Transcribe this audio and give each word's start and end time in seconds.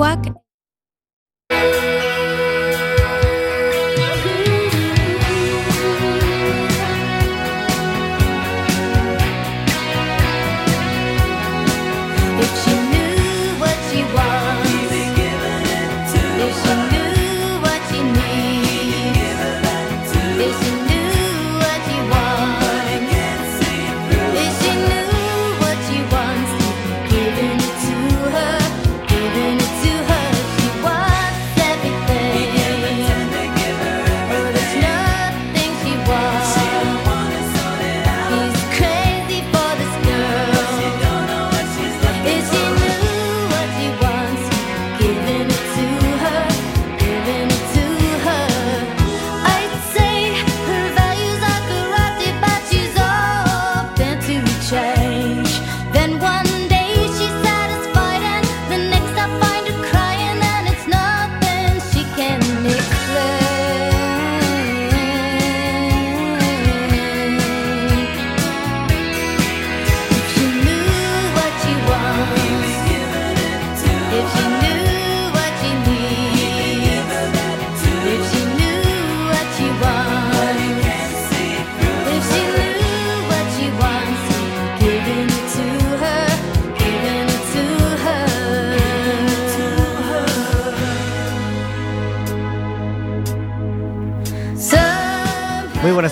Quack 0.00 0.32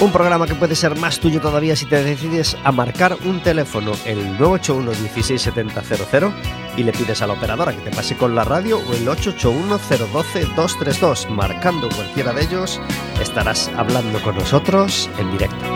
Un 0.00 0.12
programa 0.12 0.46
que 0.46 0.54
puede 0.54 0.74
ser 0.74 0.96
más 0.96 1.20
tuyo 1.20 1.42
todavía 1.42 1.76
si 1.76 1.84
te 1.84 2.02
decides 2.02 2.56
a 2.64 2.72
marcar 2.72 3.18
un 3.26 3.42
teléfono, 3.42 3.92
el 4.06 4.38
981 4.38 4.92
16700 4.94 6.32
y 6.78 6.84
le 6.84 6.92
pides 6.92 7.20
a 7.20 7.26
la 7.26 7.34
operadora 7.34 7.74
que 7.74 7.82
te 7.82 7.90
pase 7.90 8.16
con 8.16 8.34
la 8.34 8.44
radio 8.44 8.78
o 8.78 8.94
el 8.94 9.06
881 9.06 9.78
012 10.10 10.46
232. 10.56 11.28
Marcando 11.28 11.90
cualquiera 11.90 12.32
de 12.32 12.44
ellos, 12.44 12.80
estarás 13.20 13.70
hablando 13.76 14.22
con 14.22 14.36
nosotros 14.36 15.10
en 15.18 15.30
directo. 15.32 15.66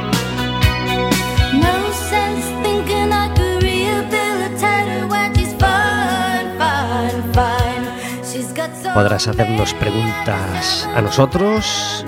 Podrás 8.95 9.29
hacernos 9.29 9.75
preguntas 9.75 10.89
a 10.95 11.03
nosotros 11.03 12.07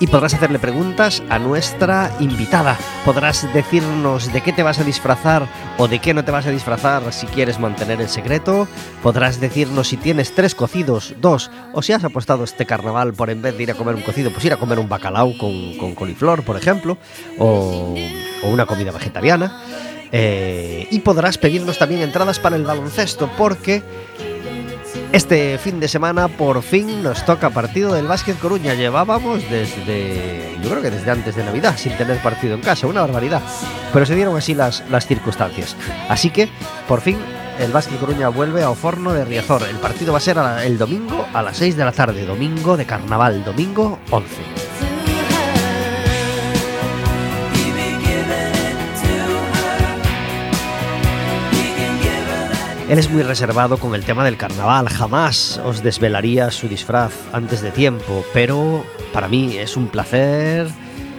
y 0.00 0.06
podrás 0.06 0.34
hacerle 0.34 0.58
preguntas 0.58 1.22
a 1.28 1.38
nuestra 1.38 2.10
invitada. 2.18 2.76
Podrás 3.04 3.46
decirnos 3.52 4.32
de 4.32 4.40
qué 4.40 4.52
te 4.52 4.62
vas 4.62 4.80
a 4.80 4.84
disfrazar 4.84 5.46
o 5.76 5.86
de 5.86 5.98
qué 5.98 6.14
no 6.14 6.24
te 6.24 6.32
vas 6.32 6.46
a 6.46 6.50
disfrazar 6.50 7.12
si 7.12 7.26
quieres 7.26 7.60
mantener 7.60 8.00
el 8.00 8.08
secreto. 8.08 8.66
Podrás 9.02 9.40
decirnos 9.40 9.88
si 9.88 9.98
tienes 9.98 10.34
tres 10.34 10.54
cocidos, 10.54 11.14
dos, 11.20 11.50
o 11.74 11.82
si 11.82 11.92
has 11.92 12.02
apostado 12.02 12.44
este 12.44 12.64
carnaval 12.64 13.12
por 13.12 13.28
en 13.28 13.42
vez 13.42 13.56
de 13.56 13.62
ir 13.62 13.70
a 13.70 13.74
comer 13.74 13.94
un 13.94 14.02
cocido, 14.02 14.32
pues 14.32 14.44
ir 14.46 14.54
a 14.54 14.56
comer 14.56 14.78
un 14.78 14.88
bacalao 14.88 15.36
con, 15.36 15.94
coliflor, 15.94 16.42
por 16.44 16.56
ejemplo, 16.56 16.96
o, 17.38 17.94
o 18.42 18.48
una 18.48 18.64
comida 18.64 18.90
vegetariana. 18.90 19.62
Eh, 20.12 20.88
y 20.90 20.98
podrás 21.00 21.38
pedirnos 21.38 21.78
también 21.78 22.00
entradas 22.00 22.40
para 22.40 22.56
el 22.56 22.64
baloncesto, 22.64 23.30
porque 23.38 23.82
este 25.12 25.58
fin 25.58 25.80
de 25.80 25.88
semana 25.88 26.28
por 26.28 26.62
fin 26.62 27.02
nos 27.02 27.24
toca 27.24 27.50
partido 27.50 27.94
del 27.94 28.06
Básquet 28.06 28.38
Coruña. 28.38 28.74
Llevábamos 28.74 29.42
desde, 29.50 30.56
yo 30.62 30.70
creo 30.70 30.82
que 30.82 30.90
desde 30.90 31.10
antes 31.10 31.36
de 31.36 31.44
Navidad 31.44 31.76
sin 31.76 31.96
tener 31.96 32.18
partido 32.18 32.54
en 32.54 32.60
casa, 32.60 32.86
una 32.86 33.02
barbaridad. 33.02 33.42
Pero 33.92 34.06
se 34.06 34.14
dieron 34.14 34.36
así 34.36 34.54
las, 34.54 34.88
las 34.90 35.06
circunstancias. 35.06 35.76
Así 36.08 36.30
que 36.30 36.48
por 36.86 37.00
fin 37.00 37.18
el 37.58 37.72
Básquet 37.72 37.98
Coruña 37.98 38.28
vuelve 38.28 38.62
a 38.62 38.70
Oforno 38.70 39.12
de 39.12 39.24
Riazor. 39.24 39.62
El 39.64 39.76
partido 39.76 40.12
va 40.12 40.18
a 40.18 40.22
ser 40.22 40.38
el 40.64 40.78
domingo 40.78 41.26
a 41.32 41.42
las 41.42 41.58
6 41.58 41.76
de 41.76 41.84
la 41.84 41.92
tarde, 41.92 42.24
domingo 42.24 42.76
de 42.76 42.86
carnaval, 42.86 43.44
domingo 43.44 43.98
11. 44.10 44.69
Él 52.90 52.98
es 52.98 53.08
muy 53.08 53.22
reservado 53.22 53.76
con 53.76 53.94
el 53.94 54.04
tema 54.04 54.24
del 54.24 54.36
carnaval, 54.36 54.88
jamás 54.88 55.60
os 55.64 55.80
desvelaría 55.80 56.50
su 56.50 56.66
disfraz 56.66 57.12
antes 57.32 57.60
de 57.60 57.70
tiempo, 57.70 58.24
pero 58.34 58.84
para 59.12 59.28
mí 59.28 59.56
es 59.56 59.76
un 59.76 59.86
placer. 59.86 60.66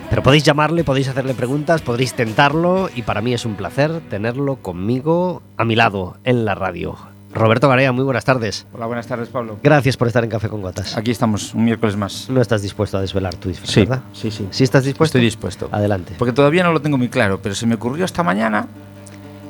Pero 0.09 0.21
podéis 0.21 0.43
llamarle, 0.43 0.83
podéis 0.83 1.07
hacerle 1.07 1.33
preguntas, 1.33 1.81
podréis 1.81 2.13
tentarlo 2.13 2.89
y 2.93 3.03
para 3.03 3.21
mí 3.21 3.33
es 3.33 3.45
un 3.45 3.55
placer 3.55 4.01
tenerlo 4.09 4.57
conmigo 4.57 5.41
a 5.55 5.63
mi 5.63 5.77
lado 5.77 6.17
en 6.25 6.43
la 6.43 6.55
radio. 6.55 6.97
Roberto 7.33 7.69
Garea, 7.69 7.93
muy 7.93 8.03
buenas 8.03 8.25
tardes. 8.25 8.67
Hola, 8.73 8.87
buenas 8.87 9.07
tardes, 9.07 9.29
Pablo. 9.29 9.57
Gracias 9.63 9.95
por 9.95 10.07
estar 10.09 10.25
en 10.25 10.29
Café 10.29 10.49
con 10.49 10.61
Gotas. 10.61 10.97
Aquí 10.97 11.11
estamos, 11.11 11.53
un 11.53 11.63
miércoles 11.63 11.95
más. 11.95 12.29
No 12.29 12.41
estás 12.41 12.61
dispuesto 12.61 12.97
a 12.97 13.01
desvelar 13.01 13.35
tu 13.35 13.47
disfraz, 13.47 13.69
Sí, 13.71 13.79
¿verdad? 13.79 14.01
sí, 14.11 14.29
sí. 14.29 14.45
¿Sí 14.51 14.65
estás 14.65 14.83
dispuesto? 14.83 15.17
Estoy 15.17 15.21
dispuesto. 15.25 15.69
Adelante. 15.71 16.15
Porque 16.19 16.33
todavía 16.33 16.63
no 16.65 16.73
lo 16.73 16.81
tengo 16.81 16.97
muy 16.97 17.07
claro, 17.07 17.39
pero 17.41 17.55
se 17.55 17.65
me 17.65 17.75
ocurrió 17.75 18.03
esta 18.03 18.23
mañana 18.23 18.67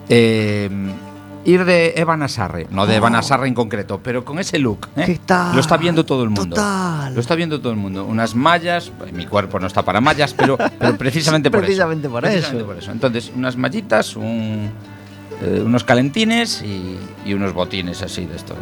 eh, 0.07 0.69
ir 1.45 1.65
de 1.65 1.93
Eva 1.95 2.17
Nasarre. 2.17 2.67
No 2.71 2.85
de 2.85 2.95
Eva 2.95 3.09
Nasarre 3.09 3.47
en 3.47 3.53
concreto, 3.53 3.99
pero 4.03 4.23
con 4.25 4.39
ese 4.39 4.59
look. 4.59 4.87
¿eh? 4.95 5.03
¿Qué 5.05 5.19
tal? 5.25 5.53
Lo 5.55 5.61
está 5.61 5.77
viendo 5.77 6.05
todo 6.05 6.23
el 6.23 6.29
mundo. 6.29 6.55
Total. 6.55 7.13
Lo 7.13 7.19
está 7.21 7.35
viendo 7.35 7.59
todo 7.59 7.71
el 7.71 7.77
mundo. 7.77 8.05
Unas 8.05 8.35
mallas, 8.35 8.91
mi 9.13 9.25
cuerpo 9.25 9.59
no 9.59 9.67
está 9.67 9.83
para 9.83 10.01
mallas, 10.01 10.33
pero, 10.33 10.57
pero 10.79 10.97
precisamente 10.97 11.49
por 11.51 11.61
Precisamente 11.61 12.07
eso. 12.07 12.13
por 12.13 12.21
Precisamente 12.23 12.57
eso. 12.59 12.67
por 12.67 12.77
eso. 12.77 12.91
Entonces, 12.91 13.31
unas 13.35 13.57
mallitas, 13.57 14.15
un, 14.15 14.71
eh, 15.41 15.61
unos 15.65 15.83
calentines 15.83 16.61
y, 16.61 16.97
y 17.25 17.33
unos 17.33 17.53
botines 17.53 18.01
así 18.01 18.25
de 18.25 18.35
estos 18.35 18.57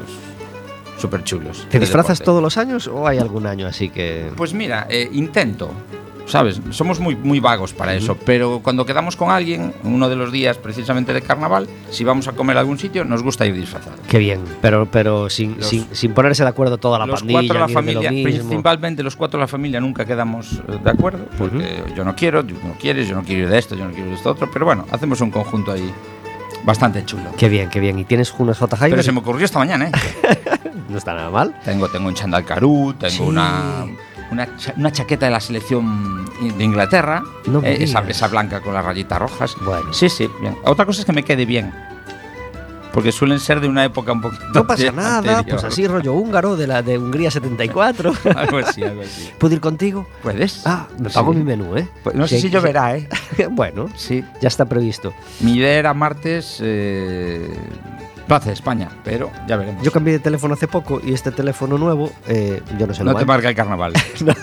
súper 0.97 1.23
chulos. 1.23 1.65
¿Te 1.69 1.79
disfrazas 1.79 2.19
todos 2.21 2.41
los 2.43 2.57
años 2.57 2.87
o 2.87 3.07
hay 3.07 3.19
algún 3.19 3.47
año 3.47 3.67
así 3.67 3.89
que.? 3.89 4.31
Pues 4.35 4.53
mira, 4.53 4.85
eh, 4.89 5.09
intento. 5.13 5.71
¿Sabes? 6.29 6.61
Somos 6.69 6.99
muy, 6.99 7.15
muy 7.15 7.39
vagos 7.39 7.73
para 7.73 7.93
eso, 7.95 8.15
pero 8.25 8.59
cuando 8.63 8.85
quedamos 8.85 9.15
con 9.15 9.31
alguien, 9.31 9.73
uno 9.83 10.07
de 10.09 10.15
los 10.15 10.31
días 10.31 10.57
precisamente 10.57 11.11
de 11.13 11.21
carnaval, 11.21 11.67
si 11.89 12.03
vamos 12.03 12.27
a 12.27 12.33
comer 12.33 12.55
a 12.57 12.59
algún 12.59 12.77
sitio, 12.77 13.03
nos 13.03 13.23
gusta 13.23 13.45
ir 13.45 13.53
disfrazados. 13.55 13.99
Qué 14.07 14.19
bien, 14.19 14.39
pero, 14.61 14.85
pero 14.85 15.29
sin, 15.29 15.57
Los- 15.57 15.67
sin, 15.67 15.87
sin 15.91 16.13
ponerse 16.13 16.43
de 16.43 16.49
acuerdo 16.49 16.77
toda 16.77 16.99
la 16.99 17.05
los 17.07 17.21
pandilla. 17.21 17.39
cuatro 17.39 17.59
la 17.59 17.67
lo 17.67 17.73
familia, 17.73 18.09
principalmente 18.09 19.03
los 19.03 19.15
cuatro 19.15 19.39
de 19.39 19.43
la 19.43 19.47
familia, 19.47 19.79
nunca 19.79 20.05
quedamos 20.05 20.53
eh, 20.67 20.77
de 20.83 20.89
acuerdo, 20.89 21.25
porque 21.37 21.83
yo 21.95 22.05
no 22.05 22.15
quiero, 22.15 22.45
tú 22.45 22.53
no 22.63 22.73
quieres, 22.79 23.07
yo 23.07 23.15
no 23.15 23.23
quiero 23.23 23.43
ir 23.43 23.49
de 23.49 23.57
esto, 23.57 23.75
yo 23.75 23.85
no 23.85 23.89
quiero 23.91 24.05
ir 24.05 24.09
de 24.11 24.15
esto 24.17 24.29
otro, 24.31 24.49
pero 24.51 24.65
bueno, 24.65 24.85
hacemos 24.91 25.19
un 25.21 25.31
conjunto 25.31 25.71
ahí 25.71 25.91
bastante 26.63 27.03
chulo. 27.05 27.31
Qué 27.37 27.49
bien, 27.49 27.69
qué 27.69 27.79
bien. 27.79 27.97
¿Y 27.99 28.03
tienes 28.05 28.33
unas 28.37 28.57
Jaime? 28.59 28.89
Pero 28.91 29.01
se 29.03 29.11
me 29.11 29.19
ocurrió 29.19 29.45
esta 29.45 29.59
mañana, 29.59 29.87
¿eh? 29.87 29.91
No 30.89 30.97
está 30.97 31.13
nada 31.13 31.29
mal. 31.29 31.55
Tengo, 31.63 31.87
tengo 31.87 32.07
un 32.07 32.15
chandal 32.15 32.43
carú, 32.43 32.95
tengo 32.97 33.13
Sí. 33.13 33.21
una, 33.21 33.85
una, 34.31 34.55
cha- 34.57 34.73
una 34.77 34.91
chaqueta 34.91 35.25
de 35.25 35.31
la 35.31 35.39
selección 35.39 36.25
de 36.57 36.63
Inglaterra, 36.63 37.23
No 37.47 37.61
eh, 37.63 37.83
esa, 37.83 38.27
blanca 38.27 38.61
con 38.61 38.73
las 38.73 38.85
rayitas 38.85 39.19
rojas. 39.19 39.55
Bueno. 39.61 39.93
Sí, 39.93 40.09
sí, 40.09 40.29
bien. 40.41 40.55
Otra 40.63 40.85
cosa 40.85 41.01
es 41.01 41.05
que 41.05 41.13
me 41.13 41.23
quede 41.23 41.45
bien. 41.45 41.73
Porque 42.91 43.11
suelen 43.11 43.39
ser 43.39 43.59
de 43.61 43.67
una 43.67 43.85
época 43.85 44.11
un 44.11 44.19
poquito 44.21 44.43
No 44.51 44.65
pasa 44.65 44.87
anterior. 44.89 44.95
nada, 44.95 45.43
pues 45.43 45.63
así 45.63 45.85
rollo 45.87 46.13
húngaro 46.13 46.55
de 46.57 46.65
la 46.65 46.81
de 46.81 46.97
Hungría 46.97 47.29
74. 47.29 48.13
algo 48.35 48.57
así, 48.57 48.81
algo 48.83 49.03
así. 49.03 49.29
¿Puedo 49.37 49.53
ir 49.53 49.61
contigo? 49.61 50.07
¿Puedes? 50.23 50.65
Ah, 50.65 50.87
me 50.97 51.09
pago 51.11 51.31
Sí. 51.31 51.37
mi 51.37 51.43
menú, 51.45 51.77
¿eh? 51.77 51.87
Pues 52.03 52.15
no 52.15 52.27
sé 52.27 52.39
si 52.41 52.49
lloverá, 52.49 52.97
¿eh? 52.97 53.07
bueno, 53.51 53.89
Sí. 53.95 54.23
ya 54.41 54.47
está 54.47 54.65
previsto. 54.65 55.13
Mi 55.41 55.53
idea 55.57 55.73
era 55.77 55.93
martes, 55.93 56.57
eh, 56.61 57.47
Plaza 58.29 58.45
de 58.47 58.53
España, 58.53 58.87
pero 59.03 59.29
ya 59.47 59.57
veremos. 59.57 59.83
Yo 59.83 59.91
cambié 59.91 60.13
de 60.13 60.19
teléfono 60.19 60.53
hace 60.53 60.67
poco 60.67 61.01
y 61.05 61.13
este 61.13 61.31
teléfono 61.31 61.77
nuevo, 61.77 62.09
eh, 62.27 62.61
yo 62.77 62.87
no 62.87 62.93
se 62.93 63.03
lo 63.03 63.11
no 63.11 63.17
te 63.19 63.25
marca 63.25 63.49
el 63.49 63.55
carnaval. 63.55 63.91
No, 64.21 64.33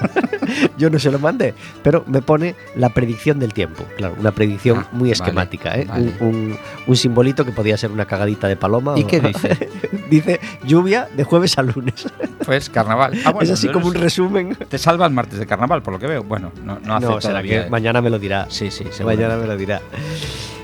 yo 0.78 0.90
no 0.90 0.98
se 0.98 1.10
lo 1.10 1.18
mandé, 1.18 1.54
pero 1.82 2.04
me 2.06 2.22
pone 2.22 2.54
la 2.76 2.88
predicción 2.90 3.38
del 3.38 3.52
tiempo. 3.52 3.84
Claro, 3.96 4.14
una 4.18 4.30
predicción 4.32 4.78
Ah, 4.78 4.88
muy 4.92 5.08
vale, 5.10 5.12
esquemática, 5.12 5.74
¿eh? 5.76 5.84
vale. 5.88 6.12
Un, 6.20 6.26
un- 6.28 6.58
un 6.86 6.96
simbolito 6.96 7.44
que 7.44 7.50
podía 7.52 7.76
ser 7.76 7.90
una 7.90 8.04
cagadita 8.06 8.46
de 8.48 8.56
paloma. 8.56 8.94
¿Y 8.96 9.02
o- 9.02 9.06
qué 9.06 9.20
dice? 9.20 9.68
dice 10.08 10.40
lluvia 10.64 11.08
de 11.14 11.24
jueves 11.24 11.58
a 11.58 11.62
lunes. 11.62 12.06
Pues 12.44 12.70
carnaval. 12.70 13.14
Ah, 13.24 13.30
bueno, 13.32 13.42
es 13.44 13.50
así 13.50 13.68
como 13.68 13.88
un 13.88 13.94
resumen. 13.94 14.54
Te 14.68 14.78
salva 14.78 15.04
el 15.06 15.12
martes 15.12 15.38
de 15.38 15.46
carnaval, 15.46 15.82
por 15.82 15.92
lo 15.94 15.98
que 15.98 16.06
veo. 16.06 16.22
Bueno, 16.22 16.52
no, 16.64 16.78
no 16.80 16.94
hace 16.96 17.06
No, 17.06 17.20
será 17.20 17.42
que 17.42 17.68
mañana 17.68 18.00
me 18.00 18.08
lo 18.10 18.18
dirá. 18.18 18.46
Sí, 18.48 18.70
sí, 18.70 18.84
Mañana 19.04 19.36
me 19.36 19.46
lo 19.46 19.56
dirá. 19.56 19.80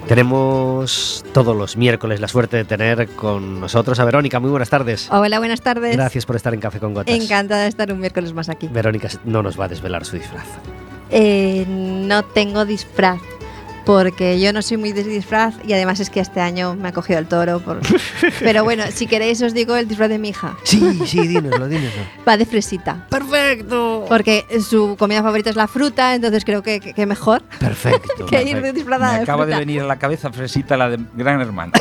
Tenemos 0.08 1.24
todos 1.32 1.56
los 1.56 1.76
miércoles 1.76 2.20
la 2.20 2.28
suerte 2.28 2.56
de 2.56 2.64
tener 2.64 3.08
con 3.10 3.60
nosotros 3.60 3.98
a 4.00 4.04
Verónica. 4.04 4.40
Muy 4.40 4.50
buenas 4.50 4.68
tardes. 4.68 5.08
Hola, 5.10 5.38
buenas 5.38 5.62
tardes. 5.62 5.96
Gracias 5.96 6.26
por 6.26 6.36
estar 6.36 6.52
en 6.54 6.60
Café 6.60 6.80
con 6.80 6.94
Gotas. 6.94 7.14
Encantada 7.14 7.62
de 7.62 7.68
estar 7.68 7.92
un 7.92 8.00
miércoles 8.00 8.32
más 8.32 8.48
aquí. 8.48 8.68
Verónica 8.68 9.08
no 9.24 9.42
nos 9.42 9.58
va 9.58 9.66
a 9.66 9.68
desvelar 9.68 10.04
su 10.04 10.16
disfraz. 10.16 10.46
Eh, 11.10 11.64
no 11.68 12.24
tengo 12.24 12.64
disfraz. 12.64 13.20
Porque 13.84 14.40
yo 14.40 14.52
no 14.52 14.62
soy 14.62 14.76
muy 14.76 14.92
de 14.92 15.02
disfraz 15.04 15.54
y 15.66 15.72
además 15.72 15.98
es 16.00 16.08
que 16.10 16.20
este 16.20 16.40
año 16.40 16.74
me 16.74 16.88
ha 16.88 16.92
cogido 16.92 17.18
el 17.18 17.26
toro. 17.26 17.60
por- 17.60 17.80
Pero 18.40 18.64
bueno, 18.64 18.84
si 18.92 19.06
queréis 19.06 19.42
os 19.42 19.54
digo 19.54 19.76
el 19.76 19.88
disfraz 19.88 20.08
de 20.08 20.18
mi 20.18 20.28
hija. 20.30 20.56
Sí, 20.62 21.00
sí, 21.06 21.26
dínoslo, 21.26 21.66
dínoslo. 21.68 22.02
Va 22.28 22.36
de 22.36 22.46
fresita. 22.46 23.06
¡Perfecto! 23.10 24.04
Porque 24.08 24.46
su 24.68 24.96
comida 24.98 25.22
favorita 25.22 25.50
es 25.50 25.56
la 25.56 25.66
fruta, 25.68 26.14
entonces 26.14 26.44
creo 26.44 26.62
que, 26.62 26.80
que- 26.80 27.06
mejor 27.06 27.42
Perfecto. 27.58 28.26
que 28.26 28.42
ir 28.44 28.62
de 28.62 28.72
disfrazada 28.72 29.12
Me 29.12 29.16
de 29.18 29.22
acaba 29.24 29.44
de 29.46 29.56
venir 29.56 29.80
a 29.82 29.86
la 29.86 29.98
cabeza 29.98 30.30
Fresita, 30.32 30.76
la 30.76 30.88
de 30.88 30.98
Gran 31.14 31.40
Hermano. 31.40 31.72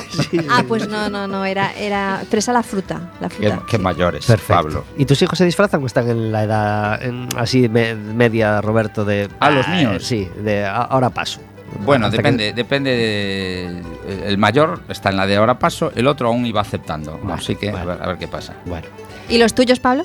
Ah, 0.50 0.64
pues 0.68 0.88
no, 0.88 1.10
no, 1.10 1.28
no, 1.28 1.46
era, 1.46 1.72
era 1.74 2.24
fresa 2.30 2.52
la 2.52 2.64
fruta. 2.64 3.12
La 3.22 3.30
qué, 3.30 3.36
fruta. 3.50 3.64
qué 3.70 3.78
mayores, 3.78 4.26
Perfecto. 4.26 4.54
Pablo. 4.54 4.86
¿Y 4.98 5.06
tus 5.06 5.22
hijos 5.22 5.38
se 5.38 5.46
disfrazan 5.46 5.84
o 5.84 5.86
están 5.86 6.10
en 6.10 6.32
la 6.32 6.44
edad 6.44 7.04
en- 7.04 7.30
así 7.38 7.70
me- 7.70 7.94
media, 7.96 8.60
Roberto, 8.62 9.06
de... 9.06 9.30
Ah, 9.40 9.52
los 9.52 9.68
"Ah, 9.68 9.76
míos". 9.76 10.04
Sí, 10.04 10.28
de 10.44 10.66
"A- 10.66 10.78
ahora 10.82 11.10
paso. 11.12 11.40
Bueno, 11.80 12.10
que- 12.12 12.18
depende, 12.18 12.54
depende. 12.54 12.92
de- 12.92 14.28
el 14.28 14.38
mayor 14.38 14.82
está 14.90 15.10
en 15.10 15.18
la 15.18 15.26
de 15.26 15.38
ahora 15.38 15.58
paso, 15.60 15.92
el 15.96 16.08
otro 16.08 16.28
aún 16.28 16.46
iba 16.46 16.62
aceptando. 16.62 17.20
Vale, 17.24 17.34
así 17.42 17.56
que 17.56 17.70
a, 17.70 17.84
ver, 17.86 17.98
a 18.02 18.08
ver 18.08 18.18
qué 18.18 18.28
pasa. 18.28 18.54
Bueno. 18.66 18.88
¿Y 19.30 19.38
los 19.38 19.54
tuyos, 19.54 19.80
Pablo? 19.80 20.04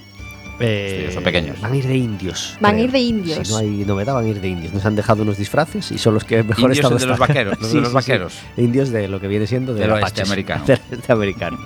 Eh, 0.61 1.11
son 1.13 1.23
pequeños. 1.23 1.61
Van 1.61 1.73
a 1.73 1.77
ir 1.77 1.87
de 1.87 1.97
indios. 1.97 2.57
Van 2.61 2.77
a 2.77 2.81
ir 2.81 2.91
de 2.91 2.99
indios. 2.99 3.47
Si 3.47 3.53
no 3.53 3.59
hay 3.59 3.85
novedad, 3.85 4.15
van 4.15 4.25
a 4.25 4.29
ir 4.29 4.41
de 4.41 4.49
indios. 4.49 4.73
Nos 4.73 4.85
han 4.85 4.97
dejado 4.97 5.23
unos 5.23 5.37
disfraces 5.39 5.93
y 5.93 5.99
son 5.99 6.15
los 6.15 6.25
que 6.25 6.43
mejor 6.43 6.71
Indios, 6.71 6.79
estado 6.79 6.99
de 6.99 7.07
los 7.07 7.19
vaqueros, 7.19 7.59
los 7.61 7.73
de 7.73 7.81
los 7.81 7.93
vaqueros. 7.93 8.35
Indios 8.57 8.91
de 8.91 9.09
lo 9.09 9.21
que 9.21 9.29
viene 9.29 9.47
siendo 9.47 9.75
de 9.75 9.81
Del 9.81 9.91
oeste 9.93 10.07
apaches. 10.07 10.29
americano. 10.29 10.65
Del 10.67 10.81
oeste 10.91 11.13
americano. 11.13 11.59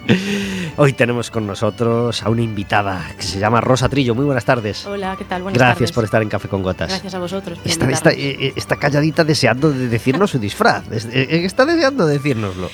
Hoy 0.77 0.93
tenemos 0.93 1.31
con 1.31 1.47
nosotros 1.47 2.23
a 2.23 2.29
una 2.31 2.43
invitada 2.43 3.13
que 3.17 3.23
se 3.23 3.39
llama 3.39 3.61
Rosa 3.61 3.89
Trillo. 3.89 4.15
Muy 4.15 4.25
buenas 4.25 4.45
tardes. 4.45 4.87
Hola, 4.87 5.15
¿qué 5.19 5.25
tal? 5.25 5.43
Buenas 5.43 5.59
Gracias 5.59 5.77
tardes. 5.79 5.93
por 5.93 6.05
estar 6.05 6.23
en 6.23 6.29
Café 6.29 6.49
con 6.49 6.63
Gotas. 6.63 6.89
Gracias 6.89 7.15
a 7.15 7.19
vosotros. 7.19 7.59
por 7.59 7.71
Está, 7.71 7.91
está, 7.91 8.11
eh, 8.13 8.37
eh, 8.41 8.53
está 8.57 8.77
calladita 8.77 9.25
deseando 9.25 9.71
de 9.73 9.89
decirnos 9.89 10.31
su 10.31 10.39
disfraz. 10.39 10.85
Eh, 10.91 11.45
Está 11.45 11.65
deseando 11.65 12.07
decírnoslo. 12.07 12.71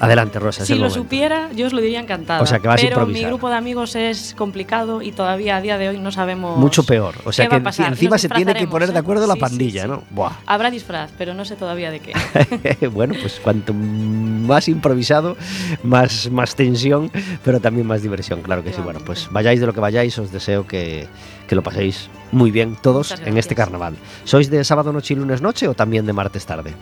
Adelante, 0.00 0.38
Rosa. 0.38 0.62
es 0.62 0.66
si 0.66 0.74
el 0.74 0.80
lo 0.80 0.84
momento. 0.88 1.02
supiera, 1.02 1.50
yo 1.54 1.66
os 1.66 1.72
lo 1.72 1.80
diría 1.80 2.00
encantada. 2.00 2.42
O 2.42 2.46
sea, 2.46 2.58
que 2.58 2.68
vas 2.68 2.80
a 2.80 2.82
pero 2.82 2.96
improvisar. 2.96 3.22
mi 3.22 3.26
grupo 3.28 3.48
de 3.48 3.56
amigos 3.56 3.96
es 3.96 4.34
complicado 4.36 5.02
y 5.02 5.12
todavía 5.12 5.56
a 5.56 5.60
día 5.60 5.78
de 5.78 5.88
hoy 5.88 5.98
no 5.98 6.12
sabemos. 6.12 6.58
Mucho 6.58 6.84
peor. 6.84 7.14
O 7.24 7.32
sea 7.32 7.48
que 7.48 7.56
a 7.56 7.86
encima 7.88 8.18
se 8.18 8.28
tiene 8.28 8.54
que 8.54 8.66
poner 8.66 8.90
de 8.90 8.96
¿eh? 8.96 8.98
acuerdo 8.98 9.26
la 9.26 9.34
Sí, 9.34 9.40
pandilla, 9.40 9.82
sí. 9.82 9.88
¿no? 9.88 10.02
Buah. 10.10 10.32
Habrá 10.46 10.70
disfraz, 10.70 11.10
pero 11.16 11.34
no 11.34 11.44
sé 11.44 11.56
todavía 11.56 11.90
de 11.90 12.00
qué. 12.00 12.88
bueno, 12.92 13.14
pues 13.20 13.40
cuanto 13.42 13.72
más 13.74 14.68
improvisado, 14.68 15.36
más, 15.82 16.30
más 16.30 16.54
tensión, 16.56 17.10
pero 17.44 17.60
también 17.60 17.86
más 17.86 18.02
diversión, 18.02 18.42
claro 18.42 18.62
que 18.62 18.72
sí. 18.72 18.80
Bueno, 18.82 19.00
pues 19.04 19.28
vayáis 19.30 19.60
de 19.60 19.66
lo 19.66 19.72
que 19.72 19.80
vayáis, 19.80 20.18
os 20.18 20.30
deseo 20.30 20.66
que, 20.66 21.06
que 21.48 21.54
lo 21.54 21.62
paséis 21.62 22.08
muy 22.32 22.50
bien 22.50 22.76
todos 22.82 23.14
en 23.24 23.38
este 23.38 23.54
carnaval. 23.54 23.94
¿Sois 24.24 24.50
de 24.50 24.62
sábado 24.64 24.92
noche 24.92 25.14
y 25.14 25.16
lunes 25.16 25.40
noche 25.40 25.68
o 25.68 25.74
también 25.74 26.04
de 26.06 26.12
martes 26.12 26.44
tarde? 26.44 26.74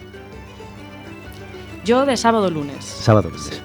Yo 1.84 2.06
de 2.06 2.16
sábado 2.16 2.50
lunes. 2.50 2.84
Sábado 2.84 3.28
lunes. 3.30 3.62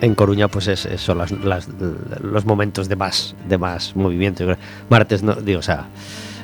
En 0.00 0.14
Coruña, 0.14 0.48
pues 0.48 0.66
es, 0.68 0.86
es- 0.86 1.00
son 1.00 1.18
las- 1.18 1.30
las- 1.32 1.68
los 2.22 2.44
momentos 2.46 2.88
de 2.88 2.96
más, 2.96 3.34
de 3.48 3.58
más 3.58 3.94
movimiento. 3.96 4.44
Martes, 4.88 5.22
no, 5.22 5.34
digo, 5.34 5.58
o 5.60 5.62
sea, 5.62 5.86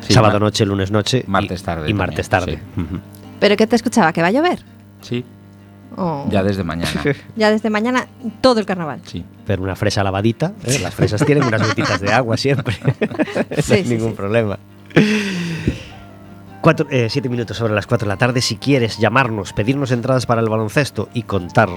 Sí, 0.06 0.12
sábado 0.14 0.38
noche, 0.38 0.64
lunes 0.66 0.90
noche. 0.90 1.24
y- 1.26 1.30
martes 1.30 1.62
tarde 1.62 1.90
Y 1.90 1.94
martes 1.94 2.28
tarde. 2.28 2.60
¿Pero 3.40 3.56
qué 3.56 3.66
te 3.66 3.76
escuchaba? 3.76 4.12
¿Que 4.12 4.22
va 4.22 4.28
a 4.28 4.30
llover? 4.30 4.60
Sí, 5.00 5.24
Oh. 5.96 6.26
ya 6.30 6.42
desde 6.42 6.62
mañana. 6.64 7.02
Ya 7.36 7.50
desde 7.50 7.70
mañana 7.70 8.06
todo 8.42 8.60
el 8.60 8.66
carnaval. 8.66 9.00
Sí. 9.04 9.24
Pero 9.46 9.62
una 9.62 9.76
fresa 9.76 10.04
lavadita, 10.04 10.52
¿eh? 10.66 10.78
las 10.80 10.94
fresas 10.94 11.24
tienen 11.24 11.44
unas 11.44 11.66
gotitas 11.66 12.00
de 12.00 12.12
agua 12.12 12.36
siempre. 12.36 12.76
no 13.56 13.62
Sí, 13.62 13.72
hay 13.74 13.84
sí, 13.84 13.88
ningún 13.94 14.10
sí. 14.10 14.16
problema. 14.16 14.58
Cuatro, 16.66 16.88
eh, 16.90 17.06
siete 17.08 17.28
minutos 17.28 17.58
sobre 17.58 17.74
las 17.74 17.86
4 17.86 18.06
de 18.06 18.08
la 18.08 18.16
tarde. 18.16 18.40
Si 18.40 18.56
quieres 18.56 18.98
llamarnos, 18.98 19.52
pedirnos 19.52 19.92
entradas 19.92 20.26
para 20.26 20.40
el 20.40 20.48
baloncesto 20.48 21.08
y 21.14 21.22
contar 21.22 21.68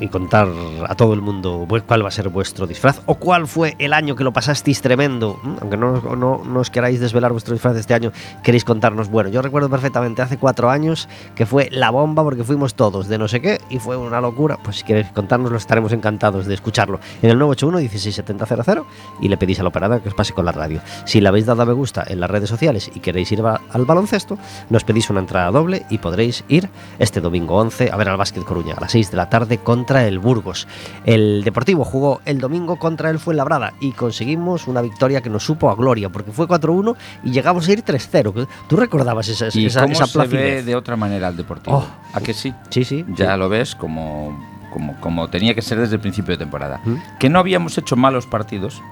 y 0.00 0.08
contar 0.08 0.48
a 0.88 0.94
todo 0.94 1.12
el 1.14 1.20
mundo 1.20 1.64
pues, 1.68 1.82
cuál 1.84 2.02
va 2.04 2.08
a 2.08 2.12
ser 2.12 2.28
vuestro 2.30 2.66
disfraz 2.66 3.00
o 3.06 3.14
cuál 3.16 3.46
fue 3.46 3.76
el 3.78 3.92
año 3.92 4.16
que 4.16 4.24
lo 4.24 4.32
pasasteis 4.32 4.80
tremendo. 4.82 5.38
¿m? 5.44 5.56
Aunque 5.60 5.76
no, 5.76 6.00
no, 6.16 6.42
no 6.44 6.60
os 6.60 6.70
queráis 6.70 7.00
desvelar 7.00 7.32
vuestro 7.32 7.52
disfraz 7.54 7.76
este 7.76 7.94
año, 7.94 8.12
queréis 8.42 8.64
contarnos. 8.64 9.08
Bueno, 9.10 9.28
yo 9.30 9.42
recuerdo 9.42 9.68
perfectamente 9.68 10.22
hace 10.22 10.38
cuatro 10.38 10.70
años 10.70 11.08
que 11.34 11.46
fue 11.46 11.68
la 11.70 11.90
bomba 11.90 12.22
porque 12.24 12.44
fuimos 12.44 12.74
todos 12.74 13.08
de 13.08 13.18
no 13.18 13.28
sé 13.28 13.40
qué 13.40 13.58
y 13.70 13.78
fue 13.78 13.96
una 13.96 14.20
locura. 14.20 14.58
Pues 14.62 14.76
si 14.78 14.84
queréis 14.84 15.08
contárnoslo, 15.08 15.56
estaremos 15.58 15.92
encantados 15.92 16.46
de 16.46 16.54
escucharlo 16.54 17.00
en 17.22 17.30
el 17.30 17.38
981 17.38 17.80
16700 17.90 18.86
y 19.20 19.28
le 19.28 19.36
pedís 19.36 19.60
al 19.60 19.66
operador 19.66 20.00
que 20.00 20.08
os 20.08 20.14
pase 20.14 20.32
con 20.32 20.44
la 20.44 20.52
radio. 20.52 20.80
Si 21.04 21.20
le 21.20 21.28
habéis 21.28 21.46
dado 21.46 21.62
a 21.62 21.66
me 21.66 21.72
gusta 21.72 22.04
en 22.06 22.20
las 22.20 22.30
redes 22.30 22.48
sociales 22.48 22.90
y 22.94 23.00
queréis 23.00 23.30
ir 23.32 23.40
a- 23.42 23.60
al 23.72 23.84
baloncesto, 23.84 24.38
nos 24.70 24.84
pedís 24.84 25.10
una 25.10 25.20
entrada 25.20 25.50
doble 25.50 25.84
y 25.90 25.98
podréis 25.98 26.44
ir 26.48 26.68
este 26.98 27.20
domingo 27.20 27.56
11 27.56 27.90
a 27.92 27.96
ver 27.96 28.08
al 28.08 28.16
Básquet 28.16 28.44
Coruña 28.44 28.74
a 28.76 28.80
las 28.80 28.92
6 28.92 29.10
de 29.10 29.16
la 29.16 29.28
tarde 29.28 29.58
contra 29.58 29.89
el 29.98 30.18
Burgos. 30.18 30.66
El 31.04 31.42
Deportivo 31.44 31.84
jugó 31.84 32.20
el 32.24 32.40
domingo 32.40 32.76
contra 32.76 33.10
el 33.10 33.18
Fuenlabrada 33.18 33.74
y 33.80 33.92
conseguimos 33.92 34.68
una 34.68 34.80
victoria 34.80 35.20
que 35.20 35.30
nos 35.30 35.44
supo 35.44 35.70
a 35.70 35.74
gloria 35.74 36.08
porque 36.08 36.32
fue 36.32 36.46
4-1 36.46 36.96
y 37.24 37.32
llegamos 37.32 37.68
a 37.68 37.72
ir 37.72 37.84
3-0. 37.84 38.46
¿Tú 38.68 38.76
recordabas 38.76 39.28
esa, 39.28 39.48
¿Y 39.52 39.66
esa, 39.66 39.82
cómo 39.82 39.92
esa 39.92 40.06
se 40.06 40.26
ve 40.26 40.62
de 40.62 40.76
otra 40.76 40.96
manera 40.96 41.28
el 41.28 41.36
deportivo? 41.36 41.78
Oh. 41.78 41.86
¿A 42.12 42.20
que 42.20 42.34
sí? 42.34 42.54
Sí, 42.70 42.84
sí. 42.84 43.04
Ya 43.16 43.32
sí. 43.32 43.38
lo 43.38 43.48
ves 43.48 43.74
como, 43.74 44.38
como, 44.72 44.98
como 45.00 45.28
tenía 45.28 45.54
que 45.54 45.62
ser 45.62 45.78
desde 45.78 45.96
el 45.96 46.00
principio 46.00 46.32
de 46.32 46.38
temporada. 46.38 46.80
¿Mm? 46.84 46.94
Que 47.18 47.28
no 47.28 47.38
habíamos 47.38 47.76
hecho 47.78 47.96
malos 47.96 48.26
partidos 48.26 48.82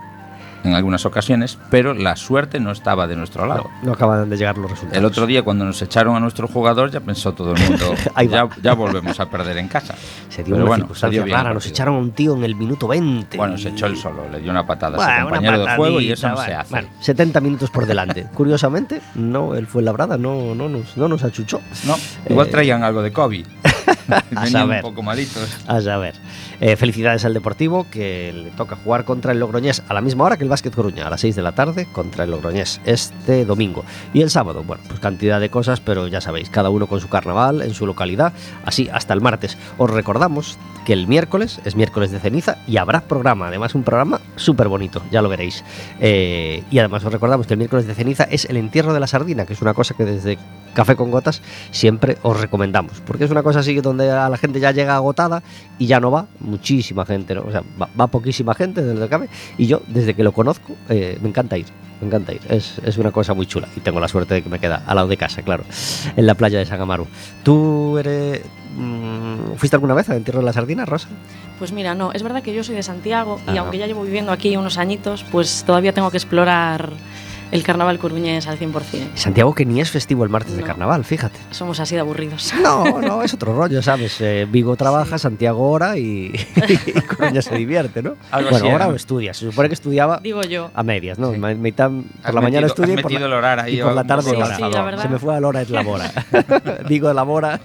en 0.64 0.74
algunas 0.74 1.04
ocasiones, 1.06 1.58
pero 1.70 1.94
la 1.94 2.16
suerte 2.16 2.60
no 2.60 2.70
estaba 2.72 3.06
de 3.06 3.16
nuestro 3.16 3.46
lado. 3.46 3.70
No, 3.80 3.86
no 3.88 3.92
acaban 3.92 4.28
de 4.28 4.36
llegar 4.36 4.58
los 4.58 4.70
resultados. 4.70 4.98
El 4.98 5.04
otro 5.04 5.26
día 5.26 5.42
cuando 5.42 5.64
nos 5.64 5.80
echaron 5.82 6.16
a 6.16 6.20
nuestro 6.20 6.48
jugador 6.48 6.90
ya 6.90 7.00
pensó 7.00 7.32
todo 7.32 7.54
el 7.54 7.62
mundo, 7.62 7.94
ya, 8.30 8.48
ya 8.62 8.74
volvemos 8.74 9.18
a 9.20 9.30
perder 9.30 9.58
en 9.58 9.68
casa. 9.68 9.94
se 10.28 10.42
dio 10.42 10.54
Pero 10.54 10.56
una 10.56 10.64
bueno, 10.64 10.82
circunstancia 10.84 11.22
el 11.24 11.30
rara. 11.30 11.54
Nos 11.54 11.66
echaron 11.66 11.94
a 11.94 11.98
un 11.98 12.10
tío 12.12 12.34
en 12.36 12.44
el 12.44 12.54
minuto 12.54 12.88
20. 12.88 13.36
Bueno, 13.36 13.56
se 13.58 13.68
echó 13.70 13.86
él 13.86 13.96
solo, 13.96 14.28
le 14.30 14.40
dio 14.40 14.50
una 14.50 14.66
patada 14.66 14.94
a 14.94 14.96
Bueno, 14.96 15.10
su 15.12 15.16
una 15.20 15.24
compañero 15.24 15.64
de 15.64 15.76
juego 15.76 16.00
y 16.00 16.10
eso 16.12 16.28
no 16.28 16.36
se 16.38 16.54
hace. 16.54 16.70
bueno, 16.70 16.88
70 17.00 17.40
minutos 17.40 17.70
por 17.70 17.86
delante. 17.86 18.26
Curiosamente, 18.34 19.00
no, 19.14 19.54
él 19.54 19.66
fue 19.66 19.82
labrada, 19.82 20.18
no, 20.18 20.54
no, 20.54 20.68
nos, 20.68 20.96
no 20.96 21.08
nos 21.08 21.22
achuchó. 21.24 21.60
No, 21.86 21.96
igual 22.28 22.48
Eh, 22.48 22.50
traían 22.50 22.82
algo 22.82 23.02
de 23.02 23.12
COVID. 23.12 23.46
Venían 24.30 24.50
saber. 24.50 24.84
un 24.84 24.90
poco 24.90 25.02
malitos. 25.02 25.48
A 25.66 25.80
saber. 25.80 26.14
Eh, 26.60 26.76
felicidades 26.76 27.24
al 27.24 27.34
Deportivo 27.34 27.86
que 27.90 28.32
le 28.32 28.50
toca 28.50 28.76
jugar 28.76 29.04
contra 29.04 29.32
el 29.32 29.38
Logroñés 29.38 29.82
a 29.88 29.94
la 29.94 30.00
misma 30.00 30.24
hora 30.24 30.36
que 30.36 30.44
el 30.44 30.50
Básquet 30.50 30.74
Coruña, 30.74 31.06
a 31.06 31.10
las 31.10 31.20
6 31.20 31.36
de 31.36 31.42
la 31.42 31.52
tarde 31.52 31.86
contra 31.92 32.24
el 32.24 32.30
Logroñés 32.30 32.80
este 32.84 33.44
domingo. 33.44 33.84
Y 34.12 34.22
el 34.22 34.30
sábado, 34.30 34.62
bueno, 34.64 34.82
pues 34.88 35.00
cantidad 35.00 35.40
de 35.40 35.50
cosas, 35.50 35.80
pero 35.80 36.08
ya 36.08 36.20
sabéis, 36.20 36.50
cada 36.50 36.70
uno 36.70 36.86
con 36.86 37.00
su 37.00 37.08
carnaval 37.08 37.62
en 37.62 37.74
su 37.74 37.86
localidad, 37.86 38.32
así 38.64 38.88
hasta 38.92 39.14
el 39.14 39.20
martes. 39.20 39.56
Os 39.76 39.90
recordamos 39.90 40.58
que 40.84 40.92
el 40.94 41.06
miércoles 41.06 41.60
es 41.64 41.76
miércoles 41.76 42.10
de 42.10 42.18
ceniza 42.18 42.56
y 42.66 42.78
habrá 42.78 43.02
programa, 43.02 43.48
además 43.48 43.74
un 43.74 43.82
programa 43.82 44.20
súper 44.36 44.68
bonito, 44.68 45.02
ya 45.10 45.22
lo 45.22 45.28
veréis. 45.28 45.64
Eh, 46.00 46.64
y 46.70 46.78
además 46.78 47.04
os 47.04 47.12
recordamos 47.12 47.46
que 47.46 47.54
el 47.54 47.58
miércoles 47.58 47.86
de 47.86 47.94
ceniza 47.94 48.24
es 48.24 48.46
el 48.46 48.56
entierro 48.56 48.94
de 48.94 49.00
la 49.00 49.06
sardina, 49.06 49.44
que 49.44 49.52
es 49.52 49.62
una 49.62 49.74
cosa 49.74 49.94
que 49.94 50.04
desde 50.04 50.38
Café 50.78 50.94
con 50.94 51.10
Gotas 51.10 51.42
siempre 51.72 52.18
os 52.22 52.38
recomendamos, 52.40 53.02
porque 53.04 53.24
es 53.24 53.32
una 53.32 53.42
cosa 53.42 53.58
así 53.58 53.74
donde 53.80 54.12
a 54.12 54.28
la 54.28 54.36
gente 54.36 54.60
ya 54.60 54.70
llega 54.70 54.94
agotada 54.94 55.42
y 55.76 55.86
ya 55.88 55.98
no 55.98 56.12
va, 56.12 56.26
muchísima 56.38 57.04
gente, 57.04 57.34
¿no? 57.34 57.42
O 57.42 57.50
sea, 57.50 57.64
va, 57.82 57.88
va 58.00 58.06
poquísima 58.06 58.54
gente 58.54 58.80
desde 58.84 59.02
que 59.02 59.08
cabe, 59.08 59.28
y 59.58 59.66
yo 59.66 59.82
desde 59.88 60.14
que 60.14 60.22
lo 60.22 60.30
conozco 60.30 60.76
eh, 60.88 61.18
me 61.20 61.30
encanta 61.30 61.58
ir. 61.58 61.66
Me 62.00 62.06
encanta 62.06 62.32
ir, 62.32 62.40
es, 62.48 62.78
es 62.84 62.96
una 62.96 63.10
cosa 63.10 63.34
muy 63.34 63.44
chula 63.44 63.66
y 63.76 63.80
tengo 63.80 63.98
la 63.98 64.06
suerte 64.06 64.34
de 64.34 64.42
que 64.44 64.48
me 64.48 64.60
queda 64.60 64.84
al 64.86 64.94
lado 64.94 65.08
de 65.08 65.16
casa, 65.16 65.42
claro, 65.42 65.64
en 66.16 66.26
la 66.26 66.36
playa 66.36 66.60
de 66.60 66.64
San 66.64 66.80
Amaro. 66.80 67.08
¿Tú 67.42 67.98
eres, 67.98 68.42
mm, 68.76 69.54
¿fuiste 69.56 69.74
alguna 69.74 69.94
vez 69.94 70.08
al 70.10 70.18
entierro 70.18 70.38
de 70.38 70.44
la 70.46 70.52
sardina, 70.52 70.84
Rosa? 70.84 71.08
Pues 71.58 71.72
mira, 71.72 71.96
no, 71.96 72.12
es 72.12 72.22
verdad 72.22 72.40
que 72.44 72.54
yo 72.54 72.62
soy 72.62 72.76
de 72.76 72.84
Santiago 72.84 73.40
y 73.48 73.56
Ah. 73.56 73.62
aunque 73.62 73.78
ya 73.78 73.88
llevo 73.88 74.04
viviendo 74.04 74.30
aquí 74.30 74.56
unos 74.56 74.78
añitos, 74.78 75.24
pues 75.32 75.64
todavía 75.66 75.92
tengo 75.92 76.12
que 76.12 76.18
explorar 76.18 76.92
el 77.50 77.62
carnaval 77.62 77.98
coruñés 77.98 78.46
al 78.46 78.58
100%. 78.58 79.14
Santiago 79.14 79.54
que 79.54 79.64
ni 79.64 79.80
es 79.80 79.90
festivo 79.90 80.24
el 80.24 80.30
martes 80.30 80.56
de 80.56 80.62
carnaval, 80.62 81.04
fíjate. 81.04 81.38
Somos 81.50 81.80
así 81.80 81.94
de 81.94 82.00
aburridos. 82.00 82.52
No, 82.62 83.00
no, 83.00 83.22
es 83.22 83.32
otro 83.34 83.54
rollo, 83.54 83.80
¿sabes? 83.82 84.20
Eh, 84.20 84.46
Vigo 84.50 84.76
trabaja, 84.76 85.16
Santiago 85.18 85.70
ora 85.70 85.96
y, 85.98 86.32
y 86.86 86.92
Coruña 87.02 87.40
se 87.42 87.54
divierte, 87.56 88.02
¿no? 88.02 88.16
Algo 88.30 88.50
bueno, 88.50 88.66
así 88.66 88.74
ora 88.74 88.84
era. 88.84 88.92
o 88.92 88.96
estudia. 88.96 89.32
Se 89.34 89.46
supone 89.46 89.68
que 89.68 89.74
estudiaba 89.74 90.20
Digo 90.22 90.42
yo. 90.42 90.70
a 90.74 90.82
medias, 90.82 91.18
¿no? 91.18 91.32
Sí. 91.32 91.38
Mitad, 91.38 91.90
por 91.90 92.04
Has 92.22 92.34
la 92.34 92.40
mañana 92.40 92.66
estudia 92.66 92.94
y 92.94 93.02
por 93.02 93.12
la, 93.12 93.18
el 93.26 93.32
orar 93.32 93.60
ahí 93.60 93.78
y 93.78 93.82
por 93.82 93.94
la 93.94 94.04
tarde 94.04 94.30
Sí, 94.30 94.36
la. 94.36 94.98
Se 95.02 95.08
me 95.08 95.18
fue 95.18 95.34
a 95.36 95.40
la 95.40 95.48
hora 95.48 95.62
es 95.62 95.70
labora. 95.70 96.10
Digo 96.88 97.12
labora. 97.12 97.60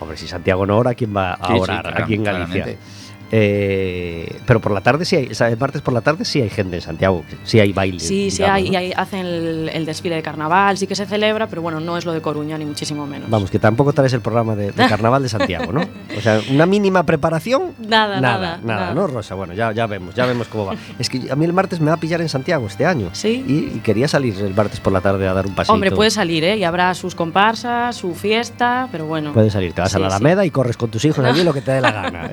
Hombre, 0.00 0.16
si 0.16 0.28
Santiago 0.28 0.64
no 0.66 0.78
ora, 0.78 0.94
¿quién 0.94 1.14
va 1.16 1.32
a 1.34 1.46
Sí, 1.48 1.52
sí, 1.54 1.58
orar 1.60 1.82
claro, 1.82 2.04
aquí 2.04 2.14
en 2.14 2.24
Galicia? 2.24 2.52
claramente. 2.64 2.97
Eh, 3.30 4.40
pero 4.46 4.60
por 4.60 4.72
la 4.72 4.80
tarde 4.80 5.04
sí 5.04 5.16
hay, 5.16 5.26
o 5.26 5.34
sea, 5.34 5.48
el 5.48 5.58
martes 5.58 5.82
por 5.82 5.92
la 5.94 6.00
tarde 6.00 6.24
sí 6.24 6.40
hay 6.40 6.50
gente 6.50 6.76
en 6.76 6.82
Santiago, 6.82 7.24
sí 7.44 7.60
hay 7.60 7.72
baile. 7.72 8.00
Sí, 8.00 8.30
sí 8.30 8.42
hay, 8.42 8.64
¿no? 8.64 8.72
y 8.72 8.76
hay- 8.76 8.92
hacen 8.92 9.20
el, 9.26 9.70
el 9.72 9.84
desfile 9.86 10.16
de 10.16 10.22
carnaval, 10.22 10.78
sí 10.78 10.86
que 10.86 10.94
se 10.94 11.06
celebra, 11.06 11.46
pero 11.46 11.62
bueno, 11.62 11.80
no 11.80 11.96
es 11.98 12.04
lo 12.04 12.12
de 12.12 12.20
Coruña 12.20 12.56
ni 12.58 12.64
muchísimo 12.64 13.06
menos. 13.06 13.28
Vamos, 13.30 13.50
que 13.50 13.58
tampoco 13.58 13.92
traes 13.92 14.12
el 14.12 14.20
programa 14.20 14.56
de, 14.56 14.72
de 14.72 14.86
Carnaval 14.88 15.22
de 15.22 15.28
Santiago, 15.28 15.72
¿no? 15.72 15.82
O 16.16 16.20
sea, 16.20 16.40
una 16.50 16.66
mínima 16.66 17.04
preparación. 17.04 17.74
Nada, 17.78 18.20
Nada, 18.20 18.20
nada, 18.20 18.60
nada, 18.62 18.80
nada. 18.80 18.94
¿no, 18.94 19.06
Rosa? 19.06 19.34
Bueno, 19.34 19.52
ya, 19.54 19.72
ya 19.72 19.86
vemos, 19.86 20.14
ya 20.14 20.26
vemos 20.26 20.48
cómo 20.48 20.66
va. 20.66 20.74
Es 20.98 21.08
que 21.08 21.30
a 21.30 21.36
mí 21.36 21.44
el 21.44 21.52
martes 21.52 21.80
me 21.80 21.88
va 21.88 21.94
a 21.94 22.00
pillar 22.00 22.20
en 22.20 22.28
Santiago 22.28 22.66
este 22.66 22.84
año. 22.86 23.10
Sí. 23.12 23.44
Y, 23.46 23.76
y 23.76 23.80
quería 23.80 24.08
salir 24.08 24.34
el 24.40 24.54
martes 24.54 24.80
por 24.80 24.92
la 24.92 25.00
tarde 25.00 25.28
a 25.28 25.34
dar 25.34 25.46
un 25.46 25.54
paseo. 25.54 25.74
Hombre, 25.74 25.90
puede 25.92 26.10
salir, 26.10 26.44
¿eh? 26.44 26.56
Y 26.56 26.64
habrá 26.64 26.92
sus 26.94 27.14
comparsas, 27.14 27.94
su 27.96 28.14
fiesta, 28.14 28.88
pero 28.90 29.06
bueno. 29.06 29.32
Puedes 29.32 29.52
salir, 29.52 29.72
te 29.72 29.80
vas 29.82 29.94
a 29.94 29.98
la 29.98 30.08
sí. 30.08 30.14
Alameda 30.16 30.44
y 30.44 30.50
corres 30.50 30.76
con 30.76 30.90
tus 30.90 31.04
hijos 31.04 31.24
allí 31.24 31.44
lo 31.44 31.52
que 31.52 31.60
te 31.60 31.72
dé 31.72 31.80
la 31.80 31.92
gana. 31.92 32.30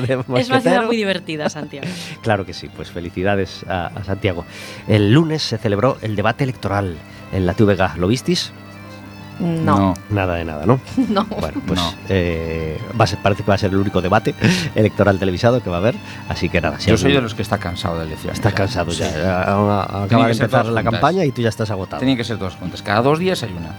De 0.00 0.14
Es 0.40 0.48
una 0.48 0.60
ciudad 0.60 0.84
muy 0.84 0.96
divertida, 0.96 1.48
Santiago. 1.48 1.86
Claro 2.22 2.46
que 2.46 2.52
sí, 2.54 2.68
pues 2.74 2.90
felicidades 2.90 3.64
a, 3.68 3.86
a 3.86 4.04
Santiago. 4.04 4.44
El 4.88 5.12
lunes 5.12 5.42
se 5.42 5.58
celebró 5.58 5.98
el 6.02 6.16
debate 6.16 6.44
electoral 6.44 6.96
en 7.32 7.46
la 7.46 7.54
TVG. 7.54 7.96
¿Lo 7.98 8.08
visteis? 8.08 8.52
No, 9.40 9.94
Nada 10.10 10.34
de 10.36 10.44
nada, 10.44 10.66
¿no? 10.66 10.78
no. 11.08 11.24
Bueno, 11.24 11.60
pues 11.66 11.80
No. 11.80 11.92
eh, 12.08 12.78
va 13.00 13.04
a 13.04 13.06
ser- 13.08 13.18
parece 13.20 13.42
que 13.42 13.48
va 13.48 13.54
a 13.54 13.58
ser 13.58 13.70
el 13.70 13.76
único 13.78 14.00
debate 14.00 14.34
electoral 14.76 15.18
televisado 15.18 15.60
que 15.62 15.70
va 15.70 15.76
a 15.76 15.80
haber. 15.80 15.94
Así 16.28 16.48
que 16.48 16.60
nada, 16.60 16.78
si 16.78 16.90
Yo 16.90 16.96
soy 16.96 17.06
algún- 17.10 17.16
de 17.16 17.22
los 17.22 17.34
que 17.34 17.42
está 17.42 17.58
cansado 17.58 17.98
de 17.98 18.04
elecciones. 18.06 18.38
Estás 18.38 18.52
ya. 18.52 18.56
cansado 18.56 18.92
ya. 18.92 19.08
Sí. 19.10 19.18
Acaba 19.18 20.26
de 20.26 20.32
empezar 20.32 20.66
la 20.66 20.82
juntas. 20.82 20.84
campaña 20.84 21.24
y 21.24 21.32
tú 21.32 21.42
ya 21.42 21.48
estás 21.48 21.70
agotado. 21.70 21.98
Tenían 22.00 22.18
que 22.18 22.24
ser 22.24 22.38
todas 22.38 22.54
juntas. 22.54 22.82
Cada 22.82 23.02
dos 23.02 23.18
días 23.18 23.42
hay 23.42 23.50
una. 23.52 23.70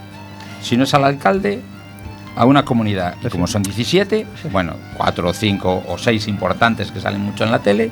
Si 0.60 0.76
no 0.76 0.84
es 0.84 0.92
al 0.92 1.04
alcalde, 1.04 1.60
a 2.36 2.44
una 2.46 2.64
comunidad. 2.64 3.16
Y 3.24 3.28
como 3.28 3.46
son 3.46 3.62
17, 3.62 4.26
bueno, 4.50 4.74
cuatro 4.96 5.28
o 5.28 5.32
cinco 5.34 5.82
o 5.86 5.98
seis 5.98 6.26
importantes 6.28 6.90
que 6.90 7.00
salen 7.00 7.20
mucho 7.20 7.44
en 7.44 7.50
la 7.52 7.60
tele, 7.60 7.90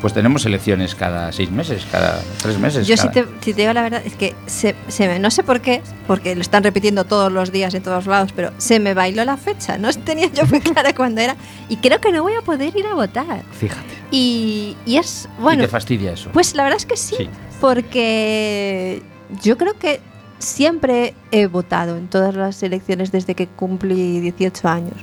pues 0.00 0.12
tenemos 0.12 0.44
elecciones 0.44 0.94
cada 0.94 1.32
seis 1.32 1.50
meses, 1.50 1.86
cada 1.90 2.20
tres 2.42 2.58
meses. 2.58 2.86
Yo 2.86 2.94
si 2.96 3.08
cada- 3.08 3.12
te, 3.26 3.26
si 3.40 3.54
te 3.54 3.62
digo 3.62 3.72
la 3.72 3.80
verdad 3.82 4.02
es 4.04 4.14
que 4.16 4.34
se, 4.46 4.74
se 4.88 5.08
me, 5.08 5.18
no 5.18 5.30
sé 5.30 5.42
por 5.42 5.60
qué, 5.62 5.80
porque 6.06 6.34
lo 6.34 6.42
están 6.42 6.62
repitiendo 6.62 7.04
todos 7.04 7.32
los 7.32 7.52
días 7.52 7.72
en 7.72 7.82
todos 7.82 8.06
lados, 8.06 8.32
pero 8.36 8.52
se 8.58 8.80
me 8.80 8.92
bailó 8.92 9.24
la 9.24 9.38
fecha, 9.38 9.78
no 9.78 9.90
tenía 10.04 10.30
yo 10.30 10.44
muy 10.46 10.60
clara 10.60 10.92
cuándo 10.94 11.22
era 11.22 11.36
y 11.70 11.76
creo 11.78 12.00
que 12.02 12.12
no 12.12 12.22
voy 12.22 12.34
a 12.34 12.42
poder 12.42 12.76
ir 12.76 12.86
a 12.86 12.92
votar. 12.94 13.42
Fíjate. 13.58 13.94
Y, 14.10 14.76
y 14.84 14.96
es, 14.98 15.26
y 15.38 15.42
bueno, 15.42 15.62
te 15.62 15.68
fastidia 15.68 16.12
eso. 16.12 16.28
pues 16.34 16.54
la 16.54 16.64
verdad 16.64 16.76
es 16.78 16.86
que 16.86 16.96
sí, 16.98 17.14
Sí. 17.16 17.28
porque 17.60 19.02
yo 19.42 19.56
creo 19.56 19.78
que 19.78 20.00
siempre 20.44 21.14
he 21.32 21.46
votado 21.46 21.96
en 21.96 22.08
todas 22.08 22.34
las 22.34 22.62
elecciones 22.62 23.10
desde 23.12 23.34
que 23.34 23.46
cumplí 23.46 24.20
18 24.20 24.68
años, 24.68 24.94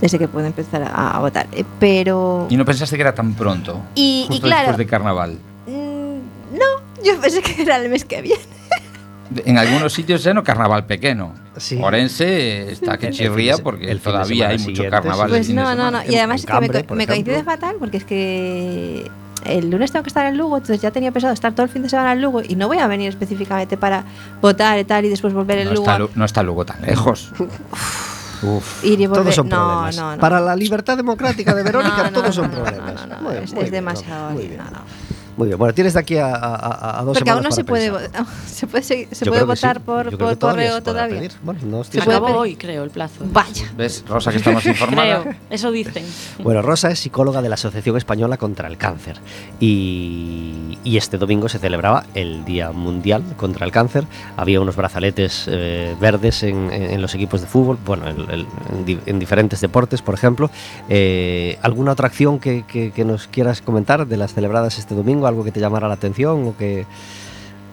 desde 0.00 0.18
que 0.18 0.28
puedo 0.28 0.46
empezar 0.46 0.82
a, 0.82 1.10
a 1.16 1.20
votar, 1.20 1.46
Eh, 1.52 1.64
pero... 1.80 2.46
Y 2.50 2.56
no 2.56 2.64
pensaste 2.64 2.96
que 2.96 3.02
era 3.02 3.14
tan 3.14 3.34
pronto. 3.34 3.80
Y, 3.94 4.24
y 4.24 4.26
justo 4.28 4.46
claro, 4.46 4.68
después 4.68 4.78
de 4.78 4.86
carnaval. 4.86 5.38
mm, 5.66 6.56
no, 6.58 7.02
yo 7.04 7.20
pensé 7.20 7.40
que 7.42 7.62
era 7.62 7.76
el 7.76 7.88
mes 7.88 8.04
que 8.04 8.20
viene. 8.22 8.42
En 9.46 9.56
algunos 9.56 9.94
sitios 9.94 10.22
ya 10.22 10.34
no 10.34 10.44
carnaval 10.44 10.84
pequeño. 10.84 11.32
Sí. 11.56 11.78
Orense 11.82 12.70
está 12.70 12.98
que 12.98 13.10
chirría 13.10 13.56
porque 13.56 13.90
el 13.90 13.98
todavía 14.00 14.48
hay 14.48 14.58
mucho 14.58 14.82
carnaval. 14.90 15.30
Pues 15.30 15.48
no, 15.48 15.74
no, 15.74 15.90
no. 15.90 16.00
Y 16.04 16.16
además 16.16 16.40
es 16.40 16.46
que 16.46 16.52
me, 16.60 16.68
Cambre, 16.68 17.06
coincide 17.06 17.42
fatal 17.42 17.76
porque 17.78 17.96
es 17.96 18.04
que 18.04 19.10
el 19.44 19.70
lunes 19.70 19.92
tengo 19.92 20.02
que 20.02 20.08
estar 20.08 20.26
en 20.26 20.36
Lugo, 20.38 20.56
entonces 20.56 20.80
ya 20.80 20.90
tenía 20.90 21.12
pensado 21.12 21.32
estar 21.34 21.52
todo 21.52 21.64
el 21.64 21.68
fin 21.70 21.82
de 21.82 21.88
semana 21.88 22.12
en 22.12 22.22
Lugo 22.22 22.42
y 22.46 22.54
no 22.56 22.68
voy 22.68 22.78
a 22.78 22.86
venir 22.86 23.08
específicamente 23.08 23.76
para 23.76 24.04
votar 24.40 24.78
y 24.78 24.84
tal 24.84 25.04
y 25.04 25.08
después 25.08 25.32
volver 25.34 25.58
en 25.58 25.64
No 25.68 25.74
Lugo. 25.74 25.90
está, 25.90 26.08
no 26.14 26.24
está 26.24 26.42
Lugo 26.42 26.64
tan 26.64 26.80
lejos. 26.82 27.32
Uf, 28.42 28.84
Ir 28.84 29.00
y 29.00 29.06
volver- 29.06 29.14
todos 29.22 29.34
son 29.36 29.48
no, 29.48 29.56
problemas. 29.56 29.96
no, 29.96 30.12
no. 30.16 30.20
Para 30.20 30.40
la 30.40 30.56
libertad 30.56 30.96
democrática 30.96 31.54
de 31.54 31.62
Verónica, 31.62 31.98
No, 31.98 32.04
no, 32.04 32.10
todos 32.10 32.34
son 32.34 32.50
problemas. 32.50 32.94
no, 32.94 33.06
no, 33.06 33.16
no, 33.16 33.22
Muy 33.22 33.32
bien, 33.32 33.44
es, 33.44 33.52
muy 33.52 33.62
es 33.64 33.70
bien, 33.70 33.84
demasiado. 33.84 34.30
Muy 34.32 34.46
bien. 34.48 34.60
Muy 35.36 35.48
bien. 35.48 35.58
Bueno, 35.58 35.72
tienes 35.74 35.94
de 35.94 36.00
aquí 36.00 36.16
a, 36.18 36.26
a- 36.34 37.00
a- 37.00 37.02
dos 37.04 37.16
Porque 37.16 37.30
aún 37.30 37.42
no 37.42 37.50
se 37.52 37.64
puede, 37.64 37.90
se 38.46 38.66
puede, 38.66 38.84
seguir- 38.84 39.08
se 39.12 39.24
puede 39.26 39.40
sí. 39.40 39.46
votar 39.46 39.80
por, 39.80 40.16
por 40.16 40.30
que 40.30 40.36
todavía 40.36 40.36
se 40.36 40.38
correo 40.38 40.82
todavía. 40.82 41.16
pedir. 41.18 41.32
Bueno, 41.42 41.60
no 41.64 41.76
Se 41.78 41.82
estoy 41.82 42.00
Se 42.00 42.04
puede 42.04 42.16
acabó 42.18 42.26
pedir. 42.26 42.38
hoy, 42.40 42.56
creo, 42.56 42.82
el 42.84 42.90
plazo. 42.90 43.24
Vaya. 43.32 43.64
¿Ves, 43.76 44.04
Rosa, 44.06 44.30
que 44.30 44.36
está 44.38 44.52
más 44.52 44.66
informada? 44.66 45.22
Creo, 45.22 45.34
eso 45.50 45.70
dicen. 45.70 46.04
Bueno, 46.42 46.60
Rosa 46.62 46.90
es 46.90 46.98
psicóloga 46.98 47.40
de 47.42 47.48
la 47.48 47.54
Asociación 47.54 47.96
Española 47.96 48.36
contra 48.36 48.68
el 48.68 48.76
Cáncer 48.76 49.16
y, 49.86 50.78
y 50.84 50.96
este 50.96 51.16
domingo 51.18 51.48
se 51.48 51.58
celebraba 51.58 52.04
el 52.14 52.44
Día 52.44 52.72
Mundial 52.72 53.22
contra 53.36 53.64
el 53.64 53.72
Cáncer. 53.72 54.04
Había 54.36 54.60
unos 54.60 54.76
brazaletes 54.76 55.46
eh, 55.48 55.94
verdes 56.00 56.42
en, 56.42 56.70
en- 56.72 57.00
los 57.02 57.14
equipos 57.14 57.40
de 57.40 57.46
fútbol, 57.46 57.78
bueno, 57.84 58.06
en, 58.08 58.20
en- 58.30 58.46
en 58.70 58.84
di- 58.84 58.98
en 59.06 59.18
diferentes 59.18 59.60
deportes, 59.60 60.02
por 60.02 60.14
ejemplo. 60.14 60.50
Eh, 60.88 61.58
¿Alguna 61.62 61.92
otra 61.92 62.06
acción 62.06 62.38
que, 62.38 62.64
que- 62.66 62.92
que 62.92 63.04
nos 63.04 63.26
quieras 63.28 63.60
comentar 63.62 64.06
de 64.06 64.16
las 64.16 64.34
celebradas 64.34 64.78
este 64.78 64.94
domingo? 64.94 65.21
¿Algo 65.26 65.44
que 65.44 65.52
te 65.52 65.60
llamara 65.60 65.88
la 65.88 65.94
atención 65.94 66.46
o 66.48 66.56
que, 66.56 66.86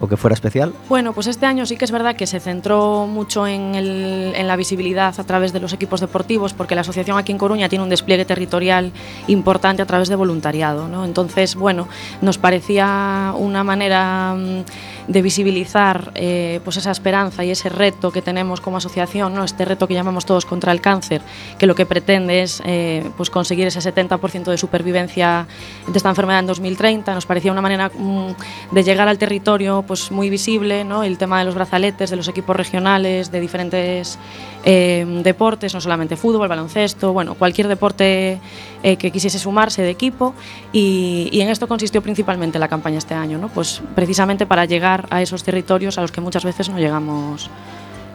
o 0.00 0.08
que 0.08 0.16
fuera 0.16 0.32
especial? 0.34 0.72
Bueno, 0.88 1.12
pues 1.12 1.26
este 1.26 1.44
año 1.46 1.66
sí 1.66 1.76
que 1.76 1.84
es 1.84 1.90
verdad 1.90 2.16
que 2.16 2.26
se 2.26 2.40
centró 2.40 3.06
mucho 3.06 3.46
en, 3.46 3.74
el- 3.74 4.32
en 4.34 4.46
la 4.48 4.56
visibilidad 4.56 5.14
a 5.18 5.24
través 5.24 5.52
de 5.52 5.60
los 5.60 5.72
equipos 5.74 6.00
deportivos, 6.00 6.54
porque 6.54 6.74
la 6.74 6.80
asociación 6.80 7.18
aquí 7.18 7.32
en 7.32 7.38
Coruña 7.38 7.68
tiene 7.68 7.82
un 7.84 7.90
despliegue 7.90 8.24
territorial 8.24 8.92
importante 9.28 9.82
a 9.82 9.86
través 9.86 10.08
de 10.08 10.16
voluntariado. 10.16 10.88
¿no? 10.88 11.04
Entonces, 11.04 11.54
bueno, 11.54 11.86
nos 12.22 12.38
parecía 12.38 13.34
una 13.36 13.62
manera 13.62 14.34
mm, 14.36 14.62
de 15.10 15.22
visibilizar 15.22 16.12
eh, 16.14 16.60
pues 16.62 16.76
esa 16.76 16.92
esperanza 16.92 17.44
y 17.44 17.50
ese 17.50 17.68
reto 17.68 18.12
que 18.12 18.22
tenemos 18.22 18.60
como 18.60 18.76
asociación, 18.76 19.34
¿no? 19.34 19.42
este 19.42 19.64
reto 19.64 19.88
que 19.88 19.94
llamamos 19.94 20.24
todos 20.24 20.46
contra 20.46 20.70
el 20.70 20.80
cáncer, 20.80 21.20
que 21.58 21.66
lo 21.66 21.74
que 21.74 21.84
pretende 21.84 22.42
es 22.42 22.62
eh, 22.64 23.10
pues 23.16 23.28
conseguir 23.28 23.66
ese 23.66 23.80
70% 23.80 24.44
de 24.44 24.56
supervivencia 24.56 25.48
de 25.88 25.96
esta 25.96 26.08
enfermedad 26.10 26.38
en 26.38 26.46
2030. 26.46 27.12
Nos 27.12 27.26
parecía 27.26 27.50
una 27.50 27.60
manera 27.60 27.90
mm, 27.92 28.34
de 28.70 28.82
llegar 28.84 29.08
al 29.08 29.18
territorio 29.18 29.82
pues 29.84 30.12
muy 30.12 30.30
visible, 30.30 30.84
¿no? 30.84 31.02
el 31.02 31.18
tema 31.18 31.40
de 31.40 31.44
los 31.44 31.56
brazaletes, 31.56 32.10
de 32.10 32.16
los 32.16 32.28
equipos 32.28 32.54
regionales, 32.54 33.32
de 33.32 33.40
diferentes 33.40 34.16
eh, 34.64 35.06
deportes, 35.22 35.72
no 35.74 35.80
solamente 35.80 36.16
fútbol, 36.16 36.48
baloncesto, 36.48 37.12
bueno, 37.12 37.34
cualquier 37.34 37.68
deporte 37.68 38.38
eh, 38.82 38.96
que 38.96 39.10
quisiese 39.10 39.38
sumarse 39.38 39.82
de 39.82 39.90
equipo 39.90 40.34
y, 40.72 41.28
y 41.32 41.40
en 41.40 41.48
esto 41.48 41.66
consistió 41.68 42.02
principalmente 42.02 42.58
la 42.58 42.68
campaña 42.68 42.98
este 42.98 43.14
año, 43.14 43.38
¿no? 43.38 43.48
pues 43.48 43.80
precisamente 43.94 44.46
para 44.46 44.64
llegar 44.66 45.06
a 45.10 45.22
esos 45.22 45.42
territorios 45.44 45.96
a 45.98 46.02
los 46.02 46.12
que 46.12 46.20
muchas 46.20 46.44
veces 46.44 46.68
no 46.68 46.78
llegamos 46.78 47.48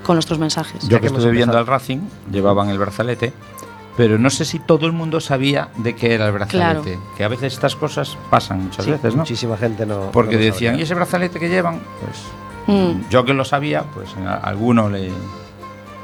con 0.03 0.15
nuestros 0.15 0.37
mensajes. 0.39 0.83
Yo 0.83 0.89
Ya 0.89 0.99
que 0.99 1.07
estuve 1.07 1.31
viendo 1.31 1.57
al. 1.57 1.65
Racing, 1.65 1.99
llevaban 2.31 2.69
el 2.69 2.77
brazalete, 2.77 3.33
pero 3.97 4.19
no 4.19 4.29
sé 4.29 4.45
si 4.45 4.59
todo 4.59 4.85
el 4.85 4.91
mundo 4.91 5.19
sabía 5.19 5.69
de 5.77 5.95
qué 5.95 6.13
era 6.13 6.27
el 6.27 6.31
brazalete. 6.33 6.99
Que 7.17 7.23
a 7.23 7.27
veces 7.27 7.53
estas 7.53 7.75
cosas 7.75 8.15
pasan 8.29 8.65
muchas 8.65 8.85
Sí, 8.85 8.91
veces, 8.91 9.15
¿no? 9.15 9.21
Muchísima 9.21 9.57
gente 9.57 9.85
no. 9.85 10.11
Porque 10.11 10.35
no 10.35 10.39
lo 10.41 10.45
decían, 10.45 10.73
sabría. 10.73 10.79
¿y 10.79 10.83
ese 10.83 10.93
brazalete 10.93 11.39
que 11.39 11.49
llevan? 11.49 11.79
Pues 12.01 12.21
Mm. 12.67 13.09
yo 13.11 13.25
que 13.25 13.33
lo 13.33 13.45
sabía, 13.45 13.83
pues 13.93 14.09
a 14.27 14.35
alguno 14.37 14.89
le, 14.89 15.11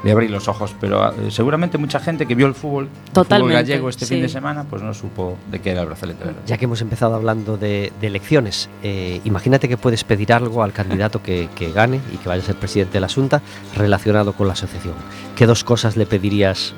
le 0.02 0.12
abrí 0.12 0.28
los 0.28 0.48
ojos, 0.48 0.74
pero 0.80 1.12
eh, 1.12 1.30
seguramente 1.30 1.78
mucha 1.78 2.00
gente 2.00 2.26
que 2.26 2.34
vio 2.34 2.46
el 2.46 2.54
fútbol, 2.54 2.88
el 3.14 3.24
fútbol 3.24 3.52
gallego 3.52 3.88
este 3.88 4.06
fin 4.06 4.20
de 4.20 4.28
semana, 4.28 4.64
pues 4.64 4.82
no 4.82 4.92
supo 4.94 5.36
de 5.50 5.60
qué 5.60 5.70
era 5.70 5.82
el 5.82 5.86
brazalete 5.86 6.24
verde. 6.24 6.40
Ya 6.46 6.58
que 6.58 6.64
hemos 6.64 6.80
empezado 6.80 7.14
hablando 7.14 7.56
de, 7.56 7.92
de 8.00 8.06
elecciones, 8.06 8.68
eh, 8.82 9.20
imagínate 9.24 9.68
que 9.68 9.76
puedes 9.76 10.04
pedir 10.04 10.32
algo 10.32 10.62
al 10.62 10.72
candidato 10.72 11.22
que, 11.22 11.48
que 11.54 11.72
gane 11.72 12.00
y 12.12 12.16
que 12.16 12.28
vaya 12.28 12.42
a 12.42 12.46
ser 12.46 12.56
presidente 12.56 12.94
de 12.94 13.00
la 13.00 13.08
Junta 13.08 13.42
relacionado 13.76 14.32
con 14.32 14.46
la 14.46 14.54
asociación. 14.54 14.94
¿Qué 15.36 15.46
dos 15.46 15.64
cosas 15.64 15.96
le 15.96 16.06
pedirías 16.06 16.74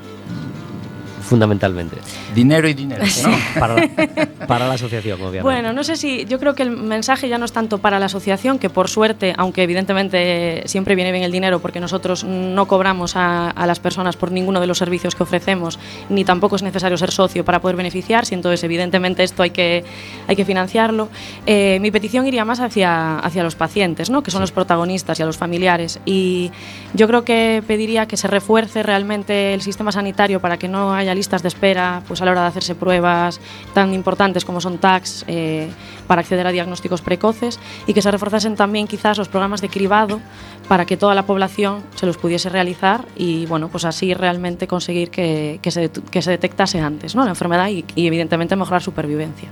fundamentalmente. 1.25 1.97
Dinero 2.33 2.67
y 2.67 2.73
dinero, 2.73 3.03
¿no? 3.23 3.59
Para 3.59 3.75
la, 3.75 3.87
para 4.47 4.67
la 4.67 4.73
asociación, 4.75 5.19
obviamente. 5.19 5.43
Bueno, 5.43 5.73
no 5.73 5.83
sé 5.83 5.95
si 5.95 6.25
yo 6.25 6.39
creo 6.39 6.55
que 6.55 6.63
el 6.63 6.71
mensaje 6.71 7.27
ya 7.27 7.37
no 7.37 7.45
es 7.45 7.51
tanto 7.51 7.79
para 7.79 7.99
la 7.99 8.05
asociación, 8.05 8.59
que 8.59 8.69
por 8.69 8.89
suerte, 8.89 9.33
aunque 9.37 9.63
evidentemente 9.63 10.63
siempre 10.65 10.95
viene 10.95 11.11
bien 11.11 11.23
el 11.23 11.31
dinero 11.31 11.59
porque 11.59 11.79
nosotros 11.79 12.23
no 12.23 12.67
cobramos 12.67 13.15
a, 13.15 13.49
a 13.49 13.67
las 13.67 13.79
personas 13.79 14.15
por 14.15 14.31
ninguno 14.31 14.59
de 14.61 14.67
los 14.67 14.77
servicios 14.77 15.15
que 15.15 15.23
ofrecemos, 15.23 15.79
ni 16.09 16.23
tampoco 16.23 16.55
es 16.55 16.63
necesario 16.63 16.97
ser 16.97 17.11
socio 17.11 17.43
para 17.43 17.59
poder 17.59 17.75
beneficiarse, 17.75 18.35
entonces 18.35 18.63
evidentemente 18.63 19.23
esto 19.23 19.43
hay 19.43 19.49
que, 19.49 19.83
hay 20.27 20.35
que 20.35 20.45
financiarlo. 20.45 21.09
Eh, 21.45 21.79
mi 21.81 21.91
petición 21.91 22.27
iría 22.27 22.45
más 22.45 22.59
hacia, 22.59 23.19
hacia 23.19 23.43
los 23.43 23.55
pacientes, 23.55 24.09
¿no? 24.09 24.21
que 24.21 24.31
son 24.31 24.41
los 24.41 24.51
protagonistas 24.51 25.19
y 25.19 25.23
a 25.23 25.25
los 25.25 25.37
familiares. 25.37 25.99
Y 26.05 26.51
yo 26.93 27.07
creo 27.07 27.23
que 27.23 27.63
pediría 27.65 28.07
que 28.07 28.17
se 28.17 28.27
refuerce 28.27 28.83
realmente 28.83 29.53
el 29.53 29.61
sistema 29.61 29.91
sanitario 29.91 30.39
para 30.39 30.57
que 30.57 30.67
no 30.67 30.93
haya 30.93 31.14
listas 31.15 31.41
de 31.41 31.47
espera 31.47 32.03
pues 32.07 32.21
a 32.21 32.25
la 32.25 32.31
hora 32.31 32.41
de 32.41 32.47
hacerse 32.47 32.75
pruebas 32.75 33.39
tan 33.73 33.93
importantes 33.93 34.45
como 34.45 34.61
son 34.61 34.77
TACs 34.77 35.25
eh, 35.27 35.69
para 36.07 36.21
acceder 36.21 36.45
a 36.45 36.51
diagnósticos 36.51 37.01
precoces 37.01 37.59
y 37.87 37.93
que 37.93 38.01
se 38.01 38.11
reforzasen 38.11 38.55
también 38.55 38.87
quizás 38.87 39.17
los 39.17 39.27
programas 39.27 39.61
de 39.61 39.69
cribado 39.69 40.19
para 40.67 40.85
que 40.85 40.97
toda 40.97 41.15
la 41.15 41.25
población 41.25 41.83
se 41.95 42.05
los 42.05 42.17
pudiese 42.17 42.49
realizar 42.49 43.05
y 43.15 43.45
bueno 43.47 43.69
pues 43.69 43.85
así 43.85 44.13
realmente 44.13 44.67
conseguir 44.67 45.09
que, 45.09 45.59
que 45.61 45.71
se, 45.71 45.89
que 45.89 46.21
se 46.21 46.31
detectase 46.31 46.79
antes 46.79 47.15
¿no? 47.15 47.23
la 47.23 47.31
enfermedad 47.31 47.69
y, 47.69 47.85
y 47.95 48.07
evidentemente 48.07 48.55
mejorar 48.55 48.81
supervivencia. 48.81 49.49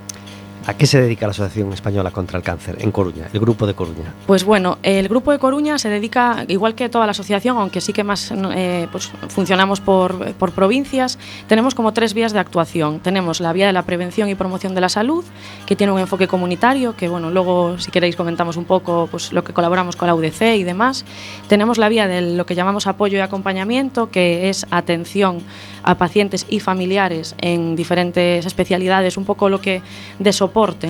¿A 0.65 0.75
qué 0.75 0.87
se 0.87 1.01
dedica 1.01 1.25
la 1.25 1.31
Asociación 1.31 1.73
Española 1.73 2.11
contra 2.11 2.37
el 2.37 2.43
Cáncer 2.43 2.77
en 2.79 2.91
Coruña, 2.91 3.27
el 3.33 3.39
grupo 3.41 3.67
de 3.67 3.73
Coruña? 3.73 4.13
Pues 4.25 4.45
bueno, 4.45 4.77
el 4.81 5.09
grupo 5.09 5.33
de 5.33 5.39
Coruña 5.39 5.77
se 5.77 5.89
dedica, 5.89 6.45
igual 6.47 6.73
que 6.73 6.87
toda 6.87 7.05
la 7.05 7.11
asociación, 7.11 7.57
aunque 7.57 7.81
sí 7.81 7.91
que 7.91 8.05
más 8.05 8.31
eh, 8.31 8.87
pues 8.89 9.11
funcionamos 9.27 9.81
por, 9.81 10.33
por, 10.35 10.53
provincias, 10.53 11.19
tenemos 11.47 11.75
como 11.75 11.91
tres 11.91 12.13
vías 12.13 12.31
de 12.31 12.39
actuación. 12.39 13.01
Tenemos 13.01 13.41
la 13.41 13.51
vía 13.51 13.67
de 13.67 13.73
la 13.73 13.81
prevención 13.83 14.29
y 14.29 14.35
promoción 14.35 14.73
de 14.73 14.79
la 14.79 14.87
salud, 14.87 15.25
que 15.65 15.75
tiene 15.75 15.91
un 15.91 15.99
enfoque 15.99 16.29
comunitario, 16.29 16.95
que 16.95 17.09
bueno, 17.09 17.29
luego 17.29 17.77
si 17.77 17.91
queréis 17.91 18.15
comentamos 18.15 18.55
un 18.55 18.63
poco 18.63 19.09
pues, 19.11 19.33
lo 19.33 19.43
que 19.43 19.51
colaboramos 19.51 19.97
con 19.97 20.07
la 20.07 20.15
UDC 20.15 20.55
y 20.55 20.63
demás. 20.63 21.03
Tenemos 21.49 21.77
la 21.77 21.89
vía 21.89 22.07
de 22.07 22.21
lo 22.21 22.45
que 22.45 22.55
llamamos 22.55 22.87
apoyo 22.87 23.17
y 23.17 23.21
acompañamiento, 23.21 24.09
que 24.09 24.47
es 24.47 24.65
atención 24.71 25.41
a 25.83 25.97
pacientes 25.97 26.45
y 26.49 26.61
familiares 26.61 27.35
en 27.41 27.75
diferentes 27.75 28.45
especialidades, 28.45 29.17
un 29.17 29.25
poco 29.25 29.49
lo 29.49 29.59
que 29.59 29.81
de 30.19 30.31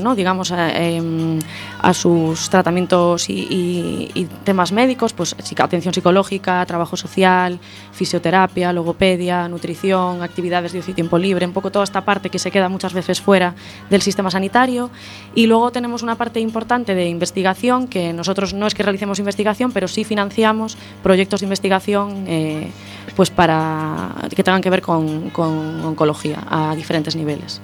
¿no? 0.01 0.15
digamos, 0.15 0.51
a, 0.51 0.69
eh, 0.69 1.39
a 1.81 1.93
sus 1.93 2.49
tratamientos 2.49 3.29
y, 3.29 4.27
temas 4.43 4.71
médicos, 4.71 5.13
pues 5.13 5.35
atención 5.57 5.93
psicológica, 5.93 6.65
trabajo 6.65 6.97
social, 6.97 7.59
fisioterapia, 7.91 8.73
logopedia, 8.73 9.47
nutrición, 9.47 10.21
actividades 10.21 10.73
de 10.73 10.79
ocio 10.79 10.91
y 10.91 10.95
tiempo 10.95 11.17
libre, 11.17 11.45
un 11.45 11.53
poco 11.53 11.71
toda 11.71 11.83
esta 11.83 12.01
parte 12.01 12.29
que 12.29 12.39
se 12.39 12.51
queda 12.51 12.69
muchas 12.69 12.93
veces 12.93 13.21
fuera 13.21 13.55
del 13.89 14.01
sistema 14.01 14.29
sanitario. 14.29 14.89
Y 15.33 15.47
luego 15.47 15.71
tenemos 15.71 16.03
una 16.03 16.15
parte 16.15 16.39
importante 16.39 16.95
de 16.95 17.07
investigación, 17.07 17.87
que 17.87 18.13
nosotros 18.13 18.53
no 18.53 18.67
es 18.67 18.73
que 18.73 18.83
realicemos 18.83 19.19
investigación, 19.19 19.71
pero 19.71 19.87
sí 19.87 20.03
financiamos 20.03 20.77
proyectos 21.01 21.39
de 21.39 21.45
investigación 21.45 22.25
eh, 22.27 22.71
pues 23.15 23.29
para 23.29 24.09
que 24.35 24.43
tengan 24.43 24.61
que 24.61 24.69
ver 24.69 24.81
con 24.81 25.31
oncología 25.35 26.43
a 26.49 26.75
diferentes 26.75 27.15
niveles 27.15 27.61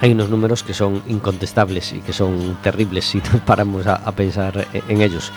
hay 0.00 0.12
unos 0.12 0.30
números 0.30 0.62
que 0.62 0.74
son 0.74 1.02
incontestables 1.08 1.92
y 1.92 2.00
que 2.00 2.12
son 2.12 2.58
terribles 2.62 3.04
si 3.04 3.18
nos 3.32 3.42
paramos 3.42 3.86
a, 3.86 3.96
a, 3.96 4.12
pensar 4.12 4.66
en 4.88 5.02
ellos. 5.02 5.32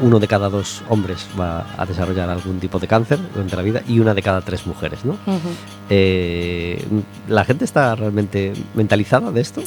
Uno 0.00 0.20
de 0.20 0.28
cada 0.28 0.50
dos 0.50 0.82
hombres 0.90 1.26
va 1.38 1.66
a 1.78 1.86
desarrollar 1.86 2.28
algún 2.28 2.60
tipo 2.60 2.78
de 2.78 2.86
cáncer 2.86 3.18
durante 3.32 3.56
la 3.56 3.62
vida 3.62 3.82
y 3.88 3.98
una 3.98 4.12
de 4.12 4.22
cada 4.22 4.42
tres 4.42 4.66
mujeres, 4.66 5.04
¿no? 5.06 5.12
Uh 5.26 5.32
-huh. 5.32 5.54
eh, 5.88 6.84
¿La 7.28 7.44
gente 7.44 7.64
está 7.64 7.94
realmente 7.94 8.52
mentalizada 8.74 9.30
de 9.30 9.40
esto? 9.40 9.62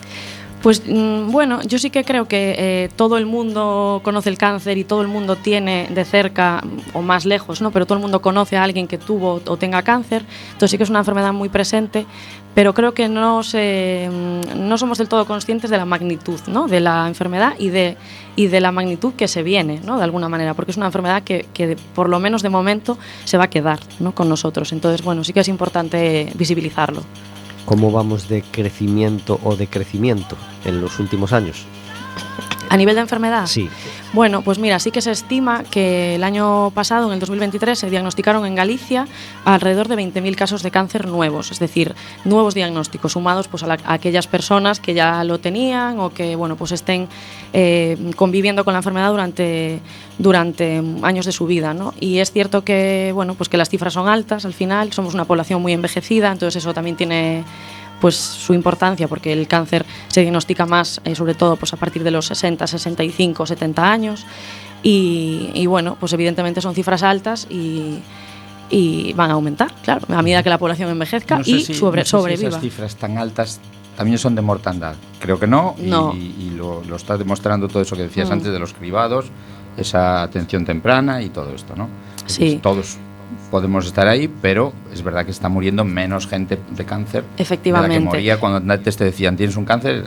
Pues 0.62 0.84
mm, 0.86 1.32
bueno, 1.32 1.62
yo 1.62 1.80
sí 1.80 1.90
que 1.90 2.04
creo 2.04 2.28
que 2.28 2.56
eh, 2.58 2.90
todo 2.96 3.18
el 3.18 3.26
mundo 3.26 4.02
conoce 4.04 4.30
el 4.30 4.38
cáncer 4.38 4.78
y 4.78 4.84
todo 4.84 5.02
el 5.02 5.08
mundo 5.08 5.38
tiene 5.38 5.88
de 5.90 6.04
cerca 6.04 6.62
o 6.94 7.02
más 7.02 7.26
lejos, 7.26 7.62
¿no? 7.62 7.72
Pero 7.72 7.86
todo 7.86 7.98
el 7.98 8.02
mundo 8.02 8.22
conoce 8.22 8.58
a 8.58 8.64
alguien 8.64 8.88
que 8.88 8.98
tuvo 8.98 9.42
o 9.46 9.58
tenga 9.58 9.82
cáncer. 9.84 10.26
Entonces 10.48 10.72
sí 10.72 10.78
que 10.78 10.84
es 10.84 10.90
una 10.90 11.00
enfermedad 11.00 11.32
muy 11.32 11.48
presente, 11.48 12.06
pero 12.60 12.74
creo 12.74 12.94
que 12.94 13.08
mm, 13.08 14.68
no 14.68 14.78
somos 14.78 14.98
del 14.98 15.08
todo 15.08 15.26
conscientes 15.26 15.70
de 15.70 15.78
la 15.78 15.86
magnitud 15.86 16.42
¿no? 16.48 16.68
de 16.68 16.82
la 16.82 17.08
enfermedad 17.08 17.54
y 17.58 17.70
de, 17.70 17.96
la 18.60 18.74
magnitud 18.74 19.14
que 19.14 19.30
se 19.30 19.44
viene, 19.44 19.80
¿no? 19.86 19.98
de 19.98 20.04
alguna 20.04 20.28
manera, 20.28 20.54
porque 20.56 20.72
es 20.72 20.76
una 20.76 20.88
enfermedad 20.88 21.24
que, 21.24 21.46
que 21.54 21.78
por 21.96 22.10
lo 22.10 22.20
menos 22.20 22.42
de 22.42 22.50
momento 22.50 22.98
se 23.24 23.38
va 23.38 23.46
a 23.46 23.50
quedar 23.50 23.80
¿no? 24.02 24.14
con 24.14 24.28
nosotros. 24.28 24.74
Entonces, 24.74 25.06
bueno, 25.06 25.24
sí 25.24 25.32
que 25.32 25.40
es 25.40 25.48
importante 25.48 26.34
visibilizarlo. 26.36 27.02
¿Cómo 27.64 27.94
vamos 27.94 28.28
de 28.28 28.42
crecimiento 28.42 29.40
o 29.42 29.56
decrecimiento 29.56 30.36
en 30.66 30.82
los 30.82 31.00
últimos 31.00 31.32
años? 31.32 31.66
¿A 32.70 32.78
nivel 32.78 32.96
de 32.96 33.02
enfermedad? 33.02 33.48
Sí. 33.48 33.70
Bueno, 34.14 34.44
pues 34.44 34.60
mira, 34.60 34.80
sí 34.80 34.92
que 34.92 35.02
se 35.02 35.12
estima 35.12 35.64
que 35.64 36.16
el 36.16 36.24
año 36.24 36.72
pasado, 36.72 37.08
en 37.08 37.14
el 37.14 37.20
2023, 37.20 37.78
se 37.78 37.90
diagnosticaron 37.90 38.46
en 38.46 38.56
Galicia 38.56 39.08
alrededor 39.44 39.88
de 39.88 39.96
20.000 39.96 40.36
casos 40.36 40.64
de 40.64 40.72
cáncer 40.72 41.08
nuevos, 41.08 41.52
es 41.52 41.60
decir, 41.60 41.96
nuevos 42.26 42.54
diagnósticos 42.54 43.14
sumados 43.14 43.48
pues, 43.48 43.64
a, 43.64 43.68
la, 43.68 43.78
a, 43.84 43.94
aquellas 43.94 44.28
personas 44.28 44.80
que 44.80 44.94
ya 44.94 45.24
lo 45.24 45.40
tenían 45.40 46.00
o 46.00 46.12
que 46.12 46.36
bueno, 46.36 46.56
pues 46.56 46.72
estén 46.72 47.08
eh, 47.54 47.98
conviviendo 48.16 48.64
con 48.64 48.74
la 48.74 48.80
enfermedad 48.80 49.10
durante, 49.10 49.80
durante 50.18 50.82
años 51.02 51.26
de 51.26 51.32
su 51.32 51.46
vida. 51.48 51.74
¿no? 51.74 51.94
Y 52.00 52.20
es 52.20 52.32
cierto 52.32 52.64
que, 52.64 53.12
bueno, 53.14 53.34
pues 53.34 53.50
que 53.50 53.58
las 53.58 53.70
cifras 53.70 53.94
son 53.94 54.08
altas 54.08 54.46
al 54.46 54.54
final, 54.54 54.94
somos 54.94 55.14
una 55.14 55.26
población 55.26 55.62
muy 55.62 55.74
envejecida, 55.74 56.32
entonces 56.32 56.64
eso 56.64 56.74
también 56.74 56.96
tiene 56.96 57.44
pues 58.00 58.16
su 58.16 58.54
importancia 58.54 59.08
porque 59.08 59.34
el 59.34 59.48
cáncer 59.48 59.86
se 60.08 60.22
diagnostica 60.22 60.66
más 60.66 61.02
eh, 61.04 61.16
sobre 61.16 61.34
todo 61.34 61.56
pues 61.56 61.74
a 61.74 61.78
partir 61.78 62.04
de 62.04 62.12
los 62.12 62.28
60, 62.28 62.66
65, 62.68 63.46
70 63.46 63.92
años 63.92 64.26
y, 64.82 65.52
y 65.54 65.66
bueno, 65.66 65.98
pues 66.00 66.14
evidentemente 66.14 66.62
son 66.62 66.74
cifras 66.74 67.04
altas 67.04 67.48
y, 67.50 68.00
y, 68.70 69.14
van 69.14 69.30
a 69.30 69.34
aumentar, 69.34 69.74
claro, 69.84 70.06
a 70.08 70.22
medida 70.22 70.42
que 70.42 70.50
la 70.50 70.58
población 70.58 70.90
envejezca 70.90 71.40
no 71.40 71.44
sé 71.44 71.52
y 71.52 71.64
si, 71.64 71.74
sobre, 71.74 72.02
no 72.02 72.06
sé 72.06 72.12
sobreviva. 72.12 72.40
Si 72.40 72.48
esas 72.48 72.62
cifras 72.62 72.96
tan 72.96 73.18
altas 73.18 73.60
también 73.98 74.18
son 74.18 74.36
de 74.36 74.42
mortandad. 74.42 74.96
Creo 75.20 75.38
que 75.38 75.48
no, 75.48 75.76
no. 75.80 76.14
y, 76.14 76.34
y 76.40 76.52
lo, 76.52 76.82
lo, 76.86 76.96
está 76.96 77.18
demostrando 77.18 77.68
todo 77.68 77.82
eso 77.82 77.98
que 77.98 78.04
decías 78.04 78.30
mm. 78.30 78.34
antes 78.34 78.54
de 78.54 78.60
los 78.60 78.74
cribados, 78.74 79.26
esa 79.76 80.24
atención 80.24 80.64
temprana 80.64 81.22
y 81.22 81.30
todo 81.30 81.54
esto, 81.54 81.76
¿no? 81.76 81.90
Sí. 82.26 82.60
Todos 82.64 82.98
podemos 83.52 83.86
estar 83.86 84.08
ahí, 84.08 84.28
pero 84.42 84.74
es 84.94 85.04
verdad 85.04 85.26
que 85.26 85.32
está 85.32 85.50
muriendo 85.50 85.84
menos 85.84 86.28
gente 86.28 86.60
de 86.72 86.86
cáncer 86.86 87.24
Efectivamente. 87.38 87.94
de 87.94 88.00
la 88.00 88.00
que 88.00 88.06
moría 88.06 88.40
cuando 88.40 88.74
antes 88.74 88.98
te 88.98 89.04
decían 89.04 89.38
tienes 89.38 89.56
un 89.56 89.66
cáncer. 89.66 90.04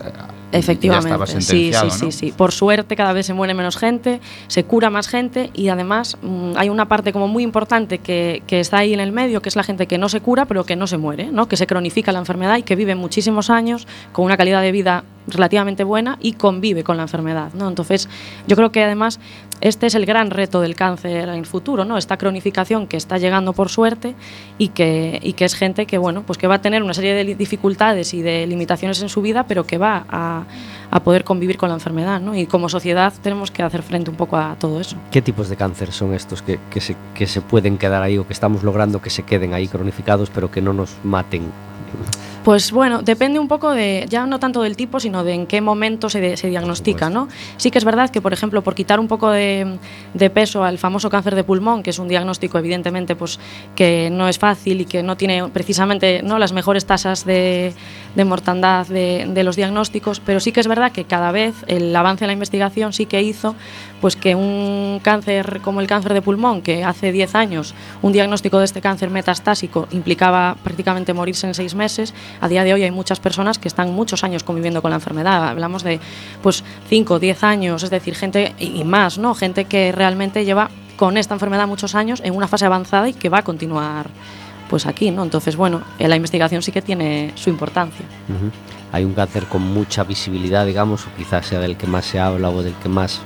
Efectivamente. 0.52 1.08
Ya 1.08 1.14
estaba 1.14 1.26
sentenciado, 1.26 1.90
sí, 1.90 1.98
sí, 1.98 2.04
¿no? 2.04 2.12
sí, 2.12 2.18
sí. 2.18 2.34
Por 2.36 2.52
suerte 2.52 2.94
cada 2.94 3.12
vez 3.12 3.26
se 3.26 3.34
muere 3.34 3.54
menos 3.54 3.78
gente, 3.78 4.20
se 4.48 4.64
cura 4.64 4.90
más 4.90 5.08
gente 5.08 5.50
y 5.54 5.68
además 5.68 6.18
mmm, 6.20 6.52
hay 6.56 6.68
una 6.68 6.88
parte 6.88 7.12
como 7.12 7.26
muy 7.26 7.42
importante 7.42 7.98
que, 7.98 8.42
que, 8.46 8.60
está 8.60 8.78
ahí 8.78 8.92
en 8.92 9.00
el 9.00 9.12
medio, 9.12 9.40
que 9.40 9.48
es 9.48 9.56
la 9.56 9.62
gente 9.62 9.86
que 9.86 9.96
no 9.96 10.08
se 10.08 10.20
cura 10.20 10.44
pero 10.44 10.64
que 10.64 10.76
no 10.76 10.86
se 10.86 10.98
muere, 10.98 11.32
¿no? 11.32 11.48
que 11.48 11.56
se 11.56 11.66
cronifica 11.66 12.12
la 12.12 12.18
enfermedad 12.18 12.58
y 12.58 12.62
que 12.62 12.76
vive 12.76 12.94
muchísimos 12.94 13.48
años 13.48 13.86
con 14.12 14.24
una 14.26 14.36
calidad 14.36 14.60
de 14.60 14.72
vida 14.72 15.04
relativamente 15.26 15.84
buena 15.84 16.18
y 16.20 16.34
convive 16.34 16.84
con 16.84 16.96
la 16.96 17.04
enfermedad. 17.04 17.52
¿no? 17.54 17.68
Entonces, 17.68 18.08
yo 18.46 18.56
creo 18.56 18.72
que 18.72 18.82
además 18.82 19.20
este 19.62 19.86
es 19.86 19.94
el 19.94 20.06
gran 20.06 20.30
reto 20.30 20.60
del 20.60 20.74
cáncer 20.74 21.28
en 21.28 21.34
el 21.36 21.46
futuro, 21.46 21.84
¿no? 21.84 21.96
esta 21.96 22.16
cronificación 22.16 22.88
que 22.88 22.96
está 22.96 23.16
llegando 23.16 23.52
por 23.52 23.68
suerte 23.68 24.16
y 24.58 24.68
que, 24.68 25.20
y 25.22 25.34
que 25.34 25.44
es 25.44 25.54
gente 25.54 25.86
que, 25.86 25.98
bueno, 25.98 26.24
pues 26.26 26.36
que 26.36 26.48
va 26.48 26.56
a 26.56 26.60
tener 26.60 26.82
una 26.82 26.94
serie 26.94 27.14
de 27.14 27.36
dificultades 27.36 28.12
y 28.12 28.22
de 28.22 28.46
limitaciones 28.48 29.00
en 29.02 29.08
su 29.08 29.22
vida, 29.22 29.44
pero 29.46 29.64
que 29.64 29.78
va 29.78 30.04
a, 30.08 30.44
a 30.90 31.00
poder 31.04 31.22
convivir 31.22 31.58
con 31.58 31.68
la 31.68 31.76
enfermedad. 31.76 32.20
¿no? 32.20 32.34
Y 32.34 32.46
como 32.46 32.68
sociedad 32.68 33.12
tenemos 33.22 33.52
que 33.52 33.62
hacer 33.62 33.82
frente 33.82 34.10
un 34.10 34.16
poco 34.16 34.36
a 34.36 34.56
todo 34.58 34.80
eso. 34.80 34.96
¿Qué 35.12 35.22
tipos 35.22 35.48
de 35.48 35.56
cáncer 35.56 35.92
son 35.92 36.12
estos 36.12 36.42
que, 36.42 36.58
que, 36.68 36.80
se, 36.80 36.96
que 37.14 37.28
se 37.28 37.40
pueden 37.40 37.78
quedar 37.78 38.02
ahí 38.02 38.18
o 38.18 38.26
que 38.26 38.32
estamos 38.32 38.64
logrando 38.64 39.00
que 39.00 39.10
se 39.10 39.22
queden 39.22 39.54
ahí 39.54 39.68
cronificados, 39.68 40.28
pero 40.30 40.50
que 40.50 40.60
no 40.60 40.72
nos 40.72 40.96
maten? 41.04 41.42
Pues 42.44 42.72
bueno, 42.72 43.02
depende 43.02 43.38
un 43.38 43.46
poco 43.46 43.70
de, 43.70 44.04
ya 44.08 44.26
no 44.26 44.40
tanto 44.40 44.62
del 44.62 44.76
tipo, 44.76 44.98
sino 44.98 45.22
de 45.22 45.32
en 45.32 45.46
qué 45.46 45.60
momento 45.60 46.10
se, 46.10 46.20
de, 46.20 46.36
se 46.36 46.48
diagnostica, 46.48 47.08
¿no? 47.08 47.28
Sí 47.56 47.70
que 47.70 47.78
es 47.78 47.84
verdad 47.84 48.10
que, 48.10 48.20
por 48.20 48.32
ejemplo, 48.32 48.62
por 48.62 48.74
quitar 48.74 48.98
un 48.98 49.06
poco 49.06 49.30
de, 49.30 49.78
de, 50.12 50.30
peso 50.30 50.64
al 50.64 50.78
famoso 50.78 51.08
cáncer 51.08 51.36
de 51.36 51.44
pulmón, 51.44 51.84
que 51.84 51.90
es 51.90 52.00
un 52.00 52.08
diagnóstico 52.08 52.58
evidentemente 52.58 53.14
pues 53.14 53.38
que 53.76 54.10
no 54.10 54.28
es 54.28 54.40
fácil 54.40 54.80
y 54.80 54.86
que 54.86 55.04
no 55.04 55.16
tiene 55.16 55.48
precisamente 55.50 56.22
¿no? 56.24 56.40
las 56.40 56.52
mejores 56.52 56.84
tasas 56.84 57.24
de, 57.24 57.74
de 58.14 58.24
mortandad 58.24 58.86
de, 58.86 59.42
los 59.42 59.56
diagnósticos, 59.56 60.20
pero 60.20 60.40
sí 60.40 60.52
que 60.52 60.60
es 60.60 60.68
verdad 60.68 60.92
que 60.92 61.04
cada 61.04 61.32
vez 61.32 61.54
el 61.66 61.94
avance 61.94 62.24
en 62.24 62.28
la 62.28 62.32
investigación 62.32 62.92
sí 62.92 63.06
que 63.06 63.22
hizo 63.22 63.54
pues 64.00 64.16
que 64.16 64.34
un 64.34 65.00
cáncer 65.02 65.60
como 65.62 65.80
el 65.80 65.86
cáncer 65.86 66.14
de 66.14 66.22
pulmón, 66.22 66.62
que 66.62 66.84
hace 66.84 67.12
10 67.12 67.34
años 67.34 67.74
un 68.02 68.12
diagnóstico 68.12 68.58
de 68.58 68.64
este 68.64 68.80
cáncer 68.80 69.10
metastásico 69.10 69.88
implicaba 69.90 70.56
prácticamente 70.62 71.12
morirse 71.12 71.46
en 71.46 71.54
seis 71.54 71.74
meses, 71.74 72.14
a 72.40 72.48
día 72.48 72.64
de 72.64 72.74
hoy 72.74 72.82
hay 72.82 72.90
muchas 72.90 73.20
personas 73.20 73.58
que 73.58 73.68
están 73.68 73.92
muchos 73.92 74.24
años 74.24 74.44
conviviendo 74.44 74.82
con 74.82 74.90
la 74.90 74.96
enfermedad. 74.96 75.48
Hablamos 75.48 75.82
de 75.82 76.00
pues 76.42 76.64
5, 76.88 77.18
10 77.18 77.44
años, 77.44 77.82
es 77.82 77.90
decir, 77.90 78.14
gente 78.14 78.54
y 78.58 78.84
más, 78.84 79.18
¿no? 79.18 79.34
Gente 79.34 79.64
que 79.64 79.92
realmente 79.92 80.44
lleva 80.44 80.70
con 80.96 81.16
esta 81.16 81.34
enfermedad 81.34 81.66
muchos 81.66 81.94
años 81.94 82.20
en 82.24 82.34
una 82.34 82.48
fase 82.48 82.66
avanzada 82.66 83.08
y 83.08 83.12
que 83.12 83.28
va 83.28 83.38
a 83.38 83.42
continuar 83.42 84.06
pues 84.72 84.86
aquí, 84.86 85.10
¿no? 85.10 85.22
Entonces, 85.22 85.54
bueno, 85.54 85.82
eh, 85.98 86.08
la 86.08 86.16
investigación 86.16 86.62
sí 86.62 86.72
que 86.72 86.80
tiene 86.80 87.30
su 87.34 87.50
importancia. 87.50 88.06
Hay 88.90 89.04
un 89.04 89.12
cáncer 89.12 89.44
con 89.44 89.60
mucha 89.60 90.02
visibilidad, 90.02 90.64
digamos, 90.64 91.06
o 91.06 91.10
quizás 91.14 91.44
sea 91.44 91.60
del 91.60 91.76
que 91.76 91.86
más 91.86 92.06
se 92.06 92.18
habla 92.18 92.48
o 92.48 92.62
del 92.62 92.72
que 92.76 92.88
más 92.88 93.20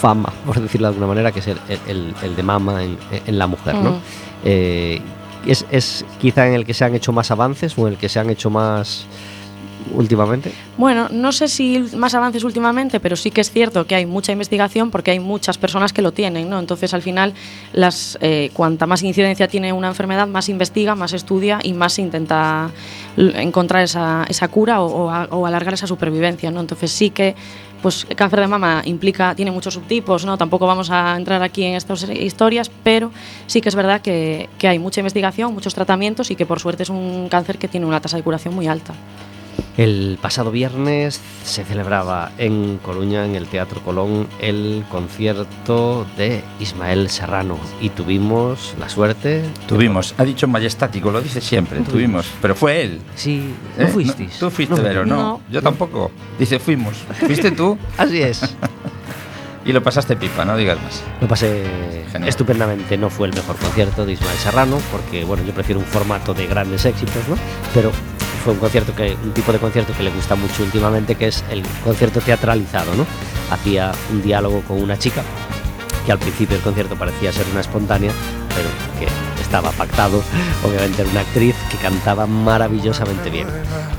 fama, 0.00 0.32
por 0.46 0.60
decirlo 0.60 0.86
de 0.86 0.90
alguna 0.94 1.08
manera, 1.08 1.32
que 1.32 1.40
es 1.40 1.48
el, 1.48 1.58
el- 1.88 2.14
el 2.22 2.36
de 2.36 2.42
mama 2.44 2.84
en, 2.84 2.96
en 3.26 3.36
la 3.36 3.48
mujer, 3.48 3.74
¿no? 3.74 3.90
Mm. 3.90 4.00
Eh, 4.44 5.00
es, 5.44 5.66
es 5.72 6.04
quizá 6.20 6.46
en 6.46 6.54
el 6.54 6.64
que 6.64 6.72
se 6.72 6.84
han 6.84 6.94
hecho 6.94 7.10
más 7.12 7.32
avances 7.32 7.76
o 7.76 7.88
en 7.88 7.94
el 7.94 7.98
que 7.98 8.08
se 8.08 8.20
han 8.20 8.30
hecho 8.30 8.48
más 8.48 9.06
últimamente. 9.94 10.52
Bueno, 10.76 11.08
no 11.10 11.32
sé 11.32 11.48
si 11.48 11.78
más 11.96 12.14
avances 12.14 12.44
últimamente, 12.44 13.00
pero 13.00 13.16
sí 13.16 13.30
que 13.30 13.40
es 13.40 13.50
cierto 13.50 13.86
que 13.86 13.94
hay 13.94 14.06
mucha 14.06 14.32
investigación 14.32 14.90
porque 14.90 15.10
hay 15.10 15.20
muchas 15.20 15.58
personas 15.58 15.92
que 15.92 16.02
lo 16.02 16.12
tienen, 16.12 16.48
¿no? 16.48 16.58
Entonces, 16.58 16.94
al 16.94 17.02
final, 17.02 17.34
las, 17.72 18.18
eh, 18.20 18.50
cuanta 18.52 18.86
más 18.86 19.02
incidencia 19.02 19.48
tiene 19.48 19.72
una 19.72 19.88
enfermedad, 19.88 20.26
más 20.26 20.48
investiga, 20.48 20.94
más 20.94 21.12
estudia 21.12 21.58
y 21.62 21.72
más 21.72 21.98
intenta 21.98 22.70
encontrar 23.16 23.82
esa, 23.82 24.24
esa 24.28 24.48
cura 24.48 24.80
o, 24.80 25.46
alargar 25.46 25.74
esa 25.74 25.86
supervivencia, 25.86 26.50
¿no? 26.50 26.60
Entonces, 26.60 26.90
sí 26.90 27.10
que 27.10 27.34
pues 27.82 28.06
el 28.08 28.16
cáncer 28.16 28.40
de 28.40 28.46
mama 28.48 28.82
implica, 28.84 29.34
tiene 29.34 29.50
muchos 29.50 29.74
subtipos, 29.74 30.24
¿no? 30.24 30.36
Tampoco 30.38 30.66
vamos 30.66 30.90
a 30.90 31.14
entrar 31.16 31.42
aquí 31.42 31.62
en 31.62 31.74
estas 31.74 32.08
historias, 32.08 32.70
pero 32.82 33.12
sí 33.46 33.60
que 33.60 33.68
es 33.68 33.74
verdad 33.74 34.00
que 34.00 34.48
hay 34.62 34.78
mucha 34.78 35.00
investigación, 35.00 35.52
muchos 35.54 35.74
tratamientos 35.74 36.30
y 36.30 36.36
que 36.36 36.46
por 36.46 36.58
suerte 36.58 36.82
es 36.82 36.90
un 36.90 37.28
cáncer 37.28 37.58
que 37.58 37.68
tiene 37.68 37.86
una 37.86 38.00
tasa 38.00 38.16
de 38.16 38.22
curación 38.22 38.54
muy 38.54 38.66
alta. 38.66 38.94
El 39.76 40.18
pasado 40.22 40.50
viernes 40.50 41.20
se 41.44 41.62
celebraba 41.64 42.32
en 42.38 42.78
Coruña, 42.78 43.26
en 43.26 43.34
el 43.34 43.46
Teatro 43.46 43.82
Colón, 43.82 44.26
el 44.40 44.84
concierto 44.90 46.06
de 46.16 46.42
Ismael 46.60 47.10
Serrano 47.10 47.58
y 47.80 47.90
tuvimos 47.90 48.74
la 48.80 48.88
suerte. 48.88 49.42
Tuvimos, 49.68 50.14
ha 50.16 50.24
dicho 50.24 50.48
majestático, 50.48 51.10
lo 51.10 51.20
dice 51.20 51.42
siempre, 51.42 51.80
tuvimos, 51.80 52.26
pero 52.40 52.54
fue 52.54 52.82
él. 52.84 53.00
Sí, 53.16 53.52
¿no 53.76 53.84
¿eh? 53.84 53.88
fuisteis? 53.88 54.38
tú 54.38 54.48
fuiste, 54.50 54.74
No. 54.76 54.82
pero 54.82 55.04
no, 55.04 55.16
No. 55.16 55.40
yo 55.50 55.60
tampoco. 55.60 56.10
Dice, 56.38 56.58
fuimos. 56.58 56.94
Fuiste 57.26 57.50
tú 57.50 57.76
Así 57.98 58.22
es. 58.22 58.56
y 59.66 59.72
lo 59.74 59.82
pasaste 59.82 60.16
pipa, 60.16 60.46
no 60.46 60.56
digas 60.56 60.78
más. 60.82 61.02
Lo 61.20 61.28
pasé 61.28 61.64
Genial. 62.12 62.28
estupendamente. 62.30 62.96
No 62.96 63.10
fue 63.10 63.28
el 63.28 63.34
mejor 63.34 63.56
concierto 63.56 64.06
de 64.06 64.14
Ismael 64.14 64.38
Serrano, 64.38 64.78
porque 64.90 65.24
bueno, 65.24 65.42
yo 65.46 65.52
prefiero 65.52 65.80
un 65.80 65.86
formato 65.86 66.32
de 66.32 66.46
grandes 66.46 66.86
éxitos, 66.86 67.28
¿no? 67.28 67.36
Pero 67.74 67.92
fue 68.46 68.54
un 68.54 68.60
concierto 68.60 68.94
que, 68.94 69.16
un 69.24 69.32
tipo 69.32 69.50
de 69.50 69.58
concierto 69.58 69.92
que 69.92 70.04
le 70.04 70.10
gusta 70.10 70.36
mucho 70.36 70.62
últimamente, 70.62 71.16
que 71.16 71.26
es 71.26 71.42
el 71.50 71.64
concierto 71.82 72.20
teatralizado, 72.20 72.94
¿no? 72.94 73.04
Hacía 73.50 73.90
un 74.12 74.22
diálogo 74.22 74.60
con 74.60 74.80
una 74.80 74.96
chica 74.96 75.24
que 76.06 76.12
al 76.12 76.18
principio 76.18 76.54
del 76.54 76.62
concierto 76.62 76.94
parecía 76.94 77.32
ser 77.32 77.44
una 77.50 77.60
espontánea, 77.60 78.12
pero 78.54 78.68
que 78.98 79.06
estaba 79.42 79.70
pactado. 79.72 80.22
Obviamente 80.64 81.02
era 81.02 81.10
una 81.10 81.20
actriz 81.20 81.54
que 81.70 81.76
cantaba 81.78 82.26
maravillosamente 82.26 83.28
bien. 83.28 83.48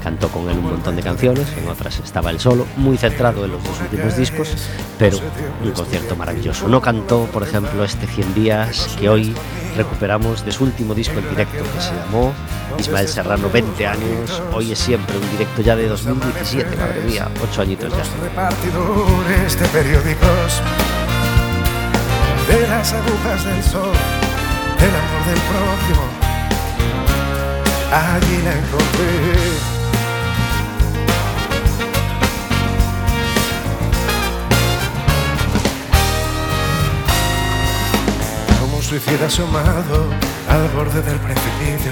Cantó 0.04 0.30
con 0.30 0.50
él 0.50 0.58
un 0.58 0.72
montón 0.72 0.96
de 0.96 1.02
canciones, 1.02 1.48
en 1.58 1.68
otras 1.68 2.00
estaba 2.00 2.32
él 2.32 2.40
solo, 2.40 2.66
muy 2.78 2.98
centrado 2.98 3.46
en 3.46 3.52
los 3.52 3.64
dos 3.64 3.80
últimos 3.82 4.16
discos, 4.16 4.50
pero 4.98 5.20
un 5.64 5.72
concierto 5.72 6.16
maravilloso. 6.16 6.68
No 6.68 6.82
cantó, 6.82 7.26
por 7.26 7.44
ejemplo, 7.44 7.84
este 7.84 8.08
100 8.08 8.34
días 8.34 8.96
que 9.00 9.10
hoy 9.10 9.36
recuperamos 9.76 10.46
de 10.46 10.52
su 10.52 10.64
último 10.64 10.94
disco 10.96 11.20
en 11.20 11.30
directo 11.30 11.64
que 11.74 11.82
se 11.82 11.94
llamó 11.94 12.34
Ismael 12.80 13.08
Serrano 13.08 13.50
20 13.50 13.88
años. 13.88 14.42
Hoy 14.54 14.72
es 14.72 14.80
siempre 14.80 15.18
un 15.18 15.30
directo 15.32 15.62
ya 15.62 15.76
de 15.76 15.88
2017, 15.88 16.76
madre 16.76 17.02
mía, 17.02 17.28
8 17.52 17.62
añitos 17.62 17.92
ya. 17.92 18.04
repartidores 18.24 19.60
de 19.60 19.68
periódicos, 19.68 20.62
las 22.78 22.94
agujas 22.94 23.44
del 23.44 23.64
sol, 23.64 23.98
del 24.80 24.94
amor 25.02 25.22
del 25.30 25.42
prójimo. 25.50 26.06
Allí 27.92 28.38
la 28.44 28.54
encontré. 28.62 29.14
Como 38.60 38.82
suicida 38.84 39.26
asomado 39.26 40.14
al 40.48 40.68
borde 40.76 41.02
del 41.02 41.20
precipicio 41.20 41.92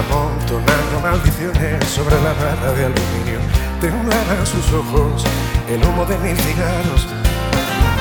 amontonando 0.00 1.00
maldiciones 1.02 1.84
sobre 1.86 2.16
la 2.16 2.32
barra 2.34 2.72
de 2.74 2.84
aluminio. 2.84 3.40
Temblaban 3.80 4.46
sus 4.46 4.72
ojos, 4.74 5.24
el 5.70 5.82
humo 5.82 6.04
de 6.04 6.18
mil 6.18 6.36
cigarros 6.36 7.06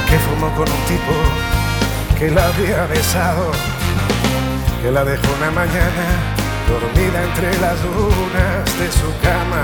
que 0.10 0.18
fumó 0.18 0.50
con 0.56 0.68
un 0.68 0.84
tipo 0.86 1.49
que 2.20 2.30
la 2.30 2.48
había 2.48 2.86
besado, 2.88 3.52
que 4.82 4.92
la 4.92 5.06
dejó 5.06 5.28
una 5.38 5.52
mañana 5.52 6.06
dormida 6.68 7.24
entre 7.24 7.58
las 7.62 7.82
dunas 7.82 8.66
de 8.78 8.92
su 8.92 9.10
cama, 9.24 9.64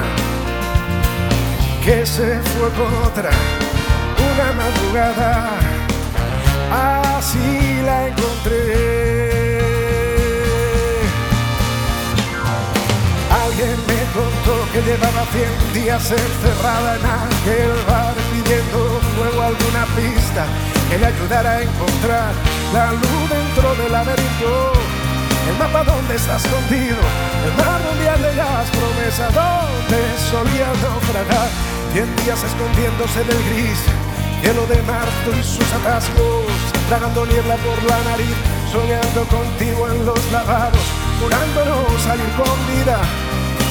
que 1.84 2.06
se 2.06 2.40
fue 2.40 2.70
con 2.78 2.94
otra 3.04 3.30
una 4.32 4.54
madrugada. 4.54 5.50
Así 7.18 7.82
la 7.86 8.08
encontré. 8.08 8.96
Alguien 13.44 13.78
me 13.90 14.02
contó 14.18 14.56
que 14.72 14.82
llevaba 14.82 15.26
100 15.32 15.74
días 15.74 16.10
encerrada 16.10 16.96
en 16.96 17.06
aquel 17.06 17.74
bar 17.86 18.16
pidiendo 18.32 18.95
alguna 19.30 19.86
pista 19.98 20.46
que 20.90 20.98
le 20.98 21.06
ayudara 21.08 21.52
a 21.52 21.62
encontrar 21.62 22.32
la 22.74 22.92
luz 22.92 23.30
dentro 23.30 23.76
del 23.76 23.92
laberinto. 23.92 24.74
El 25.50 25.58
mapa 25.58 25.84
donde 25.84 26.16
está 26.16 26.38
escondido, 26.38 26.98
el 27.46 27.54
mar 27.58 27.80
mundial 27.82 28.22
de 28.22 28.36
las 28.36 28.66
promesas 28.70 29.34
donde 29.34 30.00
solía 30.30 30.68
naufragar. 30.82 31.50
100 31.94 32.16
días 32.24 32.44
escondiéndose 32.44 33.24
del 33.24 33.42
gris, 33.50 33.80
hielo 34.44 34.66
de 34.68 34.82
marzo 34.84 35.30
y 35.40 35.44
sus 35.44 35.72
atascos, 35.74 36.46
tragando 36.90 37.26
niebla 37.26 37.56
por 37.58 37.78
la 37.84 37.98
nariz, 38.10 38.36
soñando 38.72 39.24
contigo 39.26 39.88
en 39.90 40.06
los 40.06 40.20
lavados, 40.32 40.86
jurándonos 41.22 42.02
salir 42.02 42.30
con 42.36 42.58
vida 42.76 43.00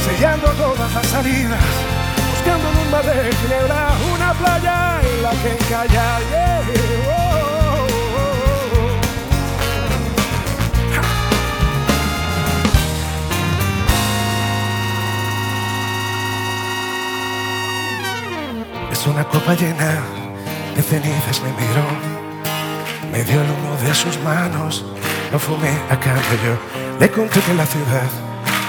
sellando 0.05 0.49
todas 0.53 0.93
las 0.95 1.07
salidas, 1.07 1.65
buscando 2.45 2.69
en 2.69 2.77
un 2.79 2.91
mar 2.91 3.05
de 3.05 3.33
ginebra 3.33 3.93
una 4.15 4.35
playa 4.35 5.01
en 5.03 5.23
la 5.23 5.31
que 5.31 5.53
encallar. 5.53 6.21
yeah, 6.31 6.61
oh, 7.09 7.17
oh, 7.17 7.87
oh. 8.19 8.93
Es 18.93 19.07
una 19.07 19.25
copa 19.25 19.55
llena 19.55 20.03
de 20.77 20.83
cenizas, 20.83 21.41
me 21.41 21.49
miró, 21.53 21.87
me 23.11 23.25
dio 23.25 23.41
el 23.41 23.51
humo 23.51 23.77
de 23.83 23.95
sus 23.95 24.19
manos, 24.21 24.85
lo 25.33 25.39
fumé 25.39 25.71
a 25.89 25.99
cambio 25.99 26.39
yo, 26.45 26.59
le 27.01 27.11
conté 27.11 27.41
que 27.41 27.55
la 27.55 27.67
ciudad 27.67 28.11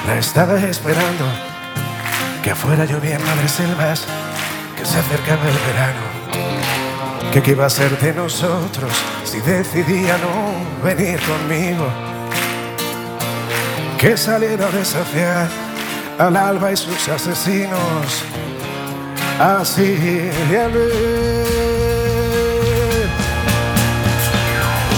la 0.08 0.18
estaba 0.18 0.60
esperando, 0.60 1.26
que 2.46 2.52
afuera 2.52 2.86
llovía 2.86 3.18
madres 3.18 3.54
selvas, 3.54 4.06
que 4.78 4.86
se 4.86 5.00
acercaba 5.00 5.42
el 5.50 5.58
verano, 5.66 7.32
que 7.34 7.42
qué 7.42 7.52
iba 7.54 7.66
a 7.66 7.70
ser 7.72 7.98
de 7.98 8.14
nosotros 8.14 8.92
si 9.24 9.40
decidía 9.40 10.16
no 10.20 10.88
venir 10.88 11.20
conmigo, 11.22 11.88
que 13.98 14.16
saliera 14.16 14.68
a 14.68 14.70
desafiar 14.70 15.48
al 16.20 16.38
alba 16.38 16.72
y 16.72 16.78
sus 16.78 17.10
asesinos, 17.10 18.24
así 19.40 19.96
de 19.96 20.62
haber. 20.62 21.46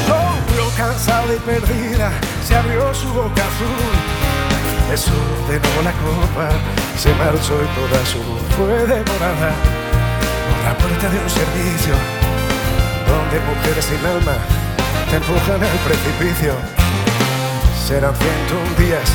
Solo 0.05 0.69
cansada 0.75 1.33
y 1.33 1.39
perdida, 1.39 2.11
se 2.45 2.57
abrió 2.57 2.93
su 2.93 3.07
boca 3.07 3.41
azul. 3.41 4.16
Eso 4.93 5.11
nuevo 5.47 5.81
la 5.83 5.91
copa, 5.91 6.49
se 6.97 7.13
marchó 7.15 7.55
y 7.61 7.67
toda 7.75 8.05
su 8.05 8.17
luz 8.19 8.41
fue 8.55 8.73
devorada 8.87 9.51
por 10.47 10.57
la 10.63 10.77
puerta 10.77 11.09
de 11.09 11.19
un 11.19 11.29
servicio 11.29 11.93
donde 13.07 13.39
mujeres 13.47 13.85
sin 13.85 14.05
alma 14.05 14.37
te 15.09 15.17
empujan 15.17 15.61
al 15.63 15.79
precipicio. 15.87 16.53
Serán 17.85 18.15
101 18.15 18.87
días 18.87 19.09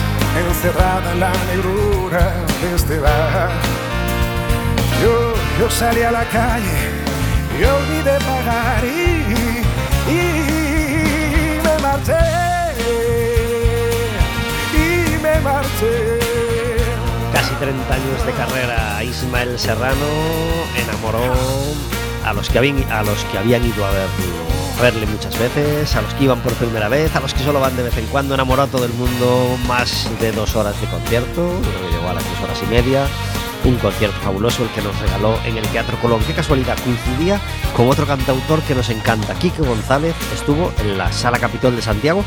encerrada 0.48 1.12
en 1.12 1.20
la 1.20 1.32
negrura 1.48 2.32
de 2.60 2.74
este 2.76 2.98
bar. 2.98 3.50
Yo, 5.02 5.34
yo 5.58 5.70
salí 5.70 6.02
a 6.02 6.10
la 6.12 6.24
calle 6.24 6.80
y 7.58 7.64
olvidé 7.64 8.18
pagar 8.20 8.84
y, 8.84 9.62
y 10.10 11.60
me 11.64 11.82
marché. 11.82 12.42
Casi 17.32 17.54
30 17.54 17.94
años 17.94 18.26
de 18.26 18.32
carrera, 18.32 19.02
Ismael 19.02 19.58
Serrano 19.58 19.96
enamoró 20.76 21.32
a 22.24 22.32
los 22.34 22.50
que 22.50 22.58
habían, 22.58 22.76
a 22.92 23.02
ido 23.02 23.86
a 23.86 24.82
verle 24.82 25.06
muchas 25.06 25.38
veces, 25.38 25.96
a 25.96 26.02
los 26.02 26.12
que 26.14 26.24
iban 26.24 26.40
por 26.40 26.52
primera 26.54 26.88
vez, 26.88 27.16
a 27.16 27.20
los 27.20 27.32
que 27.32 27.42
solo 27.42 27.60
van 27.60 27.76
de 27.76 27.84
vez 27.84 27.96
en 27.96 28.06
cuando, 28.06 28.34
enamoró 28.34 28.62
a 28.62 28.66
todo 28.66 28.84
el 28.84 28.92
mundo 28.92 29.56
más 29.66 30.10
de 30.20 30.32
dos 30.32 30.54
horas 30.54 30.78
de 30.80 30.86
concierto, 30.88 31.50
llegó 31.90 32.08
a 32.10 32.14
las 32.14 32.24
dos 32.24 32.40
horas 32.42 32.62
y 32.62 32.66
media, 32.66 33.06
un 33.64 33.76
concierto 33.76 34.20
fabuloso 34.20 34.64
el 34.64 34.70
que 34.70 34.82
nos 34.82 34.98
regaló 35.00 35.38
en 35.44 35.56
el 35.56 35.66
Teatro 35.68 35.96
Colón. 36.00 36.20
Qué 36.26 36.34
casualidad, 36.34 36.76
coincidía 36.84 37.40
con 37.74 37.88
otro 37.88 38.06
cantautor 38.06 38.60
que 38.62 38.74
nos 38.74 38.90
encanta, 38.90 39.34
Quique 39.34 39.62
González, 39.62 40.14
estuvo 40.34 40.72
en 40.80 40.98
la 40.98 41.10
Sala 41.10 41.38
Capitol 41.38 41.74
de 41.74 41.82
Santiago 41.82 42.22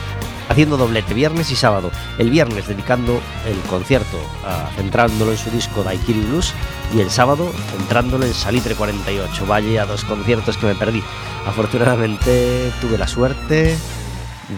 haciendo 0.50 0.78
doblete 0.78 1.14
viernes 1.14 1.52
y 1.52 1.56
sábado. 1.56 1.92
El 2.18 2.30
viernes 2.30 2.68
dedicando 2.68 3.20
el 3.46 3.60
concierto, 3.70 4.18
a- 4.46 4.70
centrándolo 4.76 5.32
en 5.32 5.38
su 5.38 5.50
disco 5.52 5.84
Daikiri 5.84 6.22
Blues 6.22 6.54
y 6.96 7.00
el 7.02 7.10
sábado 7.10 7.52
centrándolo 7.78 8.26
en 8.26 8.34
Salitre 8.34 8.76
48. 8.76 9.46
Vaya 9.46 9.86
dos 9.86 10.04
conciertos 10.06 10.58
que 10.58 10.68
me 10.68 10.76
perdí. 10.76 11.04
Afortunadamente 11.48 12.72
tuve 12.82 12.98
la 12.98 13.08
suerte 13.08 13.76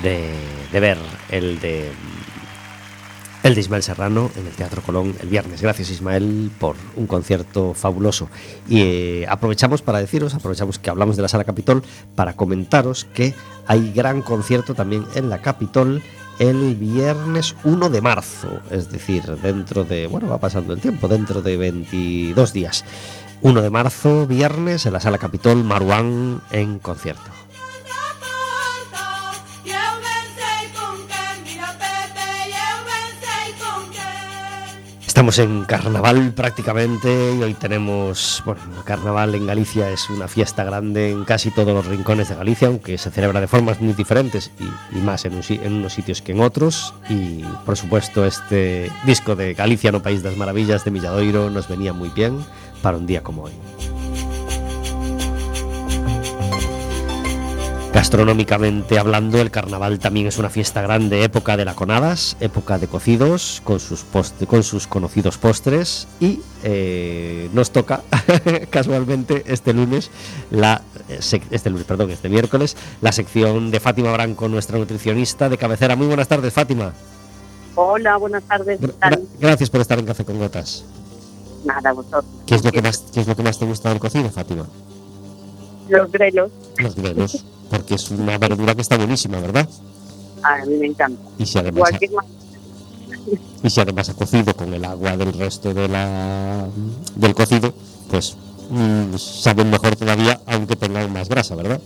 de 0.04 0.80
ver 0.80 0.98
el 1.30 1.60
de 1.60 1.92
el 3.48 3.56
de 3.56 3.62
Ismael 3.62 3.82
Serrano 3.82 4.30
en 4.36 4.46
el 4.46 4.52
Teatro 4.52 4.82
Colón 4.82 5.16
el 5.22 5.30
viernes. 5.30 5.62
Gracias 5.62 5.90
Ismael 5.90 6.52
por 6.60 6.76
un 6.98 7.08
concierto 7.08 7.74
fabuloso. 7.74 8.28
Y 8.68 8.82
eh, 8.82 9.26
aprovechamos 9.30 9.82
para 9.82 10.00
deciros, 10.00 10.34
aprovechamos 10.34 10.80
que 10.80 10.90
hablamos 10.90 11.16
de 11.16 11.22
la 11.22 11.30
Sala 11.30 11.46
Capitol 11.46 11.82
para 12.14 12.34
comentaros 12.34 13.06
que 13.06 13.34
hay 13.66 13.94
gran 13.94 14.22
concierto 14.22 14.76
también 14.76 15.06
en 15.16 15.30
la 15.30 15.42
Capitol 15.42 16.04
el 16.40 16.76
viernes 16.76 17.56
1 17.64 17.90
de 17.90 18.02
marzo, 18.02 18.60
es 18.70 18.92
decir, 18.92 19.24
dentro 19.42 19.86
de, 19.86 20.08
bueno, 20.08 20.28
va 20.28 20.40
pasando 20.40 20.74
el 20.74 20.82
tiempo, 20.82 21.08
dentro 21.08 21.42
de 21.42 21.58
22 21.58 22.54
días. 22.54 22.84
1 23.42 23.62
de 23.62 23.70
marzo, 23.70 24.28
viernes, 24.28 24.86
en 24.86 24.94
la 24.94 25.00
Sala 25.00 25.18
Capitol, 25.20 25.64
Maruán 25.64 26.42
en 26.52 26.80
concierto. 26.80 27.32
Estamos 35.18 35.40
en 35.40 35.64
carnaval 35.64 36.32
prácticamente 36.36 37.34
y 37.34 37.42
hoy 37.42 37.56
tenemos, 37.56 38.44
bueno, 38.46 38.62
carnaval 38.86 39.34
en 39.34 39.48
Galicia 39.48 39.90
es 39.90 40.12
una 40.12 40.28
fiesta 40.28 40.64
grande 40.64 41.10
en 41.10 41.26
casi 41.26 41.50
todos 41.50 41.74
los 41.74 41.88
rincones 41.88 42.30
de 42.30 42.36
Galicia, 42.36 42.68
aunque 42.68 43.00
se 43.00 43.10
celebra 43.10 43.42
de 43.42 43.48
formas 43.48 43.82
muy 43.82 43.94
diferentes 43.94 44.52
y, 44.92 44.98
más 45.00 45.26
en, 45.26 45.34
un 45.34 45.42
en 45.50 45.74
unos 45.74 45.94
sitios 45.94 46.22
que 46.22 46.34
en 46.34 46.42
otros. 46.42 46.94
Y 47.10 47.42
por 47.66 47.76
supuesto 47.76 48.28
este 48.28 48.92
disco 49.08 49.36
de 49.36 49.56
Galicia 49.56 49.92
no 49.92 50.04
País 50.04 50.22
das 50.22 50.38
Maravillas 50.38 50.86
de 50.86 50.92
Milladoiro 50.92 51.50
nos 51.50 51.68
venía 51.68 51.94
muy 51.94 52.10
bien 52.10 52.38
para 52.84 52.98
un 52.98 53.08
día 53.08 53.24
como 53.24 53.46
hoy. 53.46 53.54
Gastronómicamente 57.98 59.00
hablando, 59.00 59.42
el 59.42 59.50
carnaval 59.50 59.98
también 59.98 60.28
es 60.28 60.38
una 60.38 60.52
fiesta 60.52 60.84
grande, 60.84 61.24
época 61.24 61.58
de 61.58 61.66
laconadas, 61.66 62.38
época 62.40 62.78
de 62.78 62.88
cocidos, 62.88 63.60
con 63.64 63.80
sus, 63.80 64.06
con 64.48 64.62
sus 64.62 64.86
conocidos 64.86 65.40
postres. 65.40 66.08
Y 66.20 66.42
eh, 66.62 67.50
nos 67.54 67.72
toca, 67.72 68.04
casualmente, 68.70 69.42
este 69.48 69.74
lunes, 69.74 70.12
la, 70.52 70.84
eh, 71.10 71.20
este 71.50 71.72
lunes, 71.72 71.88
perdón, 71.88 72.12
este 72.12 72.30
miércoles, 72.30 72.78
la 73.02 73.12
sección 73.12 73.72
de 73.72 73.80
Fátima 73.80 74.12
Branco, 74.14 74.48
nuestra 74.48 74.78
nutricionista 74.78 75.50
de 75.50 75.58
cabecera. 75.58 75.96
Muy 75.96 76.06
buenas 76.06 76.28
tardes, 76.28 76.54
Fátima. 76.54 76.94
Hola, 77.74 78.18
buenas 78.18 78.44
tardes. 78.44 78.80
¿qué 78.80 78.90
tal? 78.90 79.14
gra- 79.14 79.22
gracias 79.40 79.72
por 79.72 79.82
estar 79.82 79.98
en 79.98 80.06
Café 80.06 80.24
con 80.24 80.38
Gotas. 80.38 80.86
Nada, 81.66 81.94
vosotros. 81.94 82.26
¿Qué 82.46 82.54
es 82.54 82.64
lo 82.64 82.72
que 82.72 82.84
más, 82.84 83.00
qué 83.12 83.22
es 83.22 83.28
lo 83.28 83.36
que 83.36 83.42
más 83.42 83.58
te 83.58 83.66
gusta 83.66 83.90
del 83.90 83.98
cocido, 83.98 84.30
Fátima? 84.30 84.68
Los 85.90 86.12
grelos, 86.12 86.52
Los 86.78 86.96
grelos, 86.96 87.46
porque 87.70 87.96
es 87.96 88.12
una 88.12 88.38
verdura 88.38 88.76
que 88.76 88.82
está 88.82 88.98
buenísima, 88.98 89.40
¿verdad? 89.40 89.68
a 90.44 90.66
mí 90.66 90.76
me 90.76 90.88
encanta. 90.88 91.22
Y 91.38 91.46
si 91.46 91.58
además 91.58 91.92
Y 93.64 93.70
si 93.70 93.82
ha 93.82 93.86
cocido 93.86 94.54
con 94.56 94.74
el 94.74 94.86
agua 94.86 95.18
del 95.18 95.34
resto 95.34 95.74
de 95.74 95.88
la, 95.88 96.68
del 97.16 97.36
cocido, 97.36 97.74
pues 98.10 98.38
mm, 98.70 99.16
saben 99.18 99.70
mejor 99.70 99.96
todavía, 99.96 100.40
aunque 100.46 100.76
tengan 100.76 101.12
más 101.12 101.28
grasa, 101.28 101.56
¿verdad? 101.56 101.82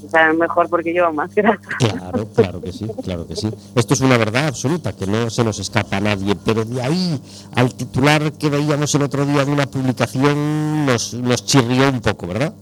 Se 0.00 0.08
saben 0.08 0.38
mejor 0.38 0.68
porque 0.68 0.92
llevan 0.92 1.14
más 1.14 1.34
grasa. 1.34 1.60
Claro, 1.78 2.28
claro 2.34 2.60
que 2.60 2.72
sí, 2.72 2.86
claro 3.02 3.26
que 3.26 3.36
sí. 3.36 3.48
Esto 3.74 3.94
es 3.94 4.00
una 4.00 4.18
verdad 4.18 4.48
absoluta, 4.48 4.92
que 4.92 5.06
no 5.06 5.30
se 5.30 5.44
nos 5.44 5.58
escapa 5.58 5.96
a 5.96 6.00
nadie, 6.00 6.36
pero 6.44 6.64
de 6.64 6.82
ahí 6.82 7.20
al 7.54 7.74
titular 7.74 8.32
que 8.32 8.50
veíamos 8.50 8.94
el 8.94 9.02
otro 9.02 9.24
día 9.24 9.44
de 9.44 9.52
una 9.52 9.66
publicación 9.66 10.86
nos, 10.86 11.14
nos 11.14 11.44
chirrió 11.44 11.88
un 11.88 12.00
poco, 12.00 12.26
¿verdad? 12.26 12.54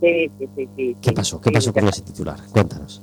Sí, 0.00 0.30
sí, 0.38 0.48
sí, 0.56 0.68
sí. 0.76 0.96
¿Qué 1.02 1.12
pasó? 1.12 1.40
¿Qué 1.40 1.50
pasó 1.50 1.70
sí. 1.70 1.78
con 1.78 1.88
ese 1.88 2.02
titular? 2.02 2.38
Cuéntanos. 2.50 3.02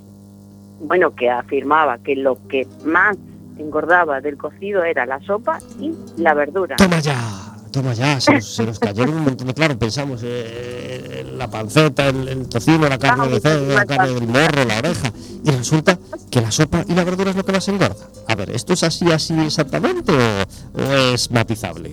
Bueno, 0.80 1.14
que 1.16 1.30
afirmaba 1.30 1.98
que 2.00 2.16
lo 2.16 2.38
que 2.48 2.68
más 2.86 3.18
engordaba 3.58 4.22
del 4.22 4.38
cocido 4.38 4.84
era 4.84 5.06
la 5.06 5.20
sopa 5.22 5.60
y 5.80 5.94
la 6.18 6.34
verdura. 6.34 6.76
Toma 6.76 7.00
ya, 7.00 7.47
toma 7.68 7.94
ya, 7.94 8.20
se 8.20 8.34
nos, 8.34 8.46
se 8.46 8.66
nos 8.66 8.80
cayeron 8.80 9.16
un 9.16 9.24
montón 9.24 9.48
de... 9.48 9.54
Claro, 9.54 9.78
pensamos 9.78 10.22
eh, 10.24 11.22
en 11.22 11.38
la 11.38 11.50
panceta, 11.50 12.08
el, 12.08 12.28
el 12.28 12.50
tocino, 12.50 12.88
la 12.88 12.98
carne 12.98 13.28
de 13.28 13.40
cerdo, 13.40 13.74
la 13.74 13.86
carne 13.86 14.14
del 14.14 14.28
morro, 14.28 14.66
la 14.66 14.80
oreja. 14.80 15.12
Y 15.44 15.52
resulta 15.52 15.98
que 16.30 16.42
la 16.42 16.52
sopa 16.52 16.84
y 16.88 16.94
la 16.94 17.04
verdura 17.04 17.32
es 17.32 17.36
lo 17.36 17.46
que 17.46 17.52
más 17.52 17.68
engorda. 17.68 17.96
A 18.28 18.36
ver, 18.36 18.52
¿esto 18.52 18.74
es 18.74 18.84
así, 18.84 19.12
así 19.12 19.34
exactamente 19.40 20.12
o, 20.12 20.82
es 21.14 21.32
matizable? 21.32 21.92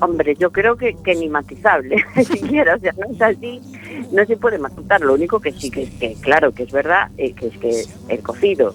Hombre, 0.00 0.36
yo 0.38 0.50
creo 0.52 0.76
que, 0.76 0.94
ni 1.16 1.28
matizable, 1.28 2.04
siquiera, 2.24 2.76
o 2.76 2.78
sea, 2.78 2.92
no 2.92 3.12
es 3.12 3.20
así, 3.20 3.60
no 4.12 4.24
se 4.24 4.36
puede 4.36 4.58
matizar. 4.58 5.00
Lo 5.00 5.14
único 5.14 5.40
que 5.40 5.52
sí 5.52 5.70
que 5.70 5.90
que, 5.90 6.14
claro, 6.20 6.52
que 6.52 6.64
es 6.64 6.72
verdad, 6.72 7.10
eh, 7.18 7.32
que 7.32 7.48
es 7.48 7.58
que 7.58 7.84
el 8.08 8.22
cocido, 8.22 8.74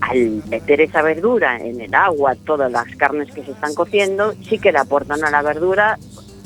al 0.00 0.42
meter 0.48 0.80
esa 0.80 1.02
verdura 1.02 1.58
en 1.58 1.80
el 1.80 1.94
agua, 1.94 2.34
todas 2.46 2.70
las 2.70 2.86
carnes 2.96 3.32
que 3.32 3.44
se 3.44 3.52
están 3.52 3.74
cociendo, 3.74 4.34
sí 4.48 4.58
que 4.58 4.72
le 4.72 4.78
aportan 4.78 5.24
a 5.24 5.30
la 5.30 5.42
verdura 5.42 5.98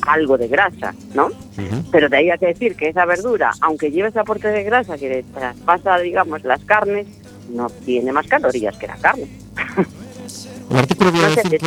algo 0.07 0.37
de 0.37 0.49
grasa, 0.49 0.95
¿no? 1.15 1.27
Ujú. 1.27 1.85
Pero 1.91 2.09
de 2.09 2.17
ahí 2.17 2.31
hay 2.31 2.39
que 2.39 2.47
decir 2.47 2.77
que 2.77 2.89
esa 2.89 3.07
verdura, 3.07 3.53
aunque 3.61 3.91
lleve 3.91 4.09
ese 4.09 4.19
aporte 4.19 4.49
de 4.49 4.65
grasa 4.65 4.99
que 4.99 5.09
le 5.09 5.23
traspasa, 5.23 5.99
digamos, 5.99 6.45
las 6.45 6.63
carnes, 6.65 7.07
no 7.51 7.69
tiene 7.71 8.13
más 8.13 8.27
calorías 8.27 8.77
que 8.77 8.87
la 8.87 8.97
carne. 8.97 9.29
El 10.71 10.79
artículo 10.79 11.11
a 11.11 11.13
No 11.13 11.29
decir 11.29 11.59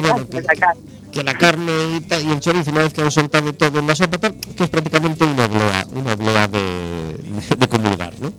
que, 1.12 1.23
la 1.23 1.38
carne 1.38 1.71
y, 2.10 2.32
el 2.32 2.39
chorizo, 2.39 2.71
una 2.71 2.82
vez 2.82 2.93
que 2.93 3.02
han 3.02 3.12
soltado 3.12 3.54
todo 3.54 3.80
en 3.80 3.88
la 3.88 3.95
sopa, 3.95 4.17
que 4.19 4.63
es 4.63 4.69
prácticamente 4.69 5.23
una 5.23 5.45
oblea, 5.45 5.86
una 5.93 6.13
oblea 6.13 6.47
de, 6.47 7.15
de 7.58 7.67
comulgar, 7.67 8.13
¿no? 8.19 8.34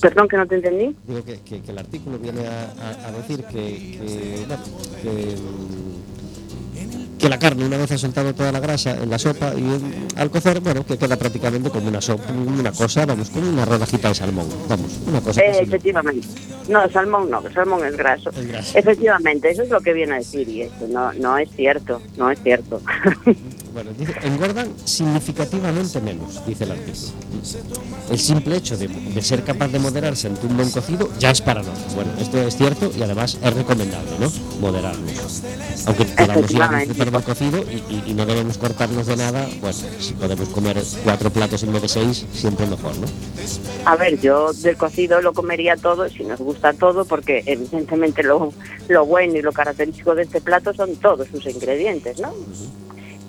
Perdón 0.00 0.28
que 0.28 0.36
no 0.36 0.46
te 0.46 0.54
entendí. 0.56 0.96
Digo 1.06 1.24
que, 1.24 1.40
que- 1.40 1.60
que 1.62 1.70
el 1.72 1.78
artículo 1.78 2.18
viene 2.18 2.46
a, 2.46 2.72
a- 2.80 3.08
a 3.08 3.12
decir 3.12 3.44
que, 3.44 3.98
que, 7.18 7.28
la 7.28 7.38
carne, 7.38 7.66
una 7.66 7.76
vez 7.76 7.90
ha 7.92 7.98
soltado 7.98 8.34
toda 8.34 8.50
la 8.50 8.60
grasa 8.60 8.96
en 9.02 9.10
la 9.10 9.18
sopa 9.18 9.52
y 9.54 9.58
en- 9.60 10.08
al 10.16 10.30
cocer, 10.30 10.60
bueno, 10.60 10.84
que 10.86 10.96
queda 10.96 11.16
prácticamente 11.16 11.68
como 11.70 11.88
una 11.88 12.00
sopa, 12.00 12.32
una 12.32 12.72
cosa, 12.72 13.04
vamos, 13.04 13.28
como 13.30 13.48
una 13.50 13.64
rodajita 13.66 14.08
de 14.08 14.14
salmón, 14.14 14.46
vamos, 14.68 14.98
una 15.06 15.20
cosa 15.20 15.42
Eh, 15.42 15.60
efectivamente. 15.60 16.26
No, 16.68 16.88
salmón 16.90 17.28
no, 17.30 17.42
salmón 17.52 17.84
es 17.84 17.96
graso. 17.96 18.30
es 18.30 18.46
grasa. 18.48 18.78
Efectivamente, 18.78 19.50
eso 19.50 19.62
es 19.64 19.68
lo 19.68 19.80
que 19.80 19.92
viene 19.92 20.14
a 20.14 20.16
decir 20.18 20.48
y 20.48 20.62
eso 20.62 20.88
no, 20.88 21.12
no 21.12 21.36
es 21.36 21.50
cierto, 21.54 22.00
no 22.16 22.30
es 22.30 22.42
cierto. 22.42 22.80
Bueno, 23.72 23.92
dice, 23.96 24.14
engordan 24.22 24.68
significativamente 24.84 26.00
menos, 26.00 26.44
dice 26.44 26.64
el 26.64 26.72
artículo. 26.72 27.12
El 28.10 28.18
simple 28.18 28.56
hecho 28.56 28.76
de, 28.76 28.88
de 28.88 29.22
ser 29.22 29.44
capaz 29.44 29.68
de 29.68 29.78
moderarse 29.78 30.26
ante 30.26 30.46
un 30.46 30.56
buen 30.56 30.70
cocido 30.70 31.08
ya 31.18 31.30
es 31.30 31.40
para 31.40 31.62
nosotros. 31.62 31.94
Bueno, 31.94 32.10
esto 32.20 32.38
es 32.42 32.56
cierto 32.56 32.90
y 32.96 33.02
además 33.02 33.38
es 33.40 33.54
recomendable, 33.54 34.10
¿no? 34.18 34.30
Moderarnos. 34.60 35.42
Aunque 35.86 36.04
podamos 36.04 36.50
ir 36.50 36.62
a 36.62 36.68
disfrutar 36.78 37.10
del 37.12 37.22
cocido 37.22 37.58
y, 37.70 37.76
y- 37.94 38.02
y 38.08 38.14
no 38.14 38.26
debemos 38.26 38.58
cortarnos 38.58 39.06
de 39.06 39.16
nada, 39.16 39.48
bueno, 39.60 39.78
si 40.00 40.14
podemos 40.14 40.48
comer 40.48 40.82
cuatro 41.04 41.30
platos 41.30 41.62
en 41.62 41.72
vez 41.72 41.82
de 41.82 41.88
seis, 41.88 42.26
siempre 42.32 42.66
mejor, 42.66 42.96
¿no? 42.98 43.06
A 43.84 43.96
ver, 43.96 44.20
yo 44.20 44.52
del 44.52 44.76
cocido 44.76 45.20
lo 45.22 45.32
comería 45.32 45.76
todo, 45.76 46.08
si 46.08 46.24
nos 46.24 46.40
gusta 46.40 46.72
todo, 46.72 47.04
porque 47.04 47.42
evidentemente 47.46 48.22
lo, 48.24 48.52
lo 48.88 49.06
bueno 49.06 49.36
y 49.36 49.42
lo 49.42 49.52
característico 49.52 50.14
de 50.16 50.24
este 50.24 50.40
plato 50.40 50.74
son 50.74 50.96
todos 50.96 51.28
sus 51.28 51.46
ingredientes, 51.46 52.18
¿no? 52.18 52.34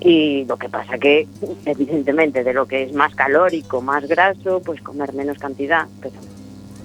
Y 0.04 0.46
lo 0.46 0.58
que 0.58 0.68
pasa 0.68 0.98
que, 0.98 1.28
evidentemente, 1.66 2.44
de 2.44 2.54
lo 2.54 2.66
que 2.66 2.84
es 2.84 2.94
más 2.94 3.14
calórico, 3.14 3.82
más 3.82 4.08
graso, 4.08 4.60
pues 4.60 4.82
comer 4.82 5.14
menos 5.14 5.38
cantidad. 5.38 5.88
Pero 6.02 6.16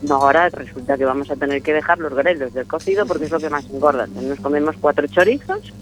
no 0.03 0.17
ahora 0.17 0.51
resulta 0.51 0.99
que 0.99 1.07
vamos 1.07 1.31
a 1.31 1.37
tener 1.37 1.63
que 1.63 1.73
dejar 1.73 1.99
los 1.99 2.13
grelos 2.15 2.53
del 2.53 2.67
cocido 2.67 3.07
porque 3.07 3.25
es 3.25 3.31
lo 3.31 3.41
que 3.41 3.49
más 3.49 3.65
engorda. 3.71 4.07
Nos 4.07 4.39
comemos 4.41 4.77
cuatro 4.79 5.07
chorizos. 5.07 5.73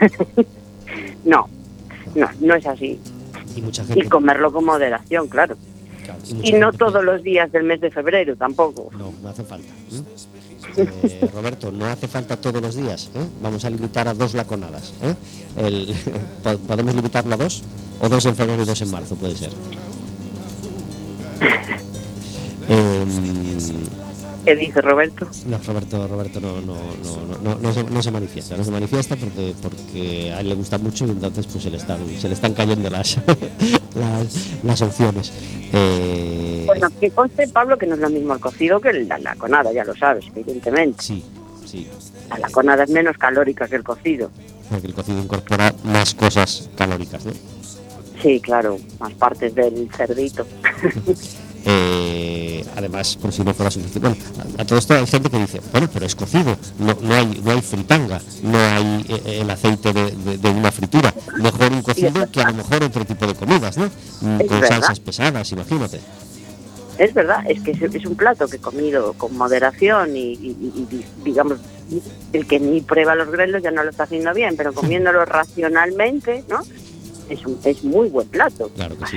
no, 1.24 1.48
no, 2.14 2.28
no 2.40 2.54
es 2.54 2.66
así. 2.66 3.00
Y 3.56 3.62
mucha 3.62 3.82
Y 3.82 3.86
gente... 3.86 4.08
comerlo 4.08 4.52
con 4.52 4.64
moderación, 4.64 5.26
claro. 5.26 5.56
Y 6.42 6.52
no 6.52 6.72
todos 6.72 7.04
los 7.04 7.22
días 7.24 7.50
del 7.50 7.64
mes 7.64 7.80
de 7.80 7.90
febrero 7.90 8.36
tampoco. 8.36 8.90
No, 8.96 9.12
no 9.22 9.28
hace 9.28 9.42
falta. 9.42 9.66
¿eh? 9.66 10.02
Eh, 10.76 11.30
Roberto, 11.32 11.72
no 11.72 11.86
hace 11.86 12.08
falta 12.08 12.36
todos 12.36 12.60
los 12.60 12.74
días. 12.74 13.10
¿eh? 13.14 13.26
Vamos 13.42 13.64
a 13.64 13.70
limitar 13.70 14.08
a 14.08 14.14
dos 14.14 14.34
laconadas. 14.34 14.92
¿eh? 15.02 15.14
¿Podemos 16.66 16.94
limitarlo 16.94 17.34
a 17.34 17.36
dos? 17.38 17.62
O 18.00 18.08
dos 18.08 18.26
en 18.26 18.36
febrero 18.36 18.62
y 18.62 18.66
dos 18.66 18.80
en 18.82 18.90
marzo, 18.90 19.16
puede 19.16 19.36
ser. 19.36 19.50
Em, 22.68 24.05
¿Qué 24.46 24.54
dice 24.56 24.80
Roberto? 24.80 25.26
No, 25.46 25.58
Roberto, 25.58 26.06
Roberto 26.08 26.40
no, 26.40 26.60
no, 26.60 26.74
no, 26.76 27.26
no, 27.26 27.38
no, 27.42 27.58
no 27.60 27.72
se, 27.74 27.82
no 27.82 28.00
se 28.02 28.10
manifiesta, 28.12 28.56
no 28.56 28.62
se 28.64 28.70
manifiesta 28.70 29.16
porque, 29.16 29.54
porque 29.60 30.32
a 30.32 30.40
él 30.40 30.48
le 30.50 30.54
gusta 30.54 30.78
mucho 30.78 31.04
y 31.04 31.10
entonces 31.10 31.46
pues 31.48 31.64
se 31.64 31.70
le 31.70 31.76
están, 31.78 31.98
se 32.18 32.28
le 32.28 32.34
están 32.34 32.54
cayendo 32.54 32.88
las, 32.88 33.18
las, 33.94 34.62
las 34.62 34.82
opciones. 34.82 35.32
Eh, 35.72 36.62
Bueno, 36.64 36.88
que 37.00 37.10
conste, 37.10 37.48
Pablo, 37.48 37.76
que 37.76 37.86
no 37.86 37.96
es 37.96 38.00
lo 38.00 38.08
mismo 38.08 38.34
el 38.34 38.40
cocido 38.40 38.80
que 38.80 38.92
la 38.92 39.18
laconada, 39.18 39.72
ya 39.72 39.84
lo 39.84 39.96
sabes, 39.96 40.24
evidentemente. 40.34 41.02
sí, 41.02 41.24
sí, 41.66 41.88
La 42.30 42.38
laconada 42.38 42.84
es 42.84 42.90
menos 42.90 43.18
calórica 43.18 43.66
que 43.66 43.74
el 43.76 43.82
cocido. 43.84 44.30
porque 44.70 44.86
el 44.86 44.94
cocido 44.94 45.18
incorpora 45.20 45.74
más 45.84 46.14
cosas 46.14 46.70
calóricas, 46.76 47.26
¿no? 47.26 47.32
Sí, 48.22 48.40
claro, 48.40 48.78
más 49.00 49.12
partes 49.14 49.54
del 49.56 49.90
cerdito. 49.96 50.46
Eh, 51.68 52.64
además, 52.76 53.16
por 53.20 53.32
si 53.32 53.42
no 53.42 53.52
fuera 53.52 53.70
suficiente. 53.72 53.98
Bueno, 53.98 54.16
a, 54.58 54.62
a 54.62 54.64
todo 54.64 54.78
esto 54.78 54.94
hay 54.94 55.06
gente 55.06 55.28
que 55.28 55.38
dice, 55.38 55.60
bueno, 55.72 55.88
pero 55.92 56.06
es 56.06 56.14
cocido, 56.14 56.56
no, 56.78 56.96
no, 57.02 57.12
hay, 57.14 57.40
no 57.44 57.50
hay 57.50 57.60
fritanga, 57.60 58.20
no 58.44 58.56
hay 58.56 59.04
eh, 59.08 59.40
el 59.42 59.50
aceite 59.50 59.92
de, 59.92 60.12
de- 60.12 60.38
de 60.38 60.48
una 60.50 60.70
fritura. 60.70 61.12
Mejor 61.38 61.72
un 61.72 61.82
cocido 61.82 62.30
que 62.30 62.40
a 62.40 62.48
lo 62.50 62.54
mejor 62.54 62.84
otro 62.84 63.04
tipo 63.04 63.26
de 63.26 63.34
comidas, 63.34 63.76
¿no? 63.78 63.86
Mm, 64.20 64.38
Con 64.38 64.60
verdad. 64.60 64.68
salsas 64.68 65.00
pesadas, 65.00 65.50
imagínate. 65.50 66.00
Es 66.98 67.12
verdad, 67.12 67.40
es 67.48 67.60
que 67.60 67.72
es, 67.72 68.06
un 68.06 68.14
plato 68.14 68.46
que 68.46 68.56
he 68.56 68.60
comido 68.60 69.12
con 69.14 69.36
moderación 69.36 70.16
y, 70.16 70.20
y- 70.34 70.56
y- 70.62 70.86
y, 70.94 71.04
digamos, 71.24 71.58
el 72.32 72.46
que 72.46 72.60
ni 72.60 72.80
prueba 72.80 73.14
los 73.16 73.28
grelos 73.30 73.62
ya 73.62 73.70
no 73.72 73.82
lo 73.82 73.90
está 73.90 74.04
haciendo 74.04 74.32
bien, 74.32 74.54
pero 74.56 74.72
comiéndolo 74.72 75.24
racionalmente, 75.24 76.44
¿no? 76.48 76.60
Es, 77.28 77.44
un, 77.44 77.58
es 77.64 77.82
muy 77.82 78.08
buen 78.08 78.28
plato. 78.28 78.70
Claro 78.76 78.96
que 78.96 79.06
sí. 79.06 79.16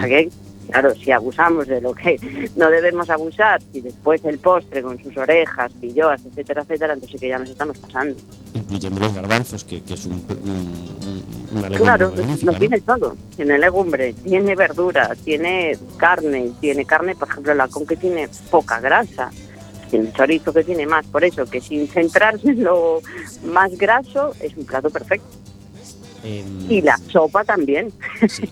Claro, 0.71 0.93
si 0.95 1.11
abusamos 1.11 1.65
de 1.67 1.81
lo 1.81 1.93
que 1.93 2.19
no 2.55 2.69
debemos 2.69 3.09
abusar 3.09 3.59
y 3.73 3.81
después 3.81 4.23
el 4.23 4.37
postre 4.37 4.81
con 4.83 5.01
sus 5.01 5.15
orejas, 5.17 5.71
pilloas, 5.81 6.21
etcétera, 6.25 6.61
etcétera, 6.61 6.93
entonces 6.93 7.13
sí 7.19 7.19
que 7.25 7.29
ya 7.29 7.39
nos 7.39 7.49
estamos 7.49 7.77
pasando. 7.79 8.15
Incluyendo 8.53 8.99
los 8.99 9.13
garbanzos, 9.13 9.63
que, 9.63 9.81
que 9.81 9.95
es 9.95 10.05
un, 10.05 10.13
un- 10.13 11.23
una 11.51 11.69
legumbre 11.69 11.77
Claro, 11.77 12.13
lo 12.43 12.51
¿no? 12.51 12.57
tiene 12.59 12.81
todo. 12.81 13.15
Tiene 13.35 13.57
legumbre, 13.57 14.13
tiene 14.13 14.55
verdura, 14.55 15.15
tiene 15.23 15.75
carne, 15.97 16.51
tiene 16.61 16.85
carne, 16.85 17.15
por 17.15 17.29
ejemplo, 17.29 17.53
la 17.55 17.67
con 17.67 17.87
que 17.87 17.95
tiene 17.95 18.29
poca 18.51 18.79
grasa. 18.79 19.31
Tiene 19.89 20.11
chorizo 20.13 20.53
que 20.53 20.63
tiene 20.63 20.85
más, 20.85 21.03
por 21.07 21.23
eso 21.23 21.45
que 21.47 21.61
sin 21.61 21.87
centrarse 21.87 22.49
en 22.49 22.63
lo 22.63 23.01
más 23.45 23.75
graso 23.75 24.35
es 24.39 24.55
un 24.55 24.65
plato 24.65 24.91
perfecto. 24.91 25.25
Em, 26.23 26.69
Y 26.71 26.81
la 26.81 26.97
sopa 26.97 27.43
también, 27.43 27.91
sí. 28.27 28.49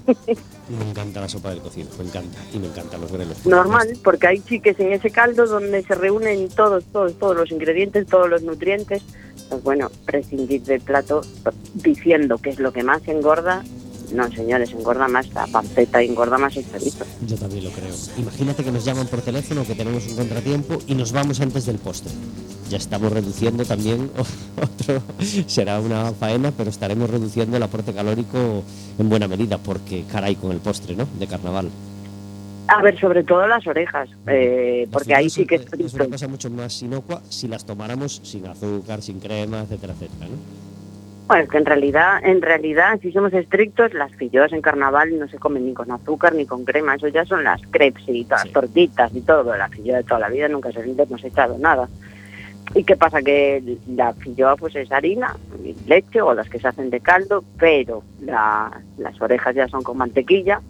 Me 0.69 0.89
encanta 0.89 1.21
la 1.21 1.30
sopa 1.30 1.49
del 1.49 1.60
cocido, 1.60 1.89
me 1.97 2.06
encanta. 2.06 2.38
Y 2.53 2.60
me 2.60 2.67
encantan 2.67 3.01
los 3.01 3.12
grelos. 3.12 3.45
normal, 3.45 3.97
porque 4.03 4.27
hay 4.27 4.39
chiques 4.41 4.80
en 4.80 4.91
ese 4.93 5.10
caldo 5.12 5.45
donde 5.47 5.82
se 5.84 5.95
reúnen 5.95 6.49
todos, 6.49 6.84
todos, 6.86 7.17
todos 7.17 7.36
los 7.38 7.51
ingredientes, 7.51 8.06
todos 8.08 8.30
los 8.30 8.41
nutrientes. 8.41 9.01
Pues 9.49 9.63
bueno, 9.63 9.89
prescindir 10.06 10.62
del 10.63 10.82
plato 10.82 11.21
diciendo 11.73 12.38
que 12.38 12.49
es 12.49 12.60
lo 12.60 12.73
que 12.73 12.84
más 12.84 13.08
engorda, 13.08 13.63
no 14.12 14.30
señores, 14.32 14.72
engorda 14.72 15.08
más 15.08 15.28
la 15.34 15.48
panceta, 15.48 16.02
engorda 16.02 16.38
más 16.38 16.56
el 16.58 16.70
chorizo. 16.70 17.06
Yo 17.26 17.38
también 17.38 17.65
lo 17.65 17.72
creo. 17.72 17.93
Imagínate 18.17 18.63
que 18.63 18.72
nos 18.72 18.86
llaman 18.86 19.08
por 19.08 19.22
teléfono, 19.22 19.65
que 19.65 19.76
tenemos 19.76 20.08
un 20.08 20.15
contratiempo 20.15 20.78
y 20.88 20.96
nos 20.96 21.12
vamos 21.12 21.41
antes 21.41 21.65
del 21.65 21.78
postre. 21.78 22.12
Ya 22.70 22.78
estamos 22.78 23.12
reduciendo 23.12 23.65
también 23.65 24.10
otro, 24.58 25.02
será 25.48 25.80
una 25.80 26.12
faena, 26.13 26.52
pero 26.52 26.70
estaremos 26.70 27.10
reduciendo 27.10 27.58
el 27.58 27.63
aporte 27.63 27.93
calórico 27.93 28.63
en 28.98 29.10
buena 29.10 29.28
medida, 29.28 29.58
porque 29.58 30.04
caray 30.12 30.36
con 30.36 30.52
el 30.52 30.60
postre, 30.60 30.96
¿no? 30.96 31.08
De 31.20 31.28
carnaval. 31.28 31.70
A 32.70 32.82
ver, 32.82 33.00
sobre 33.00 33.24
todo 33.24 33.48
las 33.48 33.65
orejas, 33.65 34.10
eh, 34.28 34.88
porque 34.91 35.15
ahí 35.15 35.30
sí 35.30 35.46
que 35.46 35.56
es 35.56 35.65
es 35.80 35.93
una 35.93 36.08
cosa 36.08 36.28
mucho 36.28 36.50
más 36.50 36.82
inocua 36.82 37.22
si 37.30 37.48
las 37.48 37.65
tomáramos 37.65 38.20
sin 38.24 38.46
azúcar, 38.46 39.02
sin 39.02 39.22
crema, 39.22 39.62
etcétera, 39.62 39.93
etcétera, 39.93 40.28
¿no? 40.28 40.76
Bueno, 41.27 41.43
es 41.43 41.49
que 41.49 41.57
en 41.57 41.65
realidad, 41.65 42.19
en 42.23 42.41
realidad, 42.41 42.99
si 43.01 43.11
somos 43.11 43.33
estrictos, 43.33 43.93
las 43.93 44.13
filloas 44.15 44.53
en 44.53 44.61
carnaval 44.61 45.19
no 45.19 45.27
se 45.27 45.37
comen 45.37 45.65
ni 45.65 45.73
con 45.73 45.91
azúcar 45.91 46.33
ni 46.33 46.45
con 46.45 46.63
crema, 46.63 46.95
eso 46.95 47.09
ya 47.09 47.25
son 47.25 47.43
las 47.43 47.61
crepes 47.69 48.03
y 48.07 48.23
todas 48.23 48.43
Sí. 48.43 48.47
las 48.47 48.53
tortitas 48.53 49.13
y 49.13 49.21
todo. 49.21 49.55
La 49.57 49.67
filloa 49.67 49.97
de 49.97 50.03
toda 50.05 50.21
la 50.21 50.29
vida 50.29 50.47
nunca 50.47 50.71
se 50.71 50.85
le 50.85 51.01
hemos 51.03 51.23
echado 51.25 51.57
nada. 51.57 51.89
¿Y 52.75 52.83
qué 52.85 52.95
pasa? 52.95 53.21
Que 53.21 53.77
la 53.87 54.13
filloa 54.13 54.55
pues 54.55 54.75
es 54.77 54.89
harina, 54.91 55.35
leche 55.85 56.21
o 56.21 56.33
las 56.33 56.49
que 56.49 56.59
se 56.59 56.67
hacen 56.69 56.89
de 56.89 57.01
caldo, 57.01 57.43
pero 57.59 58.03
la- 58.21 58.81
las 58.97 59.19
orejas 59.21 59.53
ya 59.53 59.67
son 59.67 59.83
con 59.83 59.97
mantequilla 59.97 60.61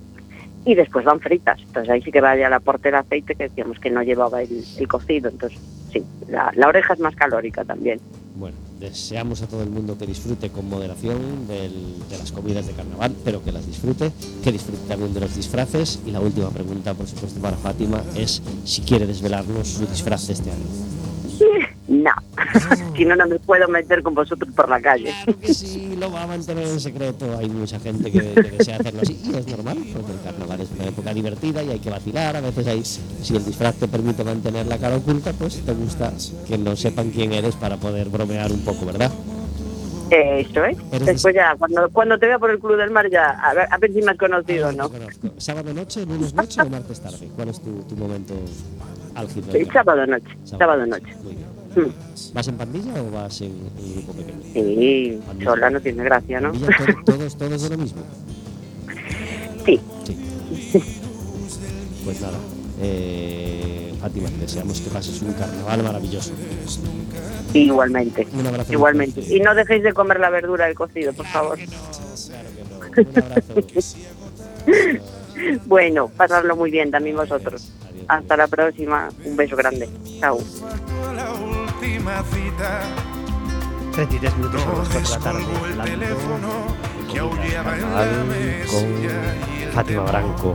y 0.66 0.74
después 0.74 1.06
van 1.06 1.20
fritas. 1.20 1.60
Entonces 1.62 1.90
ahí 1.92 2.02
sí 2.02 2.12
que 2.12 2.22
vaya 2.22 2.48
el 2.48 2.54
aporte 2.54 2.90
de 2.90 2.98
aceite 2.98 3.36
que 3.36 3.44
decíamos 3.44 3.80
que 3.80 3.92
no 3.92 4.02
llevaba 4.02 4.42
el, 4.42 4.64
el 4.80 4.88
cocido. 4.88 5.30
Entonces 5.30 5.60
sí, 5.92 6.04
la, 6.30 6.52
la 6.56 6.68
oreja 6.68 6.94
es 6.94 7.00
más 7.00 7.16
calórica 7.16 7.64
también. 7.64 8.00
Bueno, 8.40 8.56
deseamos 8.80 9.42
a 9.42 9.48
todo 9.48 9.64
el 9.64 9.70
mundo 9.72 9.98
que 9.98 10.06
disfrute 10.06 10.52
con 10.52 10.70
moderación 10.70 11.48
de 11.48 11.72
las 12.20 12.32
comidas 12.32 12.68
de 12.68 12.74
carnaval, 12.74 13.16
pero 13.26 13.44
que 13.44 13.52
las 13.52 13.66
disfrute, 13.66 14.12
que 14.44 14.52
disfrute 14.52 14.78
también 14.88 15.12
de 15.12 15.22
los 15.22 15.36
disfraces. 15.36 16.00
Y 16.06 16.12
la 16.12 16.20
última 16.20 16.52
pregunta, 16.52 16.94
por 16.94 17.08
supuesto, 17.08 17.42
para 17.42 17.58
Fátima 17.58 18.04
es 18.16 18.44
si 18.64 18.82
quiere 18.82 19.08
desvelarnos 19.08 19.68
su 19.68 19.88
disfraz 19.88 20.28
de 20.28 20.34
este 20.34 20.52
año. 20.52 21.67
No, 22.08 22.94
si 22.96 23.06
no, 23.06 23.16
no 23.16 23.28
me 23.28 23.38
puedo 23.40 23.68
meter 23.68 24.02
con 24.02 24.14
vosotros 24.16 24.54
por 24.56 24.70
la 24.70 24.80
calle. 24.80 25.14
Claro 25.24 25.40
que 25.40 25.54
sí, 25.54 25.96
lo 26.00 26.12
va 26.12 26.24
a 26.24 26.28
mantener 26.28 26.68
en 26.68 26.80
secreto. 26.80 27.38
Hay 27.38 27.50
mucha 27.50 27.80
gente 27.80 28.12
que, 28.12 28.20
que 28.34 28.52
desea 28.58 28.78
hacerlo 28.78 29.02
así 29.02 29.20
y 29.26 29.36
es 29.36 29.48
normal, 29.48 29.78
porque 29.94 30.12
el 30.14 30.22
carnaval 30.24 30.62
es 30.62 30.70
una 30.72 30.86
época 30.86 31.14
divertida 31.14 31.64
y 31.64 31.72
hay 31.72 31.80
que 31.80 31.90
vacilar. 31.90 32.36
A 32.38 32.42
veces 32.42 32.68
hay, 32.68 32.84
si 32.86 33.36
el 33.36 33.44
disfraz 33.46 33.76
te 33.76 33.88
permite 33.88 34.24
mantener 34.24 34.68
la 34.68 34.78
cara 34.78 34.96
oculta, 34.98 35.34
pues 35.34 35.60
te 35.66 35.74
gusta 35.74 36.14
que 36.48 36.58
no 36.58 36.76
sepan 36.76 37.10
quién 37.12 37.34
eres 37.34 37.56
para 37.56 37.78
poder 37.78 38.10
bromear 38.10 38.52
un 38.52 38.62
poco, 38.64 38.86
¿verdad? 38.86 39.12
Eh, 40.10 40.46
Eso 40.50 40.64
es. 40.64 40.78
Eres 40.94 41.06
Después 41.06 41.36
ya, 41.36 41.54
cuando, 41.58 41.90
cuando 41.90 42.18
te 42.18 42.28
vea 42.28 42.40
por 42.40 42.50
el 42.50 42.60
Club 42.60 42.78
del 42.78 42.92
Mar, 42.92 43.10
ya, 43.10 43.32
a 43.32 43.54
ver, 43.54 43.68
a 43.70 43.78
ver 43.78 43.92
si 43.92 44.02
me 44.02 44.12
has 44.12 44.18
conocido 44.18 44.70
o 44.70 44.72
no. 44.72 44.90
¿Sábado 45.38 45.74
noche, 45.74 46.06
lunes 46.06 46.34
noche 46.34 46.62
o 46.62 46.70
martes 46.70 47.02
tarde? 47.02 47.28
¿Cuál 47.36 47.50
es 47.50 47.62
tu, 47.62 47.82
tu 47.84 47.96
momento 47.98 48.34
álgido? 49.16 49.52
Sí, 49.52 49.66
sábado 49.74 50.08
noche, 50.08 50.30
Sábado. 50.46 50.60
sábado 50.60 50.86
noche. 50.86 51.14
Muy 51.24 51.36
bien. 51.36 51.47
Mm. 51.78 52.34
¿Vas 52.34 52.48
en 52.48 52.56
pandilla 52.58 53.02
o 53.04 53.12
vas 53.12 53.42
en, 53.42 53.52
en 53.78 53.94
grupo 53.94 54.14
pequeño? 54.14 54.40
Sí, 54.54 55.20
sola 55.44 55.70
no 55.70 55.80
tiene 55.80 56.04
gracia, 56.04 56.40
¿no? 56.42 56.52
¿Pandilla 56.52 56.78
todo- 56.78 57.04
todos, 57.18 57.38
todos 57.38 57.62
de 57.64 57.70
lo 57.70 57.78
mismo? 57.78 58.02
Sí, 59.66 59.80
Sí. 60.06 60.84
Pues 62.06 62.22
nada, 62.22 62.38
eh, 62.82 63.94
Fátima, 64.00 64.30
deseamos 64.40 64.80
que 64.80 64.90
pases 64.90 65.22
un 65.22 65.34
carnaval 65.34 65.84
maravilloso. 65.84 66.32
igualmente. 67.54 68.26
Un 68.34 68.48
abrazo. 68.48 68.72
Igualmente. 68.72 69.22
Y 69.28 69.42
no 69.42 69.54
dejéis 69.54 69.84
de 69.84 69.92
comer 69.94 70.20
la 70.22 70.30
verdura 70.30 70.68
del 70.68 70.76
cocido, 70.76 71.12
por 71.12 71.26
favor. 71.26 71.58
fuerte. 71.60 73.08
Un 73.12 73.24
abrazo. 73.24 73.54
Bueno, 75.66 76.08
pasarlo 76.18 76.56
muy 76.56 76.72
bien 76.72 76.90
también 76.90 77.16
vosotros. 77.16 77.72
Hasta 78.08 78.36
la 78.38 78.48
próxima. 78.48 79.10
Un 79.26 79.36
beso 79.36 79.56
grande. 79.56 79.88
Chao. 80.20 80.40
Última 81.88 82.22
cita 82.24 82.82
33 83.94 84.38
minutos 84.38 84.62
a 84.62 84.74
las 84.74 84.90
4 84.90 85.00
de 85.00 85.10
la 85.10 85.20
tarde. 85.20 85.46
el 85.70 86.00
teléfono 86.00 86.50
que 87.10 87.20
aullaba 87.20 87.76
en 87.78 87.94
la 87.94 88.66
con 88.66 89.72
Fátima. 89.72 90.04
Branco. 90.04 90.54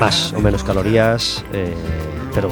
Más 0.00 0.32
o 0.32 0.40
menos 0.40 0.64
calorías, 0.64 1.44
eh, 1.52 1.76
pero 2.34 2.50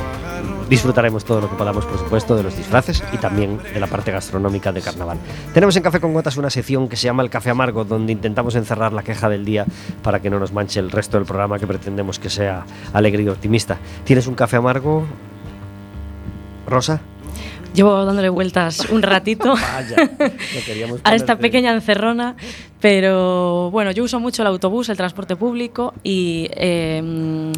disfrutaremos 0.70 1.24
todo 1.24 1.40
lo 1.40 1.50
que 1.50 1.56
podamos, 1.56 1.84
por 1.84 1.98
supuesto, 1.98 2.36
de 2.36 2.44
los 2.44 2.56
disfraces 2.56 3.02
y 3.12 3.16
también 3.16 3.58
de 3.58 3.80
la 3.80 3.88
parte 3.88 4.12
gastronómica 4.12 4.70
de 4.70 4.80
carnaval. 4.80 5.18
Tenemos 5.52 5.74
en 5.74 5.82
Café 5.82 5.98
con 5.98 6.14
Gotas 6.14 6.36
una 6.36 6.48
sección 6.48 6.88
que 6.88 6.94
se 6.94 7.06
llama 7.06 7.24
El 7.24 7.30
Café 7.30 7.50
Amargo, 7.50 7.84
donde 7.84 8.12
intentamos 8.12 8.54
encerrar 8.54 8.92
la 8.92 9.02
queja 9.02 9.28
del 9.28 9.44
día 9.44 9.66
para 10.04 10.20
que 10.22 10.30
no 10.30 10.38
nos 10.38 10.52
manche 10.52 10.78
el 10.78 10.92
resto 10.92 11.16
del 11.16 11.26
programa 11.26 11.58
que 11.58 11.66
pretendemos 11.66 12.20
que 12.20 12.30
sea 12.30 12.64
alegre 12.92 13.24
y 13.24 13.28
optimista. 13.28 13.78
¿Tienes 14.04 14.28
un 14.28 14.36
café 14.36 14.58
amargo, 14.58 15.04
Rosa? 16.68 17.00
Llevo 17.74 18.04
dándole 18.04 18.28
vueltas 18.28 18.88
un 18.90 19.02
ratito. 19.02 19.54
Vaya, 19.54 19.96
a 21.04 21.14
esta 21.14 21.36
pequeña 21.36 21.72
encerrona, 21.72 22.36
pero 22.80 23.70
bueno, 23.70 23.90
yo 23.92 24.04
uso 24.04 24.20
mucho 24.20 24.42
el 24.42 24.48
autobús, 24.48 24.88
el 24.88 24.96
transporte 24.96 25.36
público 25.36 25.94
y 26.02 26.48
eh, 26.52 27.52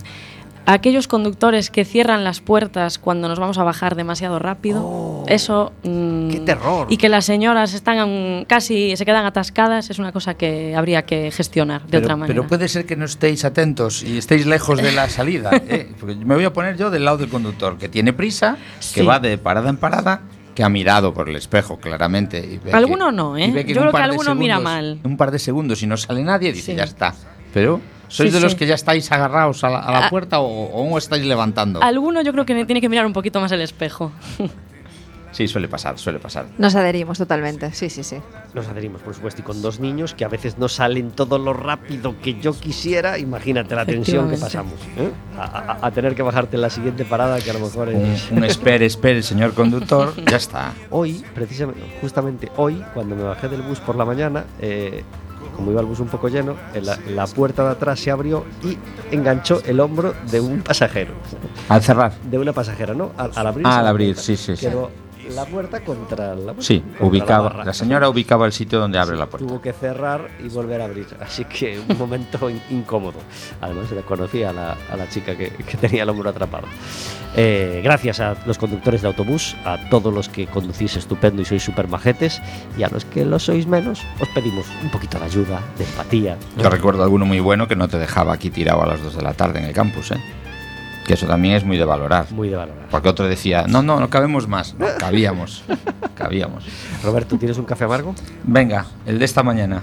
aquellos 0.67 1.09
conductores 1.09 1.71
que 1.71 1.85
cierran 1.85 2.25
las 2.25 2.41
puertas 2.41 2.99
cuando 2.99 3.29
nos 3.29 3.39
vamos 3.39 3.59
a 3.59 3.65
bajar 3.65 3.97
demasiado 3.97 4.39
rápido, 4.39 4.81
Oh, 4.85 5.04
eso... 5.29 5.73
mm, 5.83 6.29
¡Qué 6.31 6.41
terror! 6.41 6.87
Y 6.91 6.97
que 6.97 7.09
las 7.09 7.25
señoras 7.25 7.75
están 7.75 8.45
casi, 8.47 8.97
se 8.97 9.05
quedan 9.05 9.25
atascadas, 9.27 9.91
es 9.91 9.99
una 9.99 10.13
cosa 10.13 10.35
que 10.35 10.75
habría 10.77 11.03
que 11.07 11.31
gestionar 11.31 11.83
de 11.83 11.89
Pero, 11.91 12.05
otra 12.05 12.17
manera. 12.17 12.35
pero 12.35 12.49
puede 12.49 12.69
ser 12.69 12.87
que 12.87 12.97
no 12.97 13.05
estéis 13.05 13.45
atentos 13.45 14.03
y 14.03 14.19
estéis 14.19 14.47
lejos 14.47 14.81
de 14.83 14.93
la 14.93 15.09
salida. 15.09 15.51
¿eh? 15.69 15.93
Porque 15.99 16.15
me 16.17 16.35
voy 16.35 16.45
a 16.45 16.53
poner 16.53 16.77
yo 16.77 16.91
del 16.91 17.05
lado 17.05 17.19
del 17.19 17.29
conductor, 17.29 17.79
que 17.79 17.89
tiene 17.89 18.13
prisa, 18.13 18.57
Sí. 18.81 18.95
que 18.97 19.03
va 19.03 19.19
de 19.21 19.39
parada 19.39 19.71
en 19.71 19.77
parada, 19.77 20.23
que 20.55 20.63
ha 20.63 20.69
mirado 20.69 21.13
por 21.13 21.29
el 21.29 21.37
espejo 21.37 21.79
claramente. 21.79 22.39
y 22.39 22.59
ve 22.59 22.73
Alguno 22.73 23.07
que- 23.11 23.13
no, 23.17 23.37
¿eh? 23.37 23.65
Yo 23.67 23.81
creo 23.81 23.93
que 23.93 23.97
alguno 23.99 24.35
mira 24.35 24.57
segundos- 24.57 24.63
mal. 24.63 24.99
Un 25.03 25.17
par 25.17 25.31
de 25.31 25.39
segundos 25.39 25.83
y 25.83 25.87
no 25.87 25.97
sale 25.97 26.23
nadie, 26.23 26.53
dice 26.53 26.73
Sí. 26.73 26.77
ya 26.77 26.85
está. 26.85 27.15
Pero 27.53 27.81
¿Sois 28.07 28.31
Sí, 28.31 28.35
de 28.37 28.41
los 28.43 28.53
sí. 28.53 28.59
que 28.59 28.67
ya 28.67 28.75
estáis 28.75 29.11
agarrados 29.11 29.65
a 29.65 29.71
la, 29.71 29.79
a 29.81 29.91
la 29.91 30.07
Ah. 30.07 30.11
puerta 30.11 30.39
o, 30.39 30.47
o 30.47 30.99
estáis 30.99 31.25
levantando? 31.25 31.83
Alguno 31.83 32.21
yo 32.23 32.33
creo 32.33 32.45
que 32.45 32.65
tiene 32.67 32.81
que 32.81 32.89
mirar 32.89 33.07
un 33.07 33.13
poquito 33.15 33.41
más 33.41 33.51
el 33.51 33.63
espejo. 33.63 34.13
Sí, 35.35 35.49
suele 35.49 35.67
pasar, 35.67 35.99
suele 35.99 36.21
pasar. 36.21 36.47
Nos 36.59 36.77
adherimos 36.77 37.19
totalmente, 37.19 37.73
sí, 37.73 37.91
sí, 37.91 38.05
sí. 38.05 38.19
Nos 38.55 38.69
adherimos, 38.69 39.03
por 39.03 39.15
supuesto, 39.15 39.41
y 39.41 39.45
con 39.45 39.61
dos 39.63 39.81
niños 39.81 40.15
que 40.15 40.25
a 40.25 40.29
veces 40.29 40.59
no 40.59 40.69
salen 40.69 41.11
todo 41.11 41.39
lo 41.39 41.53
rápido 41.53 42.15
que 42.23 42.41
yo 42.41 42.53
quisiera. 42.53 43.19
Imagínate 43.19 43.75
la 43.75 43.85
tensión 43.85 44.31
que 44.31 44.37
pasamos. 44.37 44.75
¿eh? 44.97 45.11
A, 45.37 45.43
a- 45.43 45.87
a 45.87 45.91
tener 45.91 46.15
que 46.15 46.23
bajarte 46.23 46.55
en 46.55 46.63
la 46.63 46.71
siguiente 46.71 47.05
parada, 47.05 47.41
que 47.41 47.51
a 47.51 47.55
lo 47.55 47.59
mejor 47.61 47.89
Un, 47.89 47.97
es. 48.07 48.31
un 48.31 48.45
espere, 48.45 48.87
espere, 48.87 49.23
señor 49.25 49.55
conductor, 49.55 50.15
ya 50.31 50.37
está. 50.37 50.73
Hoy, 50.91 51.25
precisamente, 51.35 51.83
justamente 52.01 52.49
hoy, 52.57 52.81
cuando 52.95 53.17
me 53.17 53.25
bajé 53.25 53.49
del 53.49 53.63
bus 53.63 53.81
por 53.81 53.97
la 53.97 54.05
mañana, 54.05 54.45
eh, 54.61 55.03
como 55.57 55.73
iba 55.73 55.81
el 55.81 55.87
bus 55.89 55.99
un 55.99 56.09
poco 56.09 56.29
lleno, 56.29 56.55
en 56.75 56.87
la, 56.87 56.97
la 57.09 57.27
puerta 57.27 57.65
de 57.65 57.71
atrás 57.71 57.99
se 57.99 58.13
abrió 58.13 58.45
y 58.63 58.79
enganchó 59.13 59.61
el 59.67 59.81
hombro 59.81 60.15
de 60.31 60.41
un 60.41 60.61
pasajero. 60.63 61.15
Al 61.69 61.83
cerrar. 61.83 62.13
De 62.31 62.39
una 62.39 62.53
pasajera, 62.53 62.95
¿no? 62.95 63.11
Al, 63.17 63.33
al 63.35 63.47
abrir. 63.49 63.67
Ah, 63.67 63.81
al 63.81 63.87
abrir, 63.89 64.15
puerta, 64.15 64.23
sí, 64.23 64.37
sí, 64.37 64.57
sí. 64.57 64.67
La 65.31 65.45
puerta 65.45 65.81
contra 65.81 66.35
la 66.35 66.55
Sí, 66.59 66.81
contra 66.81 67.07
ubicaba. 67.07 67.49
barra. 67.49 67.65
La 67.65 67.73
señora 67.75 68.09
ubicaba 68.09 68.47
el 68.47 68.53
sitio 68.53 68.79
donde 68.81 68.99
abre 68.99 69.17
la 69.17 69.27
puerta. 69.27 69.47
Tuvo 69.47 69.61
que 69.61 69.73
cerrar 69.73 70.29
y 70.45 70.49
volver 70.49 70.81
a 70.81 70.85
abrir. 70.87 71.07
Así 71.21 71.45
que 71.45 71.79
un 71.89 71.99
momento 71.99 72.49
in- 72.51 72.61
incómodo. 72.71 73.19
Además, 73.61 73.91
le 73.91 74.03
conocía 74.03 74.51
a 74.51 74.53
la, 74.53 74.77
a 74.93 74.97
la 74.97 75.09
chica 75.09 75.37
que, 75.37 75.51
que 75.51 75.77
tenía 75.77 76.03
el 76.03 76.09
hombro 76.09 76.31
atrapado. 76.31 76.67
Eh, 77.37 77.81
gracias 77.83 78.21
a 78.21 78.37
los 78.47 78.59
conductores 78.59 79.03
de 79.03 79.09
autobús, 79.09 79.57
a 79.65 79.77
todos 79.91 80.13
los 80.15 80.29
que 80.29 80.47
conducís 80.47 80.97
estupendo 80.97 81.43
y 81.43 81.45
sois 81.45 81.63
súper 81.65 81.89
majetes, 81.89 82.41
y 82.79 82.85
a 82.85 82.89
los 82.89 83.05
que 83.05 83.25
lo 83.25 83.39
sois 83.41 83.67
menos, 83.67 84.03
os 84.21 84.29
pedimos 84.29 84.67
un 84.83 84.91
poquito 84.91 85.19
de 85.19 85.25
ayuda, 85.25 85.61
de 85.77 85.85
empatía. 85.85 86.37
Yo 86.57 86.71
recuerdo 86.71 87.03
alguno 87.03 87.27
muy 87.27 87.41
bueno 87.41 87.67
que 87.67 87.75
no 87.75 87.89
te 87.89 87.99
dejaba 87.99 88.33
aquí 88.35 88.51
tirado 88.51 88.83
a 88.83 88.87
las 88.87 89.03
2 89.03 89.17
de 89.17 89.23
la 89.23 89.35
tarde 89.35 89.59
en 89.59 89.65
el 89.65 89.73
campus, 89.75 90.13
¿eh? 90.13 90.21
Que 91.07 91.15
eso 91.15 91.27
también 91.27 91.55
es 91.55 91.65
muy 91.65 91.77
de 91.77 91.85
valorar. 91.85 92.31
Muy 92.33 92.49
de 92.49 92.57
valorar. 92.57 92.89
Porque 92.91 93.09
otro 93.09 93.27
decía, 93.27 93.67
no, 93.69 93.83
no, 93.83 94.01
no 94.01 94.09
cabemos 94.11 94.49
más. 94.49 94.75
No, 94.79 94.87
cabíamos. 94.99 95.63
cabíamos. 96.15 96.65
Roberto, 97.03 97.37
¿tienes 97.37 97.59
un 97.59 97.65
café 97.67 97.85
amargo? 97.85 98.15
Venga, 98.45 98.87
el 99.07 99.19
de 99.19 99.25
esta 99.25 99.43
mañana. 99.43 99.83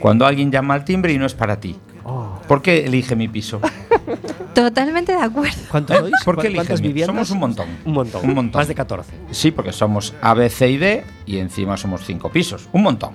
Cuando 0.00 0.26
alguien 0.26 0.50
llama 0.50 0.74
al 0.74 0.84
timbre 0.84 1.12
y 1.12 1.18
no 1.18 1.26
es 1.26 1.34
para 1.34 1.58
ti. 1.60 1.76
Oh. 2.04 2.38
¿Por 2.46 2.62
qué 2.62 2.84
elige 2.86 3.16
mi 3.16 3.28
piso? 3.28 3.60
Totalmente 4.54 5.12
de 5.12 5.18
acuerdo. 5.22 5.56
¿Cuántos 5.70 5.96
¿Eh? 5.96 6.00
sois? 6.00 6.14
¿Por 6.24 6.36
qué 6.40 6.48
¿Cu- 6.48 6.54
¿Cuántas 6.54 6.80
eligen 6.80 6.82
mi- 6.82 6.88
viviendas? 6.88 7.14
Somos 7.14 7.30
un 7.32 7.38
montón. 7.38 7.66
Un 7.84 7.92
montón. 7.92 8.24
Un 8.24 8.34
montón. 8.34 8.58
Más 8.60 8.68
de 8.68 8.74
14. 8.74 9.12
Sí, 9.32 9.50
porque 9.50 9.72
somos 9.72 10.14
A, 10.22 10.32
B, 10.34 10.48
C 10.48 10.70
y 10.70 10.76
D 10.78 11.04
y 11.26 11.38
encima 11.38 11.76
somos 11.76 12.04
cinco 12.04 12.30
pisos. 12.30 12.68
Un 12.72 12.82
montón. 12.84 13.14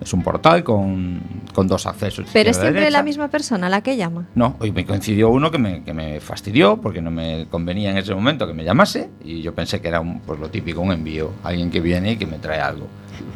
Es 0.00 0.12
un 0.12 0.22
portal 0.22 0.62
con, 0.62 1.20
con 1.52 1.66
dos 1.66 1.86
accesos. 1.86 2.26
Pero 2.32 2.50
es 2.50 2.56
siempre 2.56 2.80
derecha. 2.80 2.98
la 2.98 3.02
misma 3.02 3.28
persona 3.28 3.68
la 3.68 3.80
que 3.82 3.96
llama. 3.96 4.26
No, 4.34 4.56
hoy 4.60 4.70
me 4.70 4.86
coincidió 4.86 5.28
uno 5.28 5.50
que 5.50 5.58
me, 5.58 5.82
que 5.82 5.92
me 5.92 6.20
fastidió 6.20 6.76
porque 6.76 7.02
no 7.02 7.10
me 7.10 7.46
convenía 7.50 7.90
en 7.90 7.98
ese 7.98 8.14
momento 8.14 8.46
que 8.46 8.54
me 8.54 8.64
llamase 8.64 9.10
y 9.24 9.42
yo 9.42 9.54
pensé 9.54 9.80
que 9.80 9.88
era 9.88 10.00
un, 10.00 10.20
pues 10.20 10.38
lo 10.38 10.48
típico, 10.50 10.80
un 10.80 10.92
envío, 10.92 11.32
alguien 11.42 11.70
que 11.70 11.80
viene 11.80 12.12
y 12.12 12.16
que 12.16 12.26
me 12.26 12.38
trae 12.38 12.60
algo. 12.60 12.86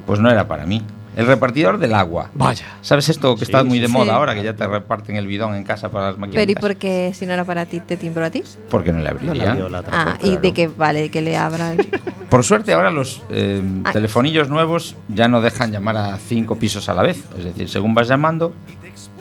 Pues 0.07 0.21
no 0.21 0.31
era 0.31 0.47
para 0.47 0.65
mí. 0.67 0.83
El 1.17 1.27
repartidor 1.27 1.79
del 1.79 1.93
agua. 1.95 2.31
Vaya. 2.35 2.65
¿Sabes 2.81 3.09
esto 3.09 3.35
que 3.35 3.45
Sí, 3.45 3.53
está 3.53 3.65
muy 3.65 3.79
de 3.81 3.87
sí. 3.87 3.93
moda 3.93 4.05
Sí. 4.07 4.11
ahora, 4.11 4.35
que 4.35 4.43
ya 4.43 4.55
te 4.57 4.67
reparten 4.67 5.17
el 5.17 5.27
bidón 5.27 5.55
en 5.55 5.65
casa 5.65 5.91
para 5.91 6.07
las 6.09 6.19
máquinas? 6.19 6.41
Pero 6.43 6.53
¿y 6.53 6.55
por 6.55 6.77
qué 6.77 7.13
si 7.15 7.27
no 7.27 7.33
era 7.35 7.45
para 7.45 7.67
ti 7.67 7.81
te 7.81 7.97
timbró 7.99 8.25
a 8.25 8.31
ti? 8.31 8.43
Porque 8.71 8.93
no 8.93 8.99
le 8.99 9.05
No 9.05 9.11
abriría. 9.11 9.51
abrió 9.53 9.69
la 9.69 9.85
Ah, 9.93 10.17
y 10.21 10.27
claro. 10.27 10.41
de 10.41 10.53
que 10.55 10.69
vale, 10.69 11.11
que 11.11 11.21
le 11.21 11.37
abra. 11.37 11.73
el- 11.73 11.87
Por 12.31 12.45
suerte 12.45 12.73
ahora 12.73 12.91
los 12.91 13.21
eh, 13.29 13.61
Ay. 13.85 13.93
telefonillos 13.93 14.49
nuevos 14.49 14.97
ya 15.09 15.29
no 15.29 15.43
dejan 15.43 15.71
llamar 15.71 15.97
a 15.99 16.17
cinco 16.17 16.57
pisos 16.57 16.89
a 16.89 16.95
la 16.95 17.03
vez. 17.03 17.23
Es 17.37 17.45
decir, 17.45 17.69
según 17.69 17.95
vas 17.95 18.09
llamando, 18.09 18.55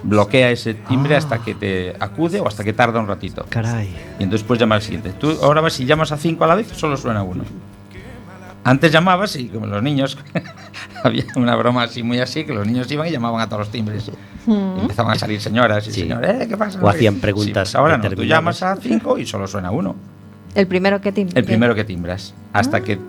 bloquea 0.04 0.50
ese 0.50 0.74
timbre 0.74 1.16
Ah. 1.16 1.18
hasta 1.18 1.40
que 1.40 1.54
te 1.56 1.94
acude 2.00 2.40
o 2.40 2.48
hasta 2.48 2.64
que 2.64 2.72
tarda 2.72 3.02
un 3.02 3.08
ratito. 3.08 3.46
Caray. 3.50 3.90
Y 4.18 4.24
entonces 4.24 4.48
puedes 4.48 4.62
llamar 4.62 4.78
al 4.78 4.82
siguiente. 4.82 5.12
Tú 5.12 5.38
ahora 5.44 5.60
vas 5.60 5.74
si 5.74 5.86
llamas 5.86 6.12
a 6.14 6.18
cinco 6.18 6.46
a 6.46 6.48
la 6.48 6.56
vez, 6.56 6.68
solo 6.70 6.96
suena 6.96 7.22
uno. 7.22 7.44
Antes 8.64 8.92
llamabas 8.92 9.36
y 9.36 9.48
como 9.48 9.66
los 9.66 9.82
niños, 9.82 10.18
había 11.04 11.26
una 11.36 11.56
broma 11.56 11.84
así 11.84 12.04
muy 12.04 12.20
así, 12.20 12.44
que 12.44 12.54
los 12.54 12.68
niños 12.68 12.92
iban 12.92 13.08
y 13.08 13.12
llamaban 13.12 13.42
a 13.42 13.48
todos 13.48 13.62
los 13.62 13.70
timbres. 13.72 14.10
Y 14.48 14.52
empezaban 14.82 15.14
a 15.14 15.20
salir 15.20 15.40
señoras 15.42 15.88
y 15.88 15.92
Sí. 15.92 16.02
señores, 16.02 16.42
"Eh, 16.42 16.48
¿qué 16.48 16.58
pasa? 16.58 16.80
O 16.82 16.88
hacían 16.88 17.16
Sí, 17.16 17.20
preguntas 17.22 17.70
pues 17.70 17.76
ahora 17.76 17.98
no, 17.98 18.10
tú 18.10 18.24
llamas 18.24 18.62
a 18.64 18.76
cinco 18.76 19.18
y 19.18 19.26
solo 19.26 19.48
suena 19.48 19.72
uno. 19.72 19.96
El 20.54 20.68
primero 20.68 21.00
que 21.02 21.12
timbre. 21.12 21.40
El 21.40 21.46
primero 21.46 21.74
que 21.76 21.84
timbras. 21.84 22.34
Hasta 22.54 22.82
que 22.82 23.00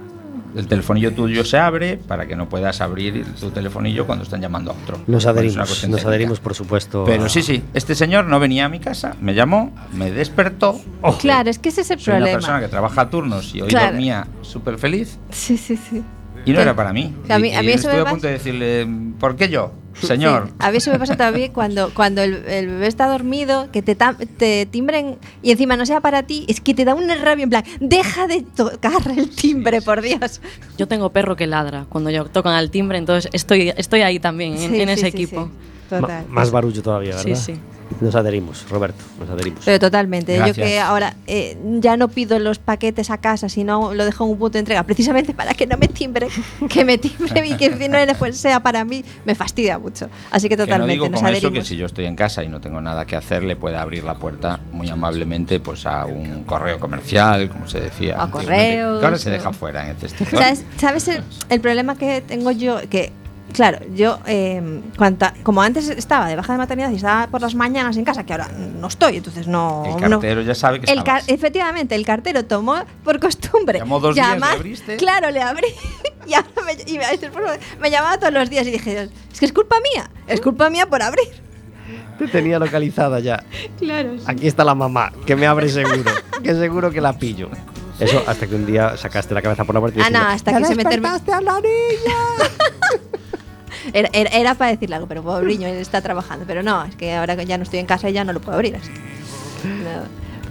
el 0.57 0.66
telefonillo 0.66 1.12
tuyo 1.12 1.44
se 1.44 1.59
abre 1.59 1.96
para 1.96 2.26
que 2.26 2.36
no 2.36 2.48
puedas 2.48 2.80
abrir 2.80 3.24
tu 3.40 3.50
telefonillo 3.50 4.07
cuando 4.07 4.24
están 4.24 4.40
llamando 4.40 4.70
a 4.72 4.74
otro. 4.74 4.98
Nos 5.07 5.24
Bueno, 5.24 5.40
es 5.42 5.55
una 5.55 5.62
adherimos, 6.03 6.30
nos 6.30 6.40
por 6.40 6.55
supuesto. 6.55 7.05
Pero 7.05 7.24
a- 7.24 7.28
sí, 7.28 7.42
sí, 7.42 7.62
este 7.74 7.94
señor 7.94 8.26
no 8.26 8.38
venía 8.40 8.66
a 8.66 8.68
mi 8.68 8.78
casa, 8.80 9.16
me 9.20 9.34
llamó, 9.34 9.72
me 9.94 10.11
despertó. 10.11 10.80
Claro, 11.20 11.50
es 11.50 11.59
que 11.59 11.70
ese 11.70 11.80
es 11.82 11.90
el 11.90 12.00
Soy 12.00 12.14
una 12.16 12.24
persona 12.26 12.40
problema. 12.40 12.61
que 12.61 12.68
trabaja 12.70 13.00
a 13.03 13.11
turnos 13.11 13.55
y 13.55 13.61
hoy 13.62 13.68
Claro. 13.68 13.86
dormía 13.92 14.26
súper 14.42 14.78
feliz 14.78 15.18
Sí, 15.30 15.57
sí, 15.57 15.76
sí. 15.76 16.03
y 16.44 16.53
no 16.53 16.61
era 16.61 16.74
para 16.76 16.92
mí. 16.92 17.14
A 17.28 17.38
mí- 17.38 17.48
Y- 17.48 17.53
a 17.55 17.62
y 17.62 17.66
mí 17.66 17.72
eso 17.72 17.88
me 17.88 17.94
estuve 17.94 18.09
a 18.09 18.11
punto 18.11 18.26
de 18.26 18.32
decirle, 18.34 18.88
¿por 19.18 19.36
qué 19.36 19.48
yo? 19.48 19.72
Señor. 20.03 20.47
Sí, 20.49 20.55
A 20.59 20.70
mí 20.70 20.76
eso 20.78 20.90
me 20.90 20.99
pasa 20.99 21.16
también 21.16 21.53
cuando, 21.53 21.93
cuando 21.95 22.22
el, 22.22 22.34
el 22.47 22.66
bebé 22.68 22.86
está 22.86 23.07
dormido, 23.07 23.70
que 23.70 23.82
te, 23.82 23.97
tam- 23.97 24.16
te 24.36 24.66
timbren 24.66 25.18
y 25.43 25.51
encima 25.53 25.76
no 25.76 25.84
sea 25.86 26.01
para 26.01 26.22
ti, 26.24 26.45
es 26.49 26.61
que 26.61 26.74
te 26.74 26.84
da 26.84 26.95
una 26.95 27.14
rabia 27.16 27.45
en 27.45 27.51
plan, 27.51 27.64
deja 27.80 28.26
de 28.26 28.43
tocar 28.43 28.93
el 29.16 29.28
timbre, 29.30 29.82
por 29.82 30.01
Dios. 30.03 30.40
Yo 30.78 30.88
tengo 30.88 31.11
perro 31.11 31.36
que 31.36 31.47
ladra 31.47 31.86
cuando 31.88 32.11
yo 32.11 32.24
tocan 32.26 32.55
al 32.55 32.70
timbre, 32.70 32.99
entonces 32.99 33.30
estoy, 33.34 33.72
estoy 33.76 34.01
ahí 34.03 34.18
también, 34.18 34.55
en, 34.55 34.59
Sí, 34.59 34.80
en 34.80 34.88
sí, 34.88 34.93
ese 34.95 35.01
sí, 35.03 35.07
equipo. 35.09 35.45
sí. 35.45 35.51
Total. 35.90 36.24
Ma- 36.26 36.34
más 36.34 36.51
barullo 36.51 36.82
todavía, 36.82 37.14
¿verdad? 37.16 37.22
Sí, 37.36 37.36
sí. 37.55 37.61
Nos 38.01 38.14
adherimos, 38.14 38.66
Roberto, 38.70 39.03
nos 39.20 39.28
adherimos. 39.30 39.61
Pero 39.64 39.78
totalmente. 39.78 40.32
Yo 40.36 40.45
Gracias. 40.45 40.66
que 40.66 40.80
ahora 40.80 41.14
eh, 41.26 41.57
ya 41.80 41.97
no 41.97 42.09
pido 42.09 42.38
los 42.38 42.59
paquetes 42.59 43.11
a 43.11 43.18
casa, 43.18 43.49
sino 43.49 43.95
lo 43.95 44.05
dejo 44.05 44.24
en 44.24 44.30
un 44.30 44.38
punto 44.38 44.55
de 44.55 44.61
entrega, 44.61 44.82
precisamente 44.84 45.34
para 45.34 45.55
que 45.55 45.66
no 45.66 45.76
me 45.76 45.88
timbre, 45.88 46.28
que 46.68 46.84
me 46.84 46.99
timbre 46.99 47.47
y 47.47 47.55
que 47.57 47.70
no 47.88 47.99
pues 48.18 48.36
sea 48.36 48.61
para 48.61 48.84
mí, 48.84 49.05
me 49.24 49.34
fastidia 49.34 49.78
mucho. 49.78 50.09
Así 50.30 50.49
que 50.49 50.57
Que 50.57 50.62
no 50.62 50.66
totalmente 50.66 50.93
digo 50.93 51.09
nos 51.09 51.20
con 51.20 51.28
eso 51.28 51.38
adherimos. 51.47 51.59
que 51.64 51.68
si 51.68 51.76
yo 51.76 51.86
estoy 51.86 52.07
en 52.07 52.16
casa 52.16 52.43
y 52.45 52.49
no 52.49 52.61
tengo 52.61 52.80
nada 52.80 53.05
que 53.07 53.16
hacer, 53.16 53.43
le 53.43 53.57
pueda 53.57 53.82
abrir 53.82 54.05
la 54.05 54.14
puerta 54.14 54.61
muy 54.72 54.88
amablemente 54.88 55.61
pues 55.61 55.86
a 55.86 56.07
un 56.07 56.45
correo 56.45 56.78
comercial, 56.78 57.49
como 57.51 57.68
se 57.68 57.80
decía. 57.80 58.22
A 58.22 58.30
correos, 58.30 59.01
Que 59.01 59.05
ahora 59.07 59.18
se 59.18 59.30
deja 59.30 59.53
fuera 59.53 59.88
en 59.88 59.97
este. 60.03 60.24
¿Sabes, 60.26 60.64
sabes 60.78 61.09
el, 61.09 61.22
el 61.49 61.61
problema 61.61 61.97
que 61.97 62.20
tengo 62.20 62.51
yo? 62.51 62.78
Que, 62.88 63.12
claro, 63.53 63.78
yo, 63.94 64.18
eh, 64.26 64.80
cuanta- 64.96 65.34
como 65.42 65.62
antes 65.62 65.88
estaba 65.88 66.26
de 66.28 66.36
baja 66.36 66.53
de 66.53 66.59
maternidad 66.59 66.90
y 66.90 66.96
estaba 66.96 67.26
por 67.28 67.40
las 67.40 67.55
mañanas 67.55 67.96
en 67.96 68.05
casa, 68.05 68.24
que 68.24 68.32
ahora 68.32 68.48
no 68.48 68.86
estoy, 68.88 69.16
entonces 69.18 69.46
no. 69.46 69.84
El 69.86 69.92
no- 70.11 70.18
cartero 70.18 70.40
ya 70.42 70.55
sabe 70.55 70.80
que 70.80 70.90
El 70.92 71.05
car- 71.05 71.22
efectivamente, 71.26 71.94
el 71.94 72.05
cartero 72.05 72.44
tomó 72.44 72.76
por 73.05 73.20
costumbre. 73.20 73.78
Llamó 73.78 74.00
dos 74.00 74.14
días, 74.14 74.38
¿le 74.38 74.46
abriste? 74.46 74.96
Claro, 74.96 75.30
le 75.30 75.40
abrí. 75.42 75.68
y 76.26 76.34
ahora 76.34 76.48
me, 76.64 76.72
y 77.86 77.90
llamaba 77.90 78.18
todos 78.18 78.32
los 78.32 78.48
días 78.50 78.66
y 78.66 78.70
dije, 78.72 79.09
es 79.32 79.38
que 79.40 79.46
es 79.46 79.53
culpa 79.53 79.76
mía. 79.94 80.11
Es 80.26 80.40
culpa 80.40 80.70
mía 80.70 80.86
por 80.86 81.03
abrir. 81.03 81.28
Te 82.18 82.28
tenía 82.28 82.59
localizada 82.59 83.18
ya. 83.20 83.42
Claro. 83.78 84.16
Aquí 84.26 84.46
está 84.46 84.64
la 84.64 84.74
mamá, 84.74 85.12
que 85.26 85.34
me 85.34 85.46
abre 85.46 85.68
seguro, 85.68 86.11
que 86.42 86.55
seguro 86.55 86.90
que 86.90 87.00
la 87.00 87.12
pillo. 87.14 87.48
Eso 87.98 88.22
hasta 88.26 88.46
que 88.46 88.55
un 88.55 88.66
día 88.66 88.96
sacaste 88.96 89.34
la 89.34 89.42
cabeza 89.42 89.64
por 89.64 89.74
la 89.74 89.80
puerta 89.80 89.98
y 89.98 90.03
Ah, 90.03 90.11
no, 90.11 90.18
diciendo, 90.18 90.34
hasta 90.34 90.59
que 90.59 90.64
se 90.64 90.74
me 90.74 90.84
terminó. 90.84 91.12
"¡Despertaste 91.12 91.32
a 91.32 91.40
la 91.40 91.61
niña! 91.61 92.48
Era, 93.93 94.09
era- 94.12 94.30
era 94.30 94.55
para 94.55 94.70
decirle 94.72 94.97
algo, 94.97 95.07
pero 95.09 95.22
pobre 95.22 95.47
niño, 95.47 95.68
él 95.68 95.76
está 95.76 96.01
trabajando. 96.01 96.45
Pero 96.47 96.62
no, 96.62 96.85
es 96.85 96.95
que 96.97 97.14
ahora 97.14 97.37
que 97.37 97.45
ya 97.47 97.57
no 97.59 97.64
estoy 97.64 97.78
en 97.80 97.87
casa 97.87 98.09
y 98.11 98.12
ya 98.12 98.24
no 98.24 98.33
lo 98.33 98.41
puedo 98.41 98.55
abrir. 98.57 98.76
Así. 98.76 98.91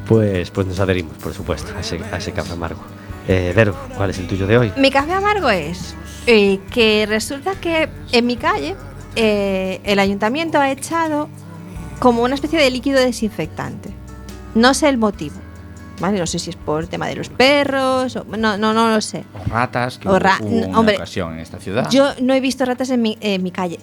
Pues, 0.08 0.52
pues 0.52 0.68
nos 0.68 0.80
adherimos, 0.80 1.16
por 1.18 1.34
supuesto, 1.34 1.72
a 1.76 1.82
ese, 1.82 2.00
a 2.12 2.18
ese 2.18 2.32
café 2.32 2.54
amargo. 2.54 2.82
Eh, 3.28 3.54
Vero, 3.56 3.76
¿cuál 3.96 4.10
es 4.10 4.18
el 4.20 4.28
tuyo 4.28 4.48
de 4.48 4.58
hoy? 4.58 4.74
Mi 4.78 4.90
café 4.92 5.14
amargo 5.14 5.50
es 5.50 5.96
eh, 6.28 6.60
que 6.72 7.06
resulta 7.08 7.56
que 7.56 7.88
en 8.12 8.26
mi 8.26 8.36
calle 8.36 8.76
eh, 9.16 9.80
el 9.84 10.00
ayuntamiento 10.00 10.58
ha 10.60 10.72
echado 10.72 11.30
como 12.00 12.24
una 12.24 12.36
especie 12.36 12.60
de 12.60 12.70
líquido 12.72 13.00
desinfectante. 13.00 13.90
No 14.56 14.74
sé 14.74 14.90
el 14.90 14.98
motivo. 14.98 15.36
¿Vale? 16.02 16.20
No 16.20 16.26
sé 16.28 16.40
si 16.40 16.50
es 16.50 16.56
por 16.56 16.88
tema 16.88 17.08
de 17.08 17.16
los 17.16 17.30
perros, 17.30 18.16
o- 18.16 18.26
no, 18.38 18.58
no, 18.58 18.74
no 18.74 18.90
lo 18.90 19.00
sé. 19.02 19.24
O 19.46 19.50
ratas, 19.50 19.98
que 20.00 20.08
O 20.08 20.12
hubo- 20.12 20.20
ra- 20.20 20.38
hubo 20.42 20.68
una 20.68 20.80
hombre, 20.80 20.96
ocasión 20.96 21.34
en 21.34 21.40
esta 21.40 21.60
ciudad. 21.60 21.90
Yo 21.92 22.10
no 22.22 22.34
he 22.34 22.40
visto 22.42 22.66
ratas 22.66 22.90
en 22.90 23.02
mi, 23.02 23.18
en 23.22 23.44
mi 23.44 23.52
calle. 23.52 23.80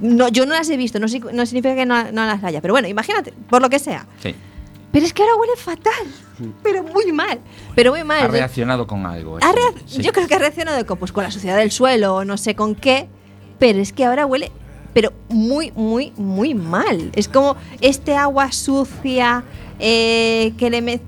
No, 0.00 0.28
yo 0.28 0.46
no 0.46 0.54
las 0.54 0.68
he 0.70 0.76
visto, 0.76 0.98
no, 0.98 1.06
no 1.32 1.46
significa 1.46 1.74
que 1.74 1.84
no, 1.86 2.04
no 2.12 2.24
las 2.24 2.42
haya. 2.42 2.60
Pero 2.60 2.72
bueno, 2.74 2.88
imagínate, 2.88 3.32
por 3.50 3.60
lo 3.62 3.68
que 3.68 3.78
sea. 3.78 4.06
Sí. 4.22 4.34
Pero 4.92 5.04
es 5.04 5.12
que 5.12 5.22
ahora 5.22 5.34
huele 5.36 5.52
fatal. 5.56 6.52
Pero 6.62 6.82
muy 6.84 7.12
mal. 7.12 7.38
Pero 7.74 7.90
muy 7.92 8.04
mal. 8.04 8.22
Ha 8.22 8.28
reaccionado 8.28 8.86
con 8.86 9.04
algo. 9.04 9.36
ha 9.38 9.52
sí. 9.86 10.00
Yo 10.02 10.12
creo 10.12 10.26
que 10.28 10.34
ha 10.36 10.38
reaccionado 10.38 10.86
con, 10.86 10.96
pues, 10.98 11.12
con 11.12 11.24
la 11.24 11.30
suciedad 11.30 11.56
del 11.58 11.70
suelo 11.72 12.14
o 12.14 12.24
no 12.24 12.36
sé 12.38 12.54
con 12.54 12.74
qué. 12.74 13.08
Pero 13.58 13.80
es 13.80 13.92
que 13.92 14.04
ahora 14.04 14.24
huele, 14.24 14.50
pero 14.94 15.12
muy, 15.28 15.72
muy, 15.72 16.12
muy 16.16 16.54
mal. 16.54 17.10
Es 17.14 17.28
como 17.28 17.56
este 17.80 18.16
agua 18.16 18.52
sucia 18.52 19.42
eh, 19.78 20.52
que 20.58 20.70
le 20.70 20.82
mez- 20.82 21.00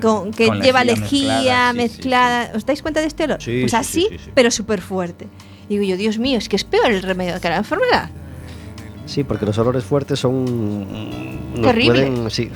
con- 0.00 0.30
que 0.32 0.46
Con 0.48 0.60
lleva 0.60 0.84
lejía 0.84 1.72
mezclada, 1.72 1.72
sí, 1.72 1.76
sí, 1.76 1.82
mezclada. 1.82 2.50
¿Os 2.54 2.66
dais 2.66 2.82
cuenta 2.82 3.00
de 3.00 3.06
este 3.06 3.24
olor? 3.24 3.42
Sí, 3.42 3.60
pues 3.60 3.70
sí, 3.72 3.76
así, 3.76 4.00
sí, 4.02 4.18
sí, 4.18 4.24
sí. 4.24 4.30
pero 4.34 4.50
súper 4.50 4.80
fuerte. 4.80 5.26
Digo 5.68 5.82
yo, 5.82 5.96
Dios 5.96 6.18
mío, 6.18 6.38
es 6.38 6.48
que 6.48 6.56
es 6.56 6.64
peor 6.64 6.90
el 6.92 7.02
remedio 7.02 7.40
que 7.40 7.48
la 7.48 7.56
enfermedad. 7.58 8.10
Sí, 9.06 9.22
porque 9.22 9.44
los 9.44 9.56
olores 9.58 9.84
fuertes 9.84 10.18
son. 10.18 11.54
nos 11.54 11.62
Terribles. 11.62 12.08
pueden- 12.10 12.30
sí. 12.30 12.50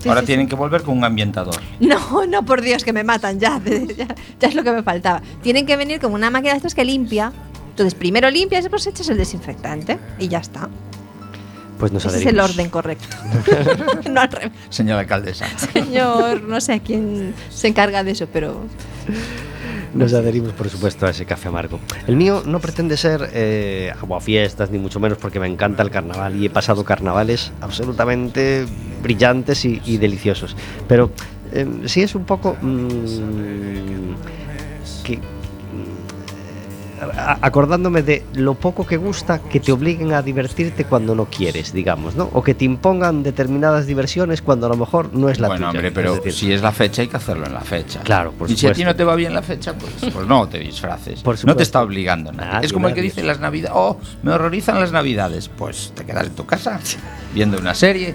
Sí, 0.00 0.08
Ahora 0.08 0.20
sí, 0.20 0.26
tienen 0.26 0.48
que 0.48 0.54
volver 0.54 0.82
con 0.82 0.96
un 0.96 1.04
ambientador. 1.04 1.56
No, 1.80 2.24
no, 2.26 2.44
por 2.44 2.62
Dios, 2.62 2.84
que 2.84 2.92
me 2.92 3.02
matan 3.04 3.38
ya, 3.40 3.60
ya. 3.96 4.06
ya 4.40 4.48
es 4.48 4.54
lo 4.54 4.62
que 4.62 4.70
me 4.72 4.82
faltaba. 4.82 5.22
Tienen 5.42 5.66
que 5.66 5.76
venir 5.76 6.00
como 6.00 6.14
una 6.14 6.30
máquina 6.30 6.52
de 6.52 6.58
estas 6.58 6.74
que 6.74 6.84
limpia. 6.84 7.32
Entonces, 7.70 7.94
primero 7.94 8.28
limpias 8.30 8.60
y 8.60 8.62
después 8.64 8.86
echas 8.88 9.08
el 9.08 9.16
desinfectante. 9.18 9.98
Y 10.18 10.28
ya 10.28 10.38
está. 10.38 10.68
Pues 11.78 11.92
nos 11.92 12.04
Ese 12.04 12.16
es 12.18 12.26
el 12.26 12.40
adherimos. 12.40 12.50
orden 12.50 12.70
correcto. 12.70 13.06
no 14.10 14.20
al 14.20 14.30
revés. 14.30 14.52
Señora 14.68 15.00
alcaldesa. 15.00 15.46
Señor, 15.72 16.42
no 16.42 16.60
sé 16.60 16.74
a 16.74 16.80
quién 16.80 17.34
se 17.50 17.68
encarga 17.68 18.02
de 18.04 18.10
eso, 18.12 18.26
pero. 18.32 18.62
Nos 19.94 20.12
adherimos, 20.12 20.52
por 20.52 20.68
supuesto, 20.68 21.06
a 21.06 21.10
ese 21.10 21.24
café 21.24 21.48
amargo. 21.48 21.80
El 22.06 22.16
mío 22.16 22.42
no 22.44 22.60
pretende 22.60 22.96
ser 22.96 23.30
eh, 23.32 23.92
fiestas 24.20 24.70
ni 24.70 24.78
mucho 24.78 25.00
menos, 25.00 25.16
porque 25.18 25.40
me 25.40 25.46
encanta 25.46 25.82
el 25.82 25.90
carnaval 25.90 26.36
y 26.36 26.46
he 26.46 26.50
pasado 26.50 26.84
carnavales 26.84 27.52
absolutamente 27.60 28.66
brillantes 29.02 29.64
y, 29.64 29.80
y 29.86 29.96
deliciosos. 29.96 30.56
Pero 30.88 31.10
eh, 31.52 31.66
sí 31.86 32.02
es 32.02 32.14
un 32.14 32.24
poco. 32.24 32.56
mm, 32.60 34.14
que. 35.04 35.18
Acordándome 37.42 38.02
de 38.02 38.24
lo 38.34 38.54
poco 38.54 38.86
que 38.86 38.96
gusta 38.96 39.40
que 39.40 39.60
te 39.60 39.72
obliguen 39.72 40.12
a 40.12 40.22
divertirte 40.22 40.84
cuando 40.84 41.14
no 41.14 41.26
quieres, 41.26 41.72
digamos, 41.72 42.14
¿no? 42.14 42.30
O 42.32 42.42
que 42.42 42.54
te 42.54 42.64
impongan 42.64 43.22
determinadas 43.22 43.86
diversiones 43.86 44.42
cuando 44.42 44.66
a 44.66 44.68
lo 44.68 44.76
mejor 44.76 45.12
no 45.14 45.28
es 45.28 45.38
la 45.40 45.48
bueno, 45.48 45.68
tuya. 45.68 45.78
hombre, 45.78 45.92
pero 45.92 46.14
Es 46.14 46.22
decir, 46.22 46.32
si 46.32 46.52
es 46.52 46.62
la 46.62 46.72
fecha 46.72 47.02
hay 47.02 47.08
que 47.08 47.16
hacerlo 47.16 47.46
en 47.46 47.54
la 47.54 47.60
fecha. 47.60 48.00
Claro, 48.00 48.32
por 48.32 48.50
Y 48.50 48.56
si 48.56 48.66
a 48.66 48.70
ti 48.72 48.80
supuesto. 48.80 48.92
no 48.92 48.96
te 48.96 49.04
va 49.04 49.14
bien 49.16 49.34
la 49.34 49.42
fecha, 49.42 49.74
pues, 49.74 50.12
pues 50.12 50.26
no 50.26 50.48
te 50.48 50.58
disfraces. 50.58 51.20
Por 51.22 51.34
no 51.34 51.38
supuesto. 51.38 51.56
te 51.56 51.62
está 51.62 51.82
obligando 51.82 52.32
nadie. 52.32 52.52
Nadie, 52.52 52.66
es 52.66 52.72
como 52.72 52.88
el 52.88 52.94
que 52.94 53.02
dice 53.02 53.22
las 53.22 53.40
navidades, 53.40 53.76
oh, 53.76 53.98
me 54.22 54.32
horrorizan 54.32 54.80
las 54.80 54.92
navidades. 54.92 55.48
Pues 55.48 55.92
te 55.94 56.04
quedas 56.04 56.26
en 56.26 56.34
tu 56.34 56.46
casa 56.46 56.80
viendo 57.34 57.58
una 57.58 57.74
serie 57.74 58.14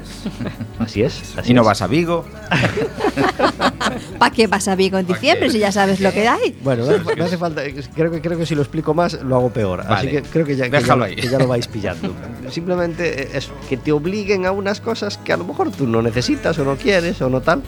Así 0.80 1.04
es. 1.04 1.38
Así 1.38 1.52
y 1.52 1.54
no 1.54 1.62
es. 1.62 1.68
vas 1.68 1.82
a 1.82 1.88
Vigo. 1.88 2.26
¿Para 4.18 4.34
qué 4.34 4.48
vas 4.48 4.68
a 4.68 4.76
Vigo 4.76 4.98
en 4.98 5.06
diciembre 5.06 5.50
si 5.50 5.60
ya 5.60 5.72
sabes 5.72 6.00
lo 6.00 6.12
que 6.12 6.28
hay? 6.28 6.58
Bueno, 6.64 6.86
me 6.86 7.24
hace, 7.24 7.38
falta. 7.38 7.62
Creo 7.96 8.12
que, 8.12 8.22
creo 8.22 8.38
que 8.38 8.46
si 8.46 8.56
lo 8.56 8.62
explico 8.74 8.96
más, 8.96 9.14
lo 9.22 9.36
hago 9.36 9.50
peor. 9.52 9.82
Así 9.82 9.90
Vale. 10.08 10.12
que 10.12 10.22
creo 10.24 10.46
que 10.48 10.56
ya, 10.56 10.66
que 10.68 10.82
ya- 10.82 11.06
que 11.16 11.28
ya 11.28 11.38
lo 11.38 11.48
vais 11.48 11.68
pillando. 11.68 12.12
Simplemente 12.50 13.38
es 13.38 13.52
que 13.70 13.78
te 13.78 13.92
obliguen 13.92 14.48
a 14.48 14.52
unas 14.52 14.82
cosas 14.82 15.20
que 15.20 15.32
a 15.32 15.38
lo 15.38 15.44
mejor 15.46 15.70
tú 15.72 15.86
no 15.86 16.02
necesitas 16.02 16.58
o 16.58 16.66
no 16.66 16.76
quieres 16.76 17.22
o 17.22 17.30
no 17.30 17.40
tal. 17.42 17.62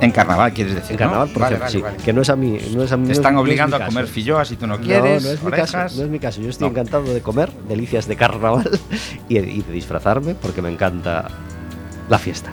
En 0.00 0.10
carnaval, 0.10 0.52
quieres 0.52 0.74
decir. 0.74 0.92
En 0.92 0.98
carnaval, 0.98 1.28
¿no? 1.28 1.32
por 1.34 1.42
Vale, 1.42 1.56
ejemplo, 1.56 1.80
vale, 1.80 1.92
sí. 1.92 1.96
vale. 1.96 2.04
Que 2.04 2.12
no 2.12 2.22
es 2.22 2.30
a 2.30 2.36
mí. 2.36 2.58
No 2.74 2.82
es 2.82 2.90
a 2.90 2.96
mí 2.96 3.02
Te 3.04 3.06
no 3.08 3.12
es- 3.12 3.18
están 3.18 3.34
no 3.34 3.40
es 3.40 3.42
obligando 3.44 3.76
a 3.76 3.86
comer 3.86 4.06
filloas 4.08 4.48
si 4.48 4.56
tú 4.56 4.66
no 4.66 4.76
No, 4.76 4.82
quieres. 4.84 5.22
no 5.22 5.30
es, 5.30 5.42
mi 5.42 5.50
caso, 5.52 5.78
no 5.78 6.02
es 6.02 6.08
mi 6.10 6.18
caso. 6.18 6.40
Yo 6.40 6.50
estoy 6.50 6.66
No. 6.66 6.72
encantado 6.72 7.04
de 7.14 7.20
comer 7.20 7.52
delicias 7.68 8.08
de 8.08 8.16
carnaval 8.16 8.68
y, 9.28 9.38
y 9.38 9.62
de 9.62 9.72
disfrazarme 9.72 10.34
porque 10.34 10.60
me 10.62 10.70
encanta 10.70 11.28
la 12.08 12.18
fiesta. 12.18 12.50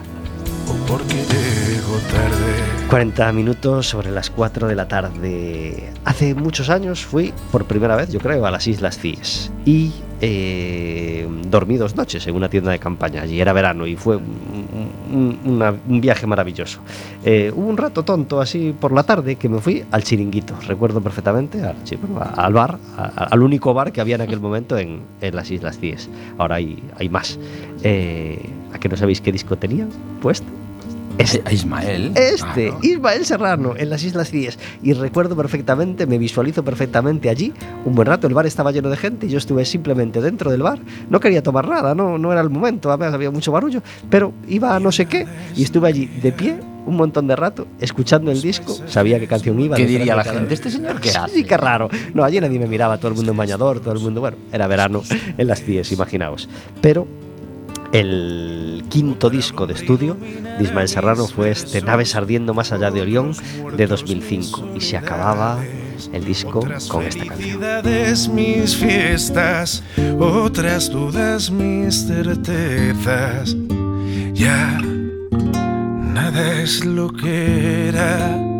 Porque 0.86 1.14
llego 1.14 1.96
tarde. 2.10 2.72
40 2.88 3.32
minutos 3.32 3.88
sobre 3.88 4.10
las 4.10 4.30
4 4.30 4.68
de 4.68 4.74
la 4.74 4.86
tarde. 4.86 5.90
Hace 6.04 6.34
muchos 6.34 6.68
años 6.68 7.04
fui 7.04 7.32
por 7.50 7.64
primera 7.64 7.96
vez, 7.96 8.10
yo 8.10 8.20
creo, 8.20 8.44
a 8.44 8.50
las 8.50 8.66
Islas 8.66 8.98
Cíes. 8.98 9.50
Y 9.64 9.92
eh, 10.20 11.26
dormí 11.48 11.76
dos 11.76 11.96
noches 11.96 12.26
en 12.26 12.36
una 12.36 12.48
tienda 12.48 12.70
de 12.70 12.78
campaña. 12.78 13.22
Allí 13.22 13.40
era 13.40 13.52
verano 13.52 13.86
y 13.86 13.96
fue 13.96 14.16
un, 14.18 16.00
viaje 16.00 16.26
maravilloso. 16.26 16.80
Eh, 17.24 17.50
hubo 17.54 17.66
un 17.66 17.76
rato 17.76 18.04
tonto 18.04 18.40
así 18.40 18.74
por 18.78 18.92
la 18.92 19.02
tarde 19.02 19.36
que 19.36 19.48
me 19.48 19.60
fui 19.60 19.84
al 19.90 20.04
chiringuito. 20.04 20.54
Recuerdo 20.66 21.00
perfectamente 21.00 21.62
al, 21.62 22.52
bar, 22.52 22.78
al 23.16 23.42
único 23.42 23.74
bar 23.74 23.90
que 23.90 24.00
había 24.00 24.14
en 24.14 24.20
aquel 24.20 24.40
momento 24.40 24.78
en, 24.78 25.02
las 25.20 25.50
Islas 25.50 25.78
Cíes. 25.78 26.08
Ahora 26.38 26.56
hay, 26.56 26.82
hay 26.98 27.08
más. 27.08 27.38
Eh, 27.82 28.38
¿A 28.72 28.78
que 28.78 28.88
no 28.88 28.96
sabéis 28.96 29.20
qué 29.20 29.32
disco 29.32 29.56
tenía 29.56 29.86
puesto? 30.20 30.61
Este. 31.18 31.42
A 31.44 31.52
Ismael. 31.52 32.12
Este. 32.14 32.72
Ismael 32.82 33.24
Serrano, 33.24 33.74
en 33.76 33.90
las 33.90 34.02
Islas 34.02 34.30
Cíes. 34.30 34.58
Y 34.82 34.92
recuerdo 34.92 35.36
perfectamente, 35.36 36.06
me 36.06 36.18
visualizo 36.18 36.64
perfectamente 36.64 37.28
allí. 37.28 37.52
Un 37.84 37.94
buen 37.94 38.06
rato, 38.06 38.26
el 38.26 38.34
bar 38.34 38.46
estaba 38.46 38.72
lleno 38.72 38.90
de 38.90 38.96
gente 38.96 39.26
y 39.26 39.30
yo 39.30 39.38
estuve 39.38 39.64
simplemente 39.64 40.20
dentro 40.20 40.50
del 40.50 40.62
bar. 40.62 40.80
No 41.08 41.20
quería 41.20 41.42
tomar 41.42 41.68
nada, 41.68 41.94
no, 41.94 42.18
no 42.18 42.32
era 42.32 42.40
el 42.40 42.50
momento, 42.50 42.90
además 42.90 43.14
había 43.14 43.30
mucho 43.30 43.52
barullo. 43.52 43.82
Pero 44.10 44.32
iba 44.48 44.74
a 44.74 44.80
no 44.80 44.92
sé 44.92 45.06
qué 45.06 45.26
y 45.56 45.62
estuve 45.62 45.88
allí 45.88 46.06
de 46.06 46.32
pie 46.32 46.58
un 46.86 46.96
montón 46.96 47.26
de 47.26 47.36
rato, 47.36 47.66
escuchando 47.80 48.30
el 48.30 48.40
disco. 48.40 48.76
Sabía 48.86 49.18
qué 49.20 49.26
canción 49.26 49.58
iba. 49.60 49.76
¿Qué 49.76 49.86
diría 49.86 50.16
la 50.16 50.24
gente? 50.24 50.54
¿Este 50.54 50.70
señor 50.70 51.00
qué 51.00 51.10
hace? 51.10 51.36
Sí, 51.36 51.44
qué 51.44 51.56
raro. 51.56 51.88
No, 52.14 52.24
allí 52.24 52.40
nadie 52.40 52.58
me 52.58 52.66
miraba, 52.66 52.98
todo 52.98 53.08
el 53.08 53.14
mundo 53.14 53.30
en 53.32 53.36
bañador, 53.36 53.80
todo 53.80 53.94
el 53.94 54.00
mundo, 54.00 54.20
bueno, 54.20 54.36
era 54.52 54.66
verano 54.66 55.02
en 55.38 55.46
las 55.46 55.62
Cíes, 55.62 55.92
imaginaos. 55.92 56.48
Pero 56.80 57.06
el 57.92 58.84
quinto 58.88 59.30
disco 59.30 59.66
de 59.66 59.74
estudio 59.74 60.14
de 60.14 60.64
Ismael 60.64 60.88
Serrano 60.88 61.26
fue 61.26 61.50
este 61.50 61.82
Naves 61.82 62.14
ardiendo 62.16 62.54
más 62.54 62.72
allá 62.72 62.90
de 62.90 63.02
Orión 63.02 63.34
de 63.76 63.86
2005 63.86 64.70
y 64.74 64.80
se 64.80 64.96
acababa 64.96 65.62
el 66.12 66.24
disco 66.24 66.66
con 66.88 67.04
esta 67.04 67.26
canción. 67.26 67.60
mis 68.34 68.76
fiestas, 68.76 69.82
otras 70.18 70.90
mis. 71.50 72.08
Ya 74.34 74.80
lo 76.84 77.12
que. 77.12 78.51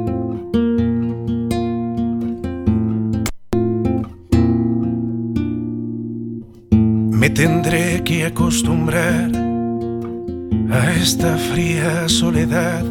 Tendré 7.35 8.03
que 8.05 8.25
acostumbrar 8.25 9.31
a 10.71 10.93
esta 10.93 11.37
fría 11.37 12.09
soledad 12.09 12.85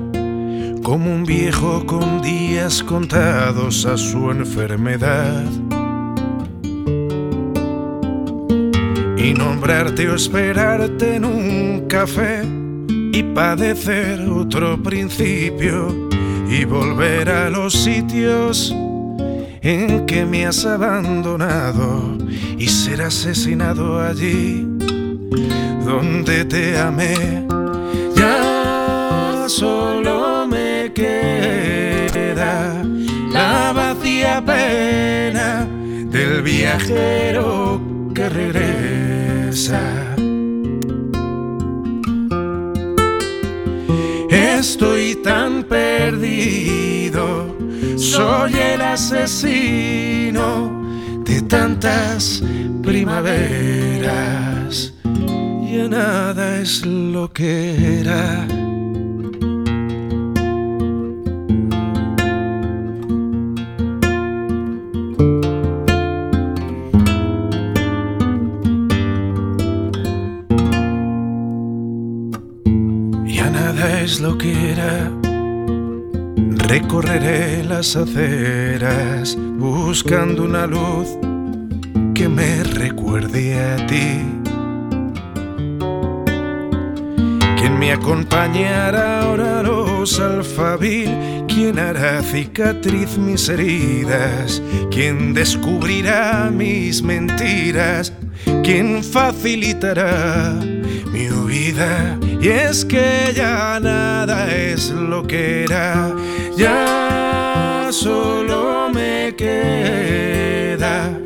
como 0.81 1.13
un 1.13 1.23
viejo 1.23 1.85
con 1.85 2.21
días 2.21 2.81
contados 2.81 3.85
a 3.85 3.97
su 3.97 4.31
enfermedad. 4.31 5.45
Y 9.17 9.33
nombrarte 9.33 10.09
o 10.09 10.15
esperarte 10.15 11.15
en 11.15 11.25
un 11.25 11.85
café 11.87 12.41
y 13.13 13.21
padecer 13.35 14.21
otro 14.27 14.81
principio 14.81 16.09
y 16.49 16.65
volver 16.65 17.29
a 17.29 17.49
los 17.49 17.73
sitios 17.73 18.73
en 19.61 20.05
que 20.05 20.25
me 20.25 20.45
has 20.47 20.65
abandonado 20.65 22.17
y 22.57 22.67
ser 22.67 23.01
asesinado 23.01 23.99
allí 23.99 24.67
donde 25.85 26.45
te 26.45 26.77
amé. 26.77 27.45
Ya 28.15 29.45
solo 29.47 30.47
me 30.47 30.91
queda 30.93 32.83
la 33.31 33.73
vacía 33.73 34.43
pena 34.43 35.67
del 36.05 36.41
viajero 36.41 37.81
que 38.13 38.29
regresa. 38.29 39.81
Estoy 44.29 45.15
tan 45.23 45.63
perdido, 45.63 47.55
soy 48.11 48.51
el 48.53 48.81
asesino 48.81 50.43
de 51.23 51.41
tantas 51.43 52.43
primaveras. 52.83 54.11
Ya 55.71 55.87
nada 55.87 56.59
es 56.59 56.85
lo 56.85 57.31
que 57.31 58.01
era. 58.01 58.45
Ya 73.25 73.49
nada 73.49 74.01
es 74.01 74.19
lo 74.19 74.37
que 74.37 74.71
era. 74.73 75.20
Recorreré 76.71 77.65
las 77.65 77.97
aceras 77.97 79.35
buscando 79.57 80.43
una 80.45 80.65
luz 80.65 81.05
que 82.15 82.29
me 82.29 82.63
recuerde 82.63 83.59
a 83.59 83.75
ti. 83.87 84.21
Quien 87.57 87.77
me 87.77 87.91
acompañará 87.91 89.23
ahora 89.23 89.61
los 89.61 90.17
alfabil, 90.21 91.43
quien 91.49 91.77
hará 91.77 92.23
cicatriz 92.23 93.17
mis 93.17 93.49
heridas, 93.49 94.63
quien 94.91 95.33
descubrirá 95.33 96.49
mis 96.53 97.03
mentiras, 97.03 98.13
quien 98.63 99.03
facilitará 99.03 100.57
mi 101.11 101.29
huida. 101.29 102.17
Y 102.41 102.47
es 102.47 102.85
que 102.85 103.33
ya 103.35 103.77
nada 103.81 104.55
es 104.55 104.89
lo 104.89 105.27
que 105.27 105.65
era, 105.65 106.15
ya 106.57 107.89
solo 107.91 108.89
me 108.93 109.33
queda 109.35 111.17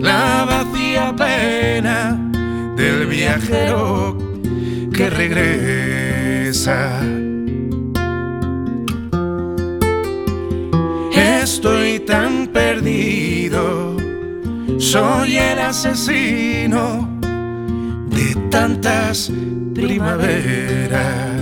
la 0.00 0.44
vacía 0.44 1.14
pena 1.16 2.18
del 2.76 3.06
viajero 3.06 4.16
que 4.92 5.10
regresa. 5.10 7.00
Estoy 11.12 12.00
tan 12.00 12.46
perdido, 12.48 13.96
soy 14.78 15.36
el 15.36 15.58
asesino 15.58 17.08
de 18.08 18.34
tantas 18.50 19.30
primaveras. 19.74 21.33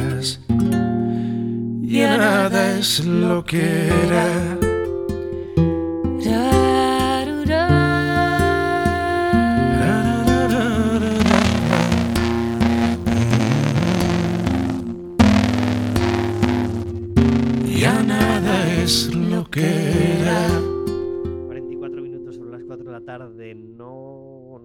Nada 2.19 2.79
es 2.79 3.05
lo 3.05 3.43
que 3.45 3.89
era. 3.89 4.72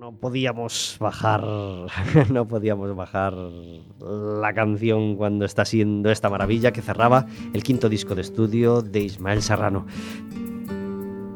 No, 0.07 0.13
podíamos 0.13 0.95
bajar. 1.01 1.43
No 2.31 2.47
podíamos 2.47 2.95
bajar 2.95 3.33
la 3.33 4.53
canción 4.53 5.17
cuando 5.17 5.43
está 5.43 5.65
siendo 5.65 6.09
esta 6.09 6.29
maravilla 6.29 6.71
que 6.71 6.81
cerraba 6.81 7.25
el 7.53 7.61
quinto 7.61 7.89
disco 7.89 8.15
de 8.15 8.21
estudio 8.21 8.81
de 8.81 9.01
Ismael 9.01 9.41
Serrano. 9.41 9.85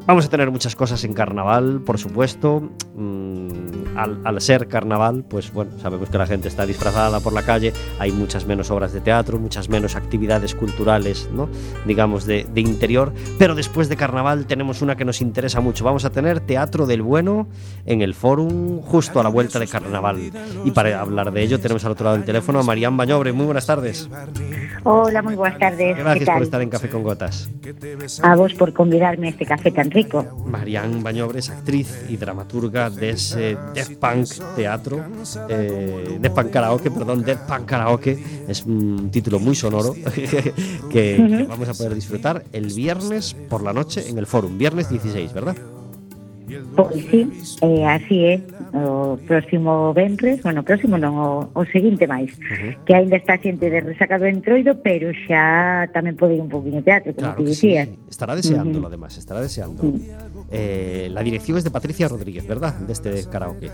Vamos 0.07 0.25
a 0.25 0.29
tener 0.29 0.49
muchas 0.51 0.75
cosas 0.75 1.03
en 1.03 1.13
carnaval, 1.13 1.81
por 1.85 1.97
supuesto. 1.99 2.69
Mm, 2.95 3.47
al, 3.95 4.19
al 4.25 4.41
ser 4.41 4.67
carnaval, 4.67 5.23
pues 5.27 5.53
bueno, 5.53 5.71
sabemos 5.79 6.09
que 6.09 6.17
la 6.17 6.25
gente 6.25 6.47
está 6.47 6.65
disfrazada 6.65 7.19
por 7.19 7.33
la 7.33 7.43
calle, 7.43 7.73
hay 7.99 8.11
muchas 8.11 8.45
menos 8.45 8.71
obras 8.71 8.93
de 8.93 9.01
teatro, 9.01 9.37
muchas 9.37 9.69
menos 9.69 9.95
actividades 9.95 10.55
culturales, 10.55 11.29
¿no? 11.33 11.49
digamos, 11.85 12.25
de, 12.25 12.45
de 12.51 12.61
interior. 12.61 13.13
Pero 13.37 13.53
después 13.53 13.89
de 13.89 13.97
carnaval 13.97 14.45
tenemos 14.47 14.81
una 14.81 14.95
que 14.95 15.05
nos 15.05 15.21
interesa 15.21 15.61
mucho. 15.61 15.83
Vamos 15.85 16.03
a 16.05 16.09
tener 16.09 16.39
Teatro 16.39 16.87
del 16.87 17.01
Bueno 17.01 17.47
en 17.85 18.01
el 18.01 18.13
Fórum 18.13 18.81
justo 18.81 19.19
a 19.19 19.23
la 19.23 19.29
vuelta 19.29 19.59
de 19.59 19.67
carnaval. 19.67 20.31
Y 20.65 20.71
para 20.71 20.99
hablar 20.99 21.31
de 21.31 21.43
ello 21.43 21.59
tenemos 21.59 21.85
al 21.85 21.91
otro 21.91 22.05
lado 22.05 22.17
del 22.17 22.25
teléfono 22.25 22.59
a 22.59 22.63
Marián 22.63 22.97
Bañobre. 22.97 23.33
Muy 23.33 23.45
buenas 23.45 23.65
tardes. 23.67 24.09
Hola, 24.83 25.21
muy 25.21 25.35
buenas 25.35 25.59
tardes. 25.59 25.95
¿Qué 25.95 26.01
Gracias 26.01 26.25
por 26.25 26.33
tal? 26.35 26.43
estar 26.43 26.61
en 26.61 26.69
Café 26.69 26.89
con 26.89 27.03
Gotas. 27.03 27.49
A 28.23 28.35
vos 28.35 28.53
por 28.55 28.73
convidarme 28.73 29.27
a 29.27 29.29
este 29.31 29.45
café 29.45 29.71
tan 29.71 29.90
rico. 29.91 30.25
Marian 30.45 31.03
Bañobre 31.03 31.39
es 31.39 31.49
actriz 31.49 32.05
y 32.09 32.17
dramaturga 32.17 32.89
de 32.89 33.11
ese 33.11 33.57
Death 33.73 33.97
Punk 33.99 34.27
teatro, 34.55 35.05
eh, 35.49 36.17
Death 36.19 36.33
Punk 36.33 36.49
Karaoke, 36.49 36.91
perdón, 36.91 37.23
Death 37.23 37.47
Punk 37.47 37.65
Karaoke, 37.65 38.23
es 38.47 38.63
un 38.65 39.09
título 39.11 39.39
muy 39.39 39.55
sonoro 39.55 39.93
que, 40.15 40.53
que 40.91 41.45
vamos 41.47 41.69
a 41.69 41.73
poder 41.73 41.95
disfrutar 41.95 42.43
el 42.51 42.67
viernes 42.73 43.35
por 43.49 43.63
la 43.63 43.73
noche 43.73 44.09
en 44.09 44.17
el 44.17 44.25
Forum, 44.25 44.57
viernes 44.57 44.89
16, 44.89 45.33
¿verdad? 45.33 45.55
Pois 46.75 47.03
sí, 47.05 47.27
eh, 47.61 47.85
así 47.85 48.25
é 48.25 48.41
o 48.73 49.17
próximo 49.27 49.93
ventres, 49.93 50.41
bueno, 50.43 50.63
próximo 50.63 50.95
non, 50.95 51.15
o, 51.19 51.29
o 51.51 51.63
seguinte 51.67 52.07
máis, 52.07 52.31
uh 52.39 52.39
-huh. 52.39 52.71
que 52.87 52.95
aínda 52.95 53.19
está 53.19 53.35
xente 53.35 53.67
de 53.67 53.83
resaca 53.83 54.15
do 54.15 54.27
entroido, 54.27 54.79
pero 54.79 55.11
xa 55.27 55.87
tamén 55.91 56.15
pode 56.15 56.39
ir 56.39 56.41
un 56.41 56.47
poquinho 56.47 56.79
teatro, 56.79 57.11
como 57.11 57.35
claro 57.35 57.43
te. 57.43 57.55
Sí. 57.55 57.75
Estará 58.07 58.35
deseándolo, 58.35 58.79
uh 58.79 58.83
-huh. 58.87 58.91
además, 58.91 59.17
estará 59.19 59.39
deseando. 59.43 59.83
Uh 59.83 59.99
-huh. 59.99 60.47
eh, 60.51 61.07
la 61.11 61.23
dirección 61.23 61.57
es 61.59 61.63
de 61.63 61.71
Patricia 61.71 62.07
Rodríguez, 62.07 62.47
¿verdad?, 62.47 62.79
deste 62.87 63.11
este 63.11 63.31
karaoke. 63.31 63.67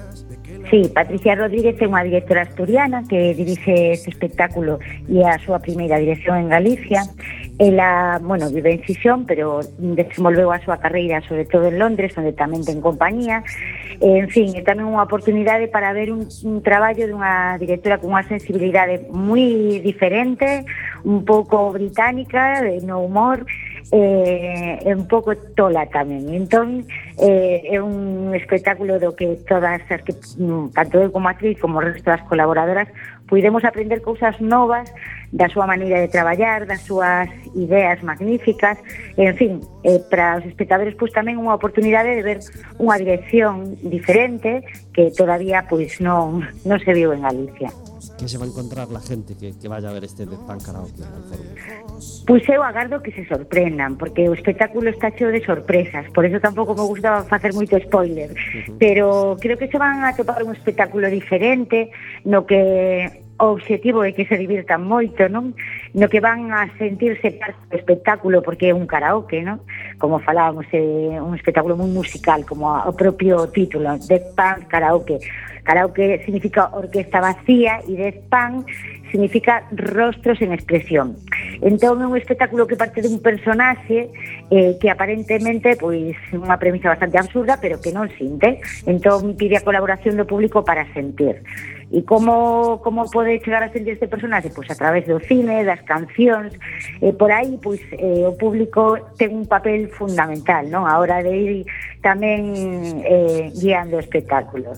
Sí, 0.69 0.89
Patricia 0.93 1.35
Rodríguez 1.35 1.77
é 1.77 1.85
unha 1.85 2.01
directora 2.01 2.41
asturiana 2.43 3.05
que 3.05 3.37
dirixe 3.37 3.93
este 3.93 4.09
espectáculo 4.09 4.81
e 5.05 5.21
a 5.21 5.37
súa 5.45 5.61
primeira 5.61 6.01
dirección 6.01 6.41
en 6.41 6.47
Galicia. 6.49 7.05
Ela, 7.59 8.19
bueno, 8.21 8.51
vive 8.51 8.73
en 8.73 8.83
Xixón, 8.83 9.25
pero 9.25 9.61
desenvolveu 9.77 10.53
a 10.53 10.61
súa 10.61 10.77
carreira 10.77 11.25
sobre 11.25 11.49
todo 11.49 11.65
en 11.73 11.81
Londres, 11.81 12.13
onde 12.13 12.29
tamén 12.29 12.61
ten 12.61 12.77
compañía. 12.85 13.41
En 13.97 14.29
fin, 14.29 14.53
é 14.53 14.61
tamén 14.61 14.85
unha 14.85 15.01
oportunidade 15.01 15.65
para 15.65 15.89
ver 15.89 16.13
un, 16.13 16.29
un 16.29 16.61
traballo 16.61 17.09
dunha 17.09 17.57
directora 17.57 17.97
con 17.97 18.13
unha 18.13 18.21
sensibilidade 18.29 19.09
moi 19.09 19.81
diferente, 19.81 20.69
un 21.01 21.25
pouco 21.25 21.73
británica, 21.73 22.61
de 22.61 22.77
no 22.85 23.01
humor, 23.01 23.41
eh, 23.89 24.77
un 24.93 25.09
pouco 25.09 25.33
tola 25.57 25.89
tamén. 25.89 26.29
Entón, 26.29 26.85
eh, 27.17 27.73
é 27.73 27.81
un 27.81 28.37
espectáculo 28.37 29.01
do 29.01 29.17
que 29.17 29.33
todas 29.49 29.81
as 29.89 30.01
que, 30.05 30.13
mm, 30.13 30.77
tanto 30.77 31.01
eu 31.01 31.09
como 31.09 31.25
actriz 31.25 31.57
como 31.57 31.79
o 31.79 31.85
resto 31.85 32.05
das 32.05 32.21
colaboradoras, 32.29 32.85
puidemos 33.27 33.65
aprender 33.65 34.05
cousas 34.05 34.39
novas 34.41 34.93
da 35.31 35.49
súa 35.51 35.67
maneira 35.67 35.99
de 35.99 36.07
traballar, 36.07 36.65
das 36.65 36.81
súas 36.87 37.27
ideas 37.55 37.99
magníficas, 38.03 38.77
en 39.17 39.35
fin, 39.35 39.53
eh, 39.83 39.99
para 40.09 40.39
os 40.39 40.45
espectadores 40.47 40.95
pois 40.95 41.11
tamén 41.11 41.35
unha 41.35 41.55
oportunidade 41.55 42.15
de 42.15 42.23
ver 42.23 42.39
unha 42.79 42.95
dirección 42.95 43.75
diferente 43.83 44.63
que 44.95 45.11
todavía 45.11 45.67
pois 45.67 45.99
non, 45.99 46.47
non 46.63 46.79
se 46.79 46.91
viu 46.95 47.11
en 47.11 47.27
Galicia. 47.27 47.69
Que 48.17 48.27
se 48.27 48.37
va 48.37 48.45
a 48.45 48.49
encontrar 48.49 48.89
la 48.89 48.99
gente 48.99 49.35
que, 49.37 49.53
que 49.53 49.67
vaya 49.67 49.89
a 49.89 49.93
ver 49.93 50.05
este 50.05 50.25
Death 50.25 50.41
Pan 50.47 50.57
Karaoke? 50.57 51.05
Pois 52.25 52.41
eu 52.49 52.63
agardo 52.63 53.03
que 53.03 53.11
se 53.11 53.27
sorprendan, 53.29 53.93
porque 53.99 54.25
o 54.25 54.33
espectáculo 54.33 54.89
está 54.89 55.13
cheo 55.13 55.29
de 55.29 55.43
sorpresas, 55.45 56.09
por 56.15 56.25
eso 56.25 56.39
tampouco 56.39 56.73
me 56.73 56.87
gustaba 56.87 57.27
facer 57.27 57.53
moito 57.53 57.77
spoiler, 57.77 58.31
uh 58.31 58.35
-huh. 58.35 58.75
pero 58.79 59.37
creo 59.37 59.57
que 59.59 59.67
se 59.67 59.77
van 59.77 60.01
a 60.01 60.15
topar 60.15 60.41
un 60.41 60.55
espectáculo 60.55 61.11
diferente 61.11 61.91
no 62.25 62.47
que 62.47 63.26
o 63.39 63.53
obxectivo 63.53 64.03
é 64.03 64.11
que 64.11 64.25
se 64.25 64.37
divirtan 64.37 64.81
moito, 64.81 65.29
non? 65.29 65.53
No 65.93 66.09
que 66.09 66.17
van 66.17 66.49
a 66.49 66.65
sentirse 66.81 67.37
parte 67.37 67.61
do 67.69 67.77
espectáculo 67.77 68.41
porque 68.41 68.69
é 68.69 68.73
un 68.73 68.89
karaoke, 68.89 69.45
non? 69.45 69.61
Como 70.01 70.17
falábamos, 70.17 70.65
é 70.73 71.21
un 71.21 71.37
espectáculo 71.37 71.77
moi 71.77 71.89
musical, 71.89 72.41
como 72.49 72.65
o 72.73 72.93
propio 72.97 73.45
título, 73.53 73.93
Death 74.09 74.33
Punk 74.33 74.65
Karaoke. 74.65 75.21
Karaoke 75.67 76.23
significa 76.23 76.71
orquesta 76.73 77.19
vacía 77.21 77.83
e 77.85 77.93
Death 77.93 78.25
Punk 78.31 78.71
significa 79.11 79.67
rostros 79.71 80.41
en 80.41 80.53
expresión. 80.53 81.15
Entón 81.61 82.01
é 82.01 82.07
un 82.07 82.15
espectáculo 82.17 82.65
que 82.65 82.79
parte 82.79 83.05
dun 83.05 83.19
personaxe 83.21 84.09
eh, 84.49 84.79
que 84.81 84.89
aparentemente 84.89 85.77
pois 85.77 86.15
unha 86.33 86.57
premisa 86.57 86.89
bastante 86.89 87.19
absurda, 87.19 87.59
pero 87.61 87.77
que 87.77 87.93
non 87.93 88.09
sinte. 88.15 88.63
Entón 88.87 89.35
pide 89.37 89.59
a 89.59 89.65
colaboración 89.65 90.17
do 90.17 90.25
público 90.25 90.65
para 90.65 90.87
sentir. 90.95 91.43
E 91.87 92.03
como, 92.03 92.83
como 92.83 93.07
pode 93.07 93.39
chegar 93.39 93.63
a 93.63 93.71
sentir 93.71 93.95
este 93.95 94.11
personaxe? 94.11 94.51
Pois 94.51 94.67
a 94.67 94.75
través 94.75 95.07
do 95.07 95.23
cine, 95.23 95.63
das 95.63 95.79
cancións, 95.87 96.51
e 96.99 97.09
eh, 97.09 97.13
por 97.15 97.31
aí 97.31 97.55
pois, 97.63 97.79
eh, 97.95 98.27
o 98.27 98.35
público 98.35 98.99
ten 99.15 99.31
un 99.31 99.47
papel 99.47 99.87
fundamental 99.87 100.67
non 100.67 100.83
a 100.83 100.99
hora 100.99 101.23
de 101.23 101.31
ir 101.31 101.51
tamén 102.03 102.99
eh, 103.07 103.55
guiando 103.55 103.95
o 103.95 104.03
espectáculo. 104.03 104.75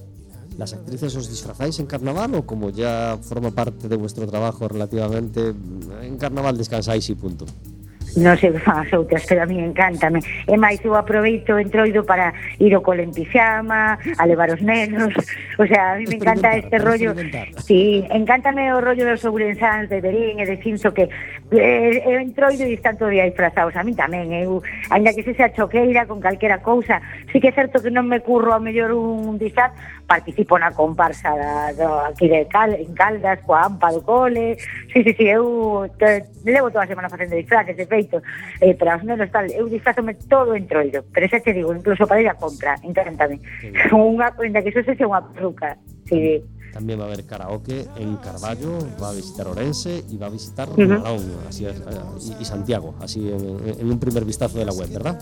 ¿Las 0.62 0.78
actrices 0.78 1.16
os 1.18 1.26
disfrazáis 1.26 1.82
en 1.82 1.90
carnaval 1.90 2.36
o 2.38 2.46
como 2.46 2.70
ya 2.70 3.18
forma 3.26 3.50
parte 3.50 3.90
de 3.90 3.98
vuestro 3.98 4.30
trabajo 4.30 4.70
relativamente, 4.70 5.56
en 6.06 6.14
carnaval 6.22 6.62
descansáis 6.62 7.10
y 7.10 7.16
punto? 7.18 7.50
non 8.18 8.34
sei 8.38 8.50
que 8.50 8.62
fan 8.66 8.82
as 8.82 8.92
outras, 8.96 9.22
pero 9.30 9.44
a 9.44 9.48
mí 9.50 9.62
encántame. 9.62 10.24
E 10.48 10.56
máis 10.58 10.82
eu 10.82 10.98
aproveito 10.98 11.54
o 11.54 11.62
entroido 11.62 12.02
para 12.02 12.34
ir 12.58 12.74
ao 12.74 12.82
cole 12.82 13.06
en 13.06 13.14
pijama, 13.14 14.00
a 14.00 14.24
levar 14.26 14.50
os 14.50 14.62
nenos, 14.62 15.14
o 15.58 15.66
sea, 15.68 15.94
a 15.94 15.96
mí 16.00 16.06
me 16.10 16.18
encanta 16.18 16.56
este 16.58 16.78
rollo. 16.80 17.14
Sí, 17.62 18.06
encántame 18.10 18.74
o 18.74 18.82
rollo 18.82 19.06
dos 19.06 19.22
ourensáns 19.26 19.90
de 19.90 20.02
Berín 20.02 20.40
e 20.42 20.46
de 20.46 20.58
Cinso, 20.58 20.94
que 20.94 21.10
eh, 21.52 22.02
eh 22.02 22.10
eu 22.10 22.20
entroido 22.20 22.66
e 22.66 22.74
están 22.74 22.98
todo 22.98 23.10
día 23.14 23.26
disfrazados. 23.26 23.76
A 23.76 23.84
mí 23.84 23.94
tamén, 23.94 24.34
eu, 24.34 24.40
eh, 24.40 24.90
uh, 24.90 24.94
ainda 24.94 25.14
que 25.14 25.22
se 25.22 25.34
sea 25.34 25.54
choqueira 25.54 26.10
con 26.10 26.18
calquera 26.22 26.64
cousa, 26.64 27.02
sí 27.32 27.38
que 27.38 27.50
é 27.50 27.54
certo 27.54 27.82
que 27.82 27.94
non 27.94 28.10
me 28.10 28.22
curro 28.22 28.54
a 28.54 28.60
mellor 28.60 28.94
un 28.94 29.38
disfraz, 29.38 29.74
participo 30.10 30.58
na 30.58 30.74
comparsa 30.74 31.30
da, 31.38 31.74
do, 31.74 31.88
aquí 32.10 32.28
de 32.28 32.48
Cal, 32.50 32.74
en 32.74 32.94
Caldas, 32.98 33.40
coa 33.46 33.70
Ampa 33.70 33.94
do 33.94 34.02
cole, 34.02 34.58
sí, 34.90 35.04
sí, 35.06 35.14
sí, 35.14 35.26
eu 35.30 35.86
te, 35.98 36.26
levo 36.44 36.72
toda 36.72 36.84
a 36.84 36.88
semana 36.88 37.10
facendo 37.10 37.36
disfraces, 37.36 37.78
de 37.78 37.86
xeito, 38.00 38.24
eh, 38.64 38.74
para 38.80 38.96
os 38.96 39.04
nenos 39.04 39.28
tal, 39.32 39.52
eu 39.52 39.68
disfrazome 39.68 40.16
todo 40.32 40.56
entroido, 40.56 41.04
pero 41.12 41.28
xa 41.28 41.44
te 41.44 41.52
digo, 41.52 41.76
incluso 41.76 42.08
para 42.08 42.24
ir 42.24 42.30
a 42.32 42.40
compra, 42.40 42.80
encantame. 42.88 43.44
unha 43.92 44.32
prenda 44.32 44.64
que 44.64 44.72
xo 44.72 44.82
se 44.88 45.04
unha 45.04 45.20
peruca. 45.20 45.76
Sí. 46.08 46.40
También 46.72 47.00
va 47.00 47.04
a 47.04 47.08
haber 47.08 47.26
karaoke 47.26 47.86
en 47.98 48.16
Carballo, 48.18 48.78
va 49.02 49.10
a 49.10 49.14
visitar 49.14 49.48
Orense 49.48 50.04
y 50.10 50.18
va 50.18 50.28
a 50.28 50.30
visitar 50.30 50.70
uh 50.70 50.76
-huh. 50.76 51.02
Marón, 51.02 51.22
así 51.48 51.66
es, 51.66 51.80
eh, 51.80 51.84
y, 52.22 52.42
y, 52.42 52.46
Santiago, 52.46 52.94
así 53.02 53.28
en, 53.28 53.80
en, 53.80 53.92
un 53.92 54.00
primer 54.00 54.24
vistazo 54.24 54.60
de 54.60 54.66
la 54.66 54.72
web, 54.72 54.90
¿verdad? 54.94 55.20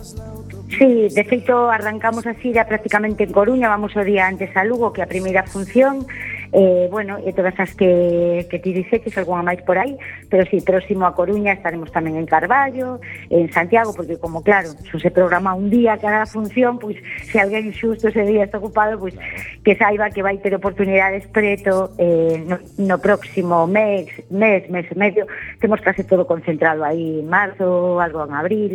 Sí, 0.68 1.08
de 1.08 1.24
feito 1.24 1.70
arrancamos 1.70 2.28
así 2.28 2.52
ya 2.52 2.68
prácticamente 2.68 3.24
en 3.24 3.32
Coruña, 3.32 3.70
vamos 3.70 3.96
o 3.96 4.04
día 4.04 4.28
antes 4.28 4.52
a 4.56 4.64
Lugo, 4.66 4.92
que 4.92 5.02
a 5.02 5.08
primeira 5.08 5.44
función, 5.44 6.06
eh, 6.54 6.88
bueno, 6.92 7.18
e 7.20 7.34
todas 7.34 7.58
as 7.60 7.74
que, 7.76 8.48
que 8.50 8.60
ti 8.60 8.72
dixetes, 8.72 9.18
algunha 9.18 9.44
máis 9.44 9.62
por 9.64 9.78
aí, 9.78 9.98
pero 10.30 10.46
sí, 10.48 10.62
próximo 10.62 11.06
a 11.06 11.16
Coruña 11.16 11.54
estaremos 11.54 11.92
tamén 11.92 12.16
en 12.16 12.28
Carballo, 12.28 13.00
en 13.30 13.52
Santiago, 13.52 13.92
porque 13.92 14.20
como 14.20 14.44
claro, 14.44 14.72
se 14.72 14.98
se 14.98 15.12
programa 15.12 15.54
un 15.54 15.70
día 15.70 15.98
cada 15.98 16.26
función, 16.26 16.80
pois 16.80 16.98
pues, 17.00 17.32
se 17.32 17.40
alguén 17.40 17.72
xusto 17.74 18.08
ese 18.08 18.24
día 18.24 18.44
está 18.44 18.60
ocupado, 18.60 19.00
pois 19.00 19.16
pues, 19.16 19.26
que 19.64 19.76
saiba 19.76 20.12
que 20.12 20.24
vai 20.24 20.38
ter 20.40 20.56
oportunidades 20.56 21.28
preto 21.32 21.92
eh, 21.98 22.44
no, 22.46 22.60
no 22.78 22.96
próximo 23.00 23.68
mes, 23.68 24.08
mes, 24.30 24.70
mes 24.70 24.88
e 24.92 24.96
medio, 24.96 25.24
temos 25.60 25.82
case 25.82 26.04
todo 26.04 26.28
concentrado 26.28 26.84
aí 26.84 27.20
en 27.20 27.28
marzo, 27.28 28.00
algo 28.00 28.24
en 28.26 28.34
abril, 28.34 28.74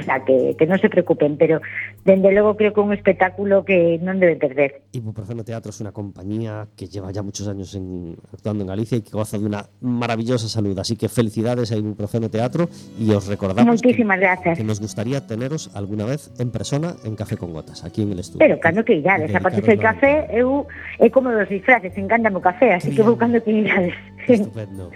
O 0.00 0.02
sea, 0.02 0.24
que, 0.24 0.56
que 0.56 0.64
non 0.64 0.80
se 0.80 0.88
preocupen, 0.88 1.36
pero 1.36 1.60
dende 2.08 2.32
logo 2.32 2.56
creo 2.56 2.72
que 2.72 2.80
un 2.80 2.96
espectáculo 2.96 3.62
que 3.68 4.00
non 4.00 4.16
debe 4.16 4.40
perder. 4.40 4.82
Ibuprofeno 4.96 5.44
Teatro 5.44 5.70
es 5.70 5.80
una 5.84 5.92
compañía 5.92 6.66
que 6.74 6.88
lleva 6.88 7.12
ya 7.12 7.22
muchos 7.22 7.46
años 7.46 7.76
en, 7.76 8.16
actuando 8.32 8.64
en 8.64 8.68
Galicia 8.68 8.98
y 8.98 9.02
que 9.02 9.12
goza 9.12 9.38
de 9.38 9.44
una 9.44 9.68
maravillosa 9.80 10.48
salud. 10.48 10.78
Así 10.78 10.96
que 10.96 11.08
felicidades 11.08 11.72
a 11.72 11.76
Ibuprofeno 11.76 12.30
Teatro 12.30 12.68
y 12.98 13.12
os 13.12 13.28
recordamos 13.28 13.70
Muchísimas 13.70 14.18
que, 14.18 14.24
gracias. 14.24 14.58
que 14.58 14.64
nos 14.64 14.80
gustaría 14.80 15.26
teneros 15.26 15.70
alguna 15.74 16.04
vez 16.04 16.32
en 16.38 16.50
persona 16.50 16.96
en 17.04 17.14
Café 17.14 17.36
con 17.36 17.52
Gotas, 17.52 17.84
aquí 17.84 18.02
en 18.02 18.12
el 18.12 18.18
estudio. 18.20 18.40
Pero 18.40 18.58
cando 18.60 18.84
que 18.84 18.94
idades, 18.94 19.34
a 19.34 19.40
partir 19.40 19.64
do 19.64 19.76
café 19.76 20.26
eu 20.32 20.66
é 20.98 21.10
como 21.10 21.30
dos 21.30 21.48
disfraces, 21.48 21.92
encanta 21.98 22.32
o 22.32 22.40
café, 22.40 22.74
así 22.74 22.94
que 22.94 23.02
vou 23.02 23.16
cando 23.16 23.42
que 23.42 23.52
idades. 23.52 23.94
Estupendo. 24.26 24.90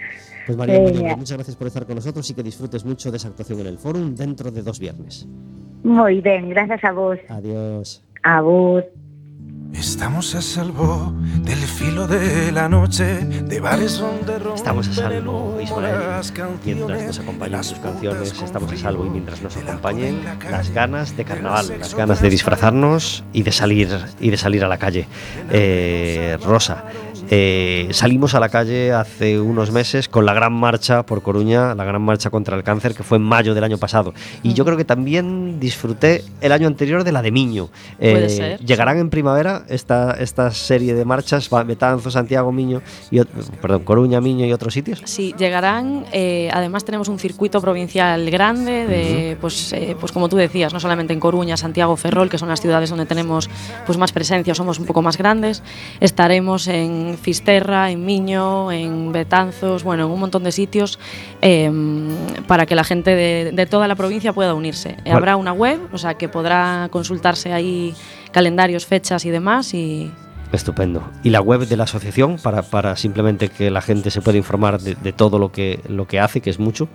Pues 0.45 0.57
María. 0.57 0.79
Muñoz, 0.79 1.17
muchas 1.17 1.37
gracias 1.37 1.55
por 1.55 1.67
estar 1.67 1.85
con 1.85 1.95
nosotros 1.95 2.29
y 2.29 2.33
que 2.33 2.43
disfrutes 2.43 2.85
mucho 2.85 3.11
de 3.11 3.17
esa 3.17 3.29
actuación 3.29 3.59
en 3.61 3.67
el 3.67 3.77
Fórum 3.77 4.15
dentro 4.15 4.51
de 4.51 4.61
dos 4.61 4.79
viernes. 4.79 5.27
Moi 5.83 6.21
ben, 6.21 6.49
gracias 6.49 6.83
a 6.83 6.91
vos. 6.91 7.19
Adiós. 7.29 8.03
A 8.23 8.41
vos. 8.41 8.83
Estamos 9.73 10.33
a 10.35 10.41
salvo 10.41 11.13
del 11.43 11.57
filo 11.57 12.07
de 12.07 12.51
la 12.51 12.69
noche, 12.69 13.03
de 13.03 13.59
bares 13.59 13.99
donde 13.99 14.35
Estamos 14.55 14.87
a 14.87 14.93
salvo, 14.93 15.59
Ismael, 15.61 15.99
mientras 16.63 17.05
nos 17.05 17.19
acompañen 17.19 17.63
sus 17.63 17.79
canciones, 17.79 18.41
estamos 18.41 18.71
a 18.71 18.77
salvo 18.77 19.05
y 19.05 19.09
mientras 19.09 19.41
nos 19.41 19.57
acompañen 19.57 20.21
las 20.49 20.69
ganas 20.71 21.17
de 21.17 21.25
carnaval, 21.25 21.67
las 21.77 21.93
ganas 21.93 22.21
de 22.21 22.29
disfrazarnos 22.29 23.25
y 23.33 23.43
de 23.43 23.51
salir 23.51 23.89
y 24.19 24.29
de 24.29 24.37
salir 24.37 24.63
a 24.63 24.69
la 24.69 24.77
calle. 24.77 25.07
Eh, 25.51 26.37
Rosa, 26.41 26.85
eh, 27.29 27.87
salimos 27.91 28.35
a 28.35 28.39
la 28.39 28.49
calle 28.49 28.93
hace 28.93 29.39
unos 29.39 29.71
meses 29.71 30.07
con 30.07 30.25
la 30.25 30.33
gran 30.33 30.53
marcha 30.53 31.03
por 31.03 31.21
Coruña, 31.21 31.73
la 31.75 31.83
gran 31.83 32.01
marcha 32.01 32.29
contra 32.29 32.55
el 32.55 32.63
cáncer 32.63 32.93
que 32.93 33.03
fue 33.03 33.17
en 33.17 33.23
mayo 33.23 33.53
del 33.53 33.63
año 33.63 33.77
pasado. 33.77 34.13
Y 34.43 34.53
yo 34.53 34.65
creo 34.65 34.77
que 34.77 34.85
también 34.85 35.59
disfruté 35.59 36.23
el 36.41 36.51
año 36.51 36.67
anterior 36.67 37.03
de 37.03 37.11
la 37.11 37.21
de 37.21 37.31
Miño. 37.31 37.69
Eh, 37.99 38.11
Puede 38.11 38.29
ser, 38.29 38.59
Llegarán 38.59 38.97
en 38.97 39.09
primavera 39.09 39.63
esta, 39.69 40.11
esta 40.13 40.51
serie 40.51 40.93
de 40.93 41.05
marchas, 41.05 41.49
Betanzo, 41.65 42.11
Santiago, 42.11 42.51
Miño, 42.51 42.81
y, 43.11 43.21
perdón, 43.61 43.83
Coruña, 43.83 44.21
Miño 44.21 44.45
y 44.45 44.53
otros 44.53 44.73
sitios. 44.73 45.01
Sí, 45.05 45.33
llegarán. 45.37 46.05
eh, 46.11 46.49
además 46.53 46.85
tenemos 46.85 47.07
un 47.07 47.19
circuito 47.19 47.61
provincial 47.61 48.29
grande, 48.29 48.85
de, 48.87 49.37
pues, 49.39 49.73
eh, 49.73 49.95
pues 49.99 50.11
como 50.11 50.29
tú 50.29 50.35
decías, 50.35 50.73
no 50.73 50.79
solamente 50.79 51.13
en 51.13 51.19
Coruña, 51.19 51.57
Santiago, 51.57 51.95
Ferrol, 51.95 52.29
que 52.29 52.37
son 52.37 52.49
las 52.49 52.61
ciudades 52.61 52.89
donde 52.89 53.05
tenemos 53.05 53.49
pues 53.85 53.97
más 53.97 54.11
presencia, 54.11 54.53
somos 54.55 54.79
un 54.79 54.85
poco 54.85 55.01
más 55.01 55.17
grandes. 55.17 55.63
Estaremos 55.99 56.67
en 57.15 57.21
Fisterra, 57.21 57.89
en 57.91 58.05
Miño, 58.05 58.71
en 58.71 59.11
Betanzos, 59.11 59.83
bueno, 59.83 60.05
en 60.05 60.11
un 60.11 60.19
montón 60.19 60.43
de 60.43 60.51
sitios 60.51 60.99
eh, 61.41 61.71
para 62.47 62.65
que 62.65 62.75
la 62.75 62.83
gente 62.83 63.15
de, 63.15 63.51
de 63.53 63.65
toda 63.65 63.87
la 63.87 63.95
provincia 63.95 64.33
pueda 64.33 64.53
unirse. 64.53 64.97
Habrá 65.11 65.35
una 65.35 65.53
web, 65.53 65.79
o 65.91 65.97
sea 65.97 66.15
que 66.15 66.29
podrá 66.29 66.87
consultarse 66.91 67.53
ahí 67.53 67.93
calendarios, 68.31 68.85
fechas 68.85 69.25
y 69.25 69.29
demás 69.29 69.73
y, 69.73 70.11
Estupendo. 70.51 71.03
Y 71.23 71.31
la 71.31 71.41
web 71.41 71.67
de 71.67 71.77
la 71.77 71.85
asociación 71.85 72.37
para, 72.41 72.61
para 72.61 72.95
simplemente 72.95 73.49
que 73.49 73.71
la 73.71 73.81
gente 73.81 74.11
se 74.11 74.21
pueda 74.21 74.37
informar 74.37 74.79
de, 74.79 74.95
de 74.95 75.13
todo 75.13 75.39
lo 75.39 75.51
que, 75.51 75.79
lo 75.89 76.07
que 76.07 76.19
hace, 76.19 76.41
que 76.41 76.49
es 76.49 76.59
mucho. 76.59 76.87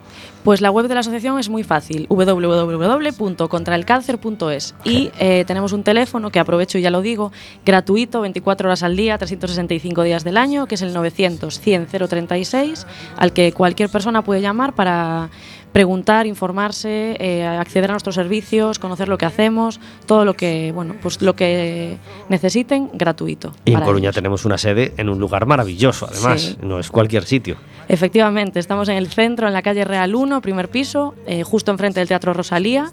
Pues 0.44 0.60
la 0.60 0.70
web 0.70 0.86
de 0.88 0.94
la 0.94 1.00
asociación 1.00 1.38
es 1.38 1.50
muy 1.50 1.64
fácil, 1.64 2.06
www.contraelcáncer.es 2.08 4.74
y 4.84 5.10
eh, 5.18 5.44
tenemos 5.46 5.72
un 5.72 5.82
teléfono 5.82 6.30
que 6.30 6.38
aprovecho 6.40 6.78
y 6.78 6.82
ya 6.82 6.90
lo 6.90 7.02
digo, 7.02 7.30
gratuito, 7.64 8.22
24 8.22 8.68
horas 8.68 8.82
al 8.82 8.96
día, 8.96 9.18
365 9.18 10.02
días 10.02 10.24
del 10.24 10.38
año, 10.38 10.66
que 10.66 10.76
es 10.76 10.82
el 10.82 10.94
900 10.94 11.60
100 11.60 11.88
036, 12.08 12.86
al 13.16 13.32
que 13.32 13.52
cualquier 13.52 13.90
persona 13.90 14.22
puede 14.22 14.40
llamar 14.40 14.74
para 14.74 15.28
preguntar, 15.72 16.26
informarse, 16.26 17.16
eh, 17.20 17.46
acceder 17.46 17.90
a 17.90 17.94
nuestros 17.94 18.14
servicios, 18.14 18.78
conocer 18.78 19.08
lo 19.08 19.18
que 19.18 19.26
hacemos, 19.26 19.80
todo 20.06 20.24
lo 20.24 20.34
que, 20.34 20.72
bueno, 20.72 20.96
pues 21.00 21.22
lo 21.22 21.36
que 21.36 21.98
necesiten, 22.28 22.90
gratuito. 22.92 23.52
Y 23.64 23.72
en 23.72 23.80
Coruña 23.80 24.06
ellos. 24.06 24.14
tenemos 24.14 24.44
una 24.44 24.58
sede 24.58 24.92
en 24.96 25.08
un 25.08 25.18
lugar 25.18 25.46
maravilloso, 25.46 26.08
además. 26.10 26.42
Sí. 26.42 26.58
No 26.62 26.78
es 26.78 26.90
cualquier 26.90 27.24
sitio. 27.24 27.56
Efectivamente, 27.92 28.60
estamos 28.60 28.88
en 28.88 28.96
el 28.96 29.08
centro, 29.08 29.48
en 29.48 29.52
la 29.52 29.62
calle 29.62 29.84
Real 29.84 30.14
1, 30.14 30.40
primer 30.40 30.68
piso, 30.68 31.12
eh, 31.26 31.42
justo 31.42 31.72
enfrente 31.72 31.98
del 31.98 32.06
Teatro 32.08 32.32
Rosalía. 32.32 32.92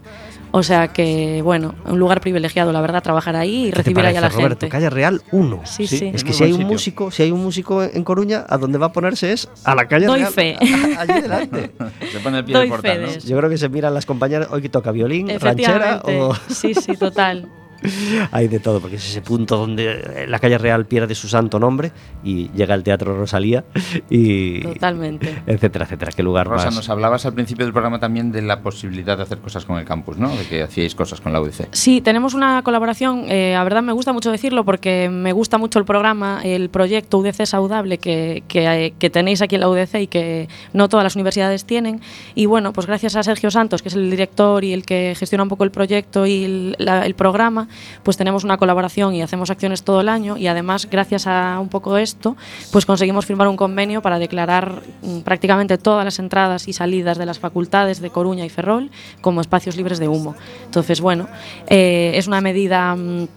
O 0.49 0.63
sea 0.63 0.87
que, 0.87 1.41
bueno, 1.43 1.75
un 1.85 1.99
lugar 1.99 2.19
privilegiado, 2.19 2.71
la 2.71 2.81
verdad, 2.81 3.03
trabajar 3.03 3.35
ahí 3.35 3.65
y 3.65 3.65
¿Qué 3.65 3.71
te 3.73 3.77
recibir 3.77 4.05
ahí 4.05 4.15
a 4.15 4.21
la 4.21 4.29
Roberto? 4.29 4.61
gente. 4.61 4.69
Calle 4.69 4.89
Real 4.89 5.21
1. 5.31 5.61
Sí, 5.65 5.85
sí. 5.85 6.09
Es 6.11 6.23
que 6.23 6.29
Muy 6.29 6.37
si 6.37 6.43
hay 6.45 6.51
un 6.51 6.57
sitio. 6.57 6.67
músico, 6.67 7.11
si 7.11 7.21
hay 7.21 7.31
un 7.31 7.43
músico 7.43 7.83
en 7.83 8.03
Coruña, 8.03 8.43
a 8.49 8.57
donde 8.57 8.79
va 8.79 8.87
a 8.87 8.91
ponerse 8.91 9.33
es 9.33 9.47
a 9.65 9.75
la 9.75 9.87
calle 9.87 10.07
Doy 10.07 10.21
Real. 10.21 10.33
fe. 10.33 10.57
Allí 10.97 11.21
delante. 11.21 11.71
Se 12.11 12.19
pone 12.19 12.39
el 12.39 12.45
pie 12.45 12.53
Doy 12.55 12.61
del 12.63 12.69
portal, 12.71 13.01
de 13.01 13.05
¿no? 13.05 13.13
Yo 13.19 13.37
creo 13.37 13.49
que 13.51 13.57
se 13.59 13.69
miran 13.69 13.93
las 13.93 14.07
compañeras 14.07 14.47
hoy 14.49 14.63
que 14.63 14.69
toca 14.69 14.91
violín, 14.91 15.29
ranchera 15.39 16.01
o 16.05 16.33
Sí, 16.49 16.73
sí, 16.73 16.97
total. 16.97 17.47
hay 18.31 18.47
de 18.47 18.59
todo, 18.59 18.79
porque 18.79 18.95
es 18.97 19.07
ese 19.07 19.21
punto 19.21 19.57
donde 19.57 20.01
eh, 20.23 20.27
la 20.27 20.39
calle 20.39 20.57
Real 20.57 20.85
pierde 20.85 21.15
su 21.15 21.27
santo 21.27 21.59
nombre 21.59 21.91
y 22.23 22.49
llega 22.51 22.75
el 22.75 22.83
Teatro 22.83 23.15
Rosalía 23.17 23.63
y 24.09 24.61
Totalmente. 24.61 25.41
etcétera, 25.47 25.85
etcétera. 25.85 26.11
Qué 26.15 26.23
lugar 26.23 26.47
Rosa, 26.47 26.65
más. 26.65 26.75
nos 26.75 26.89
hablabas 26.89 27.25
al 27.25 27.33
principio 27.33 27.65
del 27.65 27.73
programa 27.73 27.99
también 27.99 28.31
de 28.31 28.41
la 28.41 28.61
posibilidad 28.61 29.17
de 29.17 29.23
hacer 29.23 29.37
cosas 29.39 29.65
con 29.65 29.77
el 29.77 29.85
campus, 29.85 30.17
¿no? 30.17 30.29
De 30.35 30.45
que 30.45 30.63
hacíais 30.63 30.95
cosas 30.95 31.21
con 31.21 31.33
la 31.33 31.41
UDC. 31.41 31.67
Sí, 31.71 32.01
tenemos 32.01 32.33
una 32.33 32.61
colaboración, 32.63 33.25
eh, 33.29 33.51
la 33.53 33.63
verdad 33.63 33.83
me 33.83 33.93
gusta 33.93 34.13
mucho 34.13 34.31
decirlo 34.31 34.65
porque 34.65 35.09
me 35.09 35.31
gusta 35.33 35.57
mucho 35.57 35.79
el 35.79 35.85
programa, 35.85 36.41
el 36.43 36.69
proyecto 36.69 37.17
UDC 37.19 37.45
Saudable 37.45 37.97
que, 37.97 38.43
que, 38.47 38.85
eh, 38.85 38.93
que 38.97 39.09
tenéis 39.09 39.41
aquí 39.41 39.55
en 39.55 39.61
la 39.61 39.69
UDC 39.69 39.95
y 40.01 40.07
que 40.07 40.47
no 40.73 40.89
todas 40.89 41.03
las 41.03 41.15
universidades 41.15 41.65
tienen. 41.65 42.01
Y 42.35 42.45
bueno, 42.45 42.73
pues 42.73 42.87
gracias 42.87 43.15
a 43.15 43.23
Sergio 43.23 43.51
Santos, 43.51 43.81
que 43.81 43.89
es 43.89 43.95
el 43.95 44.09
director 44.09 44.63
y 44.63 44.73
el 44.73 44.85
que 44.85 45.15
gestiona 45.17 45.43
un 45.43 45.49
poco 45.49 45.63
el 45.63 45.71
proyecto 45.71 46.25
y 46.25 46.43
el, 46.43 46.75
la- 46.79 47.05
el 47.05 47.15
programa, 47.15 47.66
pues 48.03 48.17
tenemos 48.17 48.43
una 48.43 48.57
colaboración 48.57 49.13
y 49.13 49.21
hacemos 49.21 49.49
acciones 49.49 49.83
todo 49.83 50.01
el 50.01 50.09
año 50.09 50.37
y 50.37 50.47
además 50.47 50.87
gracias 50.89 51.27
a 51.27 51.59
un 51.59 51.69
poco 51.69 51.97
esto, 51.97 52.35
pues 52.71 52.85
conseguimos 52.85 53.25
firmar 53.25 53.47
un 53.47 53.57
convenio 53.57 54.01
para 54.01 54.19
declarar 54.19 54.81
mm, 55.01 55.19
prácticamente 55.19 55.77
todas 55.77 56.05
las 56.05 56.19
entradas 56.19 56.67
y 56.67 56.73
salidas 56.73 57.17
de 57.17 57.25
las 57.25 57.39
facultades 57.39 58.01
de 58.01 58.09
Coruña 58.09 58.45
y 58.45 58.49
Ferrol 58.49 58.89
como 59.21 59.41
espacios 59.41 59.75
libres 59.75 59.99
de 59.99 60.07
humo. 60.07 60.35
Entonces, 60.65 61.01
bueno, 61.01 61.27
eh, 61.67 62.11
es 62.15 62.27
una 62.27 62.41
medida 62.41 62.95
mm, 62.95 63.27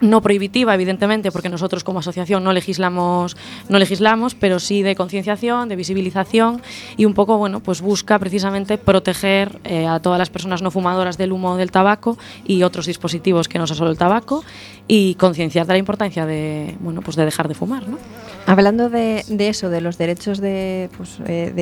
no 0.00 0.20
prohibitiva, 0.22 0.74
evidentemente, 0.74 1.32
porque 1.32 1.48
nosotros 1.48 1.84
como 1.84 2.00
asociación 2.00 2.44
no 2.44 2.52
legislamos, 2.52 3.36
no 3.68 3.78
legislamos, 3.78 4.34
pero 4.34 4.58
sí 4.58 4.82
de 4.82 4.94
concienciación, 4.94 5.68
de 5.68 5.76
visibilización 5.76 6.62
y 6.96 7.04
un 7.04 7.14
poco, 7.14 7.38
bueno, 7.38 7.60
pues 7.60 7.80
busca 7.80 8.18
precisamente 8.18 8.78
proteger 8.78 9.60
eh, 9.64 9.86
a 9.86 10.00
todas 10.00 10.18
las 10.18 10.30
personas 10.30 10.62
no 10.62 10.70
fumadoras 10.70 11.18
del 11.18 11.32
humo 11.32 11.56
del 11.56 11.70
tabaco 11.70 12.18
y 12.44 12.62
otros 12.62 12.86
dispositivos 12.86 13.48
que 13.48 13.58
no 13.58 13.66
son 13.66 13.76
solo 13.76 13.90
el 13.90 13.98
tabaco 13.98 14.44
y 14.86 15.14
concienciar 15.16 15.66
de 15.66 15.74
la 15.74 15.78
importancia 15.78 16.26
de, 16.26 16.76
bueno, 16.80 17.02
pues 17.02 17.16
de 17.16 17.24
dejar 17.24 17.48
de 17.48 17.54
fumar, 17.54 17.86
¿no? 17.88 17.98
Hablando 18.46 18.88
de, 18.88 19.24
de 19.28 19.48
eso, 19.50 19.68
de 19.68 19.82
los 19.82 19.98
derechos 19.98 20.38
de, 20.38 20.88
pues, 20.96 21.18
eh, 21.26 21.52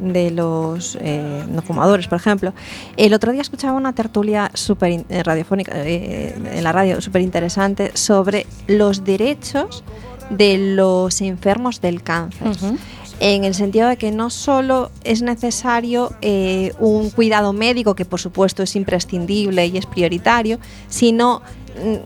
de, 0.00 0.30
los 0.32 0.98
eh, 1.00 1.44
no 1.48 1.62
fumadores, 1.62 2.08
por 2.08 2.18
ejemplo, 2.18 2.52
el 2.96 3.14
otro 3.14 3.30
día 3.30 3.42
escuchaba 3.42 3.74
una 3.74 3.92
tertulia 3.92 4.50
super 4.52 5.04
eh, 5.08 5.22
radiofónica 5.22 5.72
eh, 5.76 6.34
en 6.34 6.64
la 6.64 6.72
radio 6.72 7.00
súper 7.00 7.22
interesante 7.22 7.73
sobre 7.94 8.46
los 8.66 9.04
derechos 9.04 9.84
de 10.30 10.74
los 10.74 11.20
enfermos 11.20 11.80
del 11.80 12.02
cáncer. 12.02 12.48
En 13.20 13.44
el 13.44 13.54
sentido 13.54 13.88
de 13.88 13.96
que 13.96 14.10
no 14.10 14.28
solo 14.28 14.90
es 15.04 15.22
necesario 15.22 16.12
eh, 16.20 16.72
un 16.80 17.10
cuidado 17.10 17.52
médico, 17.52 17.94
que 17.94 18.04
por 18.04 18.20
supuesto 18.20 18.62
es 18.62 18.74
imprescindible 18.74 19.66
y 19.66 19.76
es 19.76 19.86
prioritario, 19.86 20.58
sino 20.88 21.40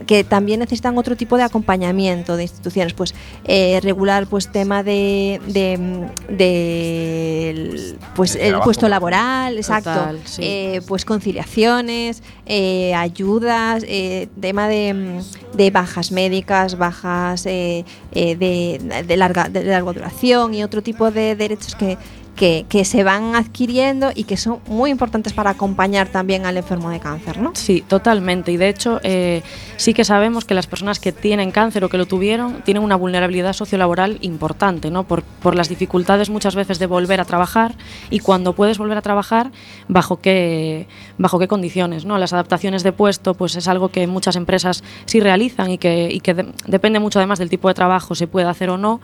que 0.06 0.24
también 0.24 0.60
necesitan 0.60 0.96
otro 0.98 1.16
tipo 1.16 1.36
de 1.36 1.42
acompañamiento 1.42 2.36
de 2.36 2.44
instituciones, 2.44 2.94
pues 2.94 3.14
eh, 3.44 3.78
regular 3.82 4.26
pues 4.26 4.50
tema 4.50 4.82
de, 4.82 5.40
de, 5.46 5.78
mm, 5.78 6.36
de 6.36 7.50
el- 7.50 7.98
pues 8.14 8.34
El 8.36 8.58
puesto 8.60 8.88
laboral, 8.88 9.56
exacto, 9.56 9.92
Total, 9.92 10.20
sí. 10.24 10.42
eh, 10.44 10.80
pues 10.86 11.04
conciliaciones, 11.04 12.22
eh, 12.46 12.94
ayudas, 12.94 13.84
eh, 13.86 14.28
tema 14.40 14.68
de, 14.68 14.94
mm, 14.94 15.56
de 15.56 15.70
bajas 15.70 16.12
médicas, 16.12 16.76
bajas 16.78 17.46
eh, 17.46 17.84
eh, 18.12 18.36
de, 18.36 19.02
de 19.06 19.16
larga 19.16 19.48
de 19.48 19.64
larga 19.64 19.92
duración 19.92 20.54
y 20.54 20.62
otro 20.64 20.82
tipo 20.82 21.10
de 21.10 21.36
derechos 21.36 21.74
que 21.74 21.96
que, 22.38 22.64
que 22.68 22.84
se 22.84 23.02
van 23.04 23.34
adquiriendo 23.36 24.10
y 24.14 24.24
que 24.24 24.36
son 24.36 24.60
muy 24.68 24.90
importantes 24.90 25.32
para 25.32 25.50
acompañar 25.50 26.08
también 26.08 26.46
al 26.46 26.56
enfermo 26.56 26.88
de 26.90 27.00
cáncer, 27.00 27.38
¿no? 27.38 27.50
Sí, 27.54 27.82
totalmente. 27.86 28.52
Y 28.52 28.56
de 28.56 28.68
hecho, 28.68 29.00
eh, 29.02 29.42
sí 29.76 29.92
que 29.92 30.04
sabemos 30.04 30.44
que 30.44 30.54
las 30.54 30.66
personas 30.66 31.00
que 31.00 31.12
tienen 31.12 31.50
cáncer 31.50 31.84
o 31.84 31.88
que 31.88 31.98
lo 31.98 32.06
tuvieron 32.06 32.62
tienen 32.62 32.82
una 32.82 32.96
vulnerabilidad 32.96 33.52
sociolaboral 33.52 34.18
importante, 34.22 34.90
¿no? 34.90 35.04
Por, 35.04 35.22
por 35.22 35.54
las 35.54 35.68
dificultades 35.68 36.30
muchas 36.30 36.54
veces 36.54 36.78
de 36.78 36.86
volver 36.86 37.20
a 37.20 37.24
trabajar 37.24 37.74
y 38.10 38.20
cuando 38.20 38.52
puedes 38.54 38.78
volver 38.78 38.96
a 38.98 39.02
trabajar, 39.02 39.50
bajo 39.88 40.20
qué, 40.20 40.86
bajo 41.18 41.38
qué 41.38 41.48
condiciones, 41.48 42.04
¿no? 42.04 42.16
Las 42.18 42.32
adaptaciones 42.32 42.82
de 42.84 42.92
puesto, 42.92 43.34
pues 43.34 43.56
es 43.56 43.66
algo 43.68 43.88
que 43.88 44.06
muchas 44.06 44.36
empresas 44.36 44.84
sí 45.06 45.18
realizan 45.20 45.70
y 45.72 45.78
que, 45.78 46.08
y 46.12 46.20
que 46.20 46.34
de- 46.34 46.52
depende 46.66 47.00
mucho 47.00 47.18
además 47.18 47.38
del 47.40 47.50
tipo 47.50 47.66
de 47.68 47.74
trabajo, 47.74 48.14
se 48.14 48.26
puede 48.28 48.46
hacer 48.46 48.70
o 48.70 48.78
no. 48.78 49.00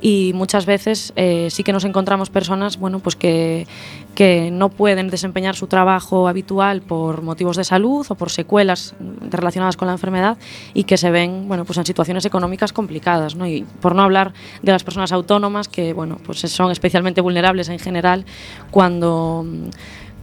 Y 0.00 0.32
muchas 0.34 0.66
veces 0.66 1.12
eh, 1.16 1.48
sí 1.50 1.64
que 1.64 1.72
nos 1.72 1.84
encontramos 1.84 2.30
personas, 2.30 2.75
bueno, 2.78 3.00
pues 3.00 3.16
que, 3.16 3.66
que 4.16 4.50
no 4.50 4.70
pueden 4.70 5.08
desempeñar 5.08 5.54
su 5.54 5.66
trabajo 5.66 6.26
habitual 6.26 6.80
por 6.80 7.22
motivos 7.22 7.56
de 7.56 7.64
salud 7.64 8.06
o 8.08 8.14
por 8.14 8.30
secuelas 8.30 8.94
relacionadas 9.30 9.76
con 9.76 9.86
la 9.86 9.92
enfermedad 9.92 10.38
y 10.74 10.84
que 10.84 10.96
se 10.96 11.10
ven, 11.10 11.46
bueno, 11.46 11.64
pues 11.64 11.78
en 11.78 11.86
situaciones 11.86 12.24
económicas 12.24 12.72
complicadas, 12.72 13.36
¿no? 13.36 13.46
Y 13.46 13.64
por 13.80 13.94
no 13.94 14.02
hablar 14.02 14.32
de 14.62 14.72
las 14.72 14.84
personas 14.84 15.12
autónomas 15.12 15.68
que, 15.68 15.92
bueno, 15.92 16.18
pues 16.24 16.40
son 16.40 16.72
especialmente 16.72 17.20
vulnerables 17.20 17.68
en 17.68 17.78
general 17.78 18.24
cuando 18.70 19.44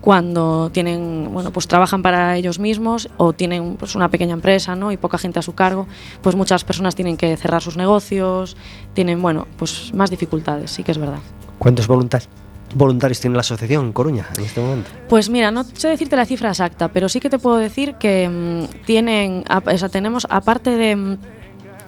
cuando 0.04 0.70
tienen, 0.70 1.30
bueno, 1.32 1.52
pues 1.52 1.66
trabajan 1.66 2.02
para 2.02 2.36
ellos 2.36 2.60
mismos 2.60 3.08
o 3.16 3.32
tienen 3.32 3.78
pues 3.78 3.96
una 3.96 4.10
pequeña 4.10 4.34
empresa, 4.34 4.76
¿no? 4.76 4.92
y 4.92 4.98
poca 4.98 5.18
gente 5.18 5.40
a 5.40 5.42
su 5.42 5.56
cargo, 5.56 5.88
pues 6.22 6.36
muchas 6.36 6.66
personas 6.66 6.94
tienen 6.94 7.16
que 7.16 7.38
cerrar 7.38 7.62
sus 7.62 7.78
negocios, 7.78 8.58
tienen, 8.94 9.22
bueno, 9.22 9.48
pues 9.58 9.94
más 9.94 10.10
dificultades, 10.10 10.72
sí 10.72 10.84
que 10.84 10.92
es 10.92 10.98
verdad. 10.98 11.20
¿Cuántos 11.58 11.88
voluntarios, 11.88 12.28
voluntarios 12.76 13.22
tiene 13.22 13.36
la 13.38 13.40
asociación 13.42 13.86
en 13.86 13.94
Coruña 13.94 14.28
en 14.38 14.44
este 14.44 14.60
momento? 14.60 14.90
Pues 15.08 15.30
mira, 15.30 15.52
no 15.52 15.64
sé 15.64 15.88
decirte 15.88 16.18
la 16.18 16.26
cifra 16.26 16.50
exacta, 16.50 16.90
pero 16.90 17.08
sí 17.08 17.22
que 17.22 17.30
te 17.30 17.40
puedo 17.40 17.56
decir 17.56 17.96
que 17.96 18.28
mm, 18.28 18.84
tienen, 18.86 19.46
a- 19.48 19.64
o 19.66 19.78
sea, 19.78 19.88
tenemos 19.88 20.28
aparte 20.30 20.72
de 20.72 20.98
mm, 20.98 21.18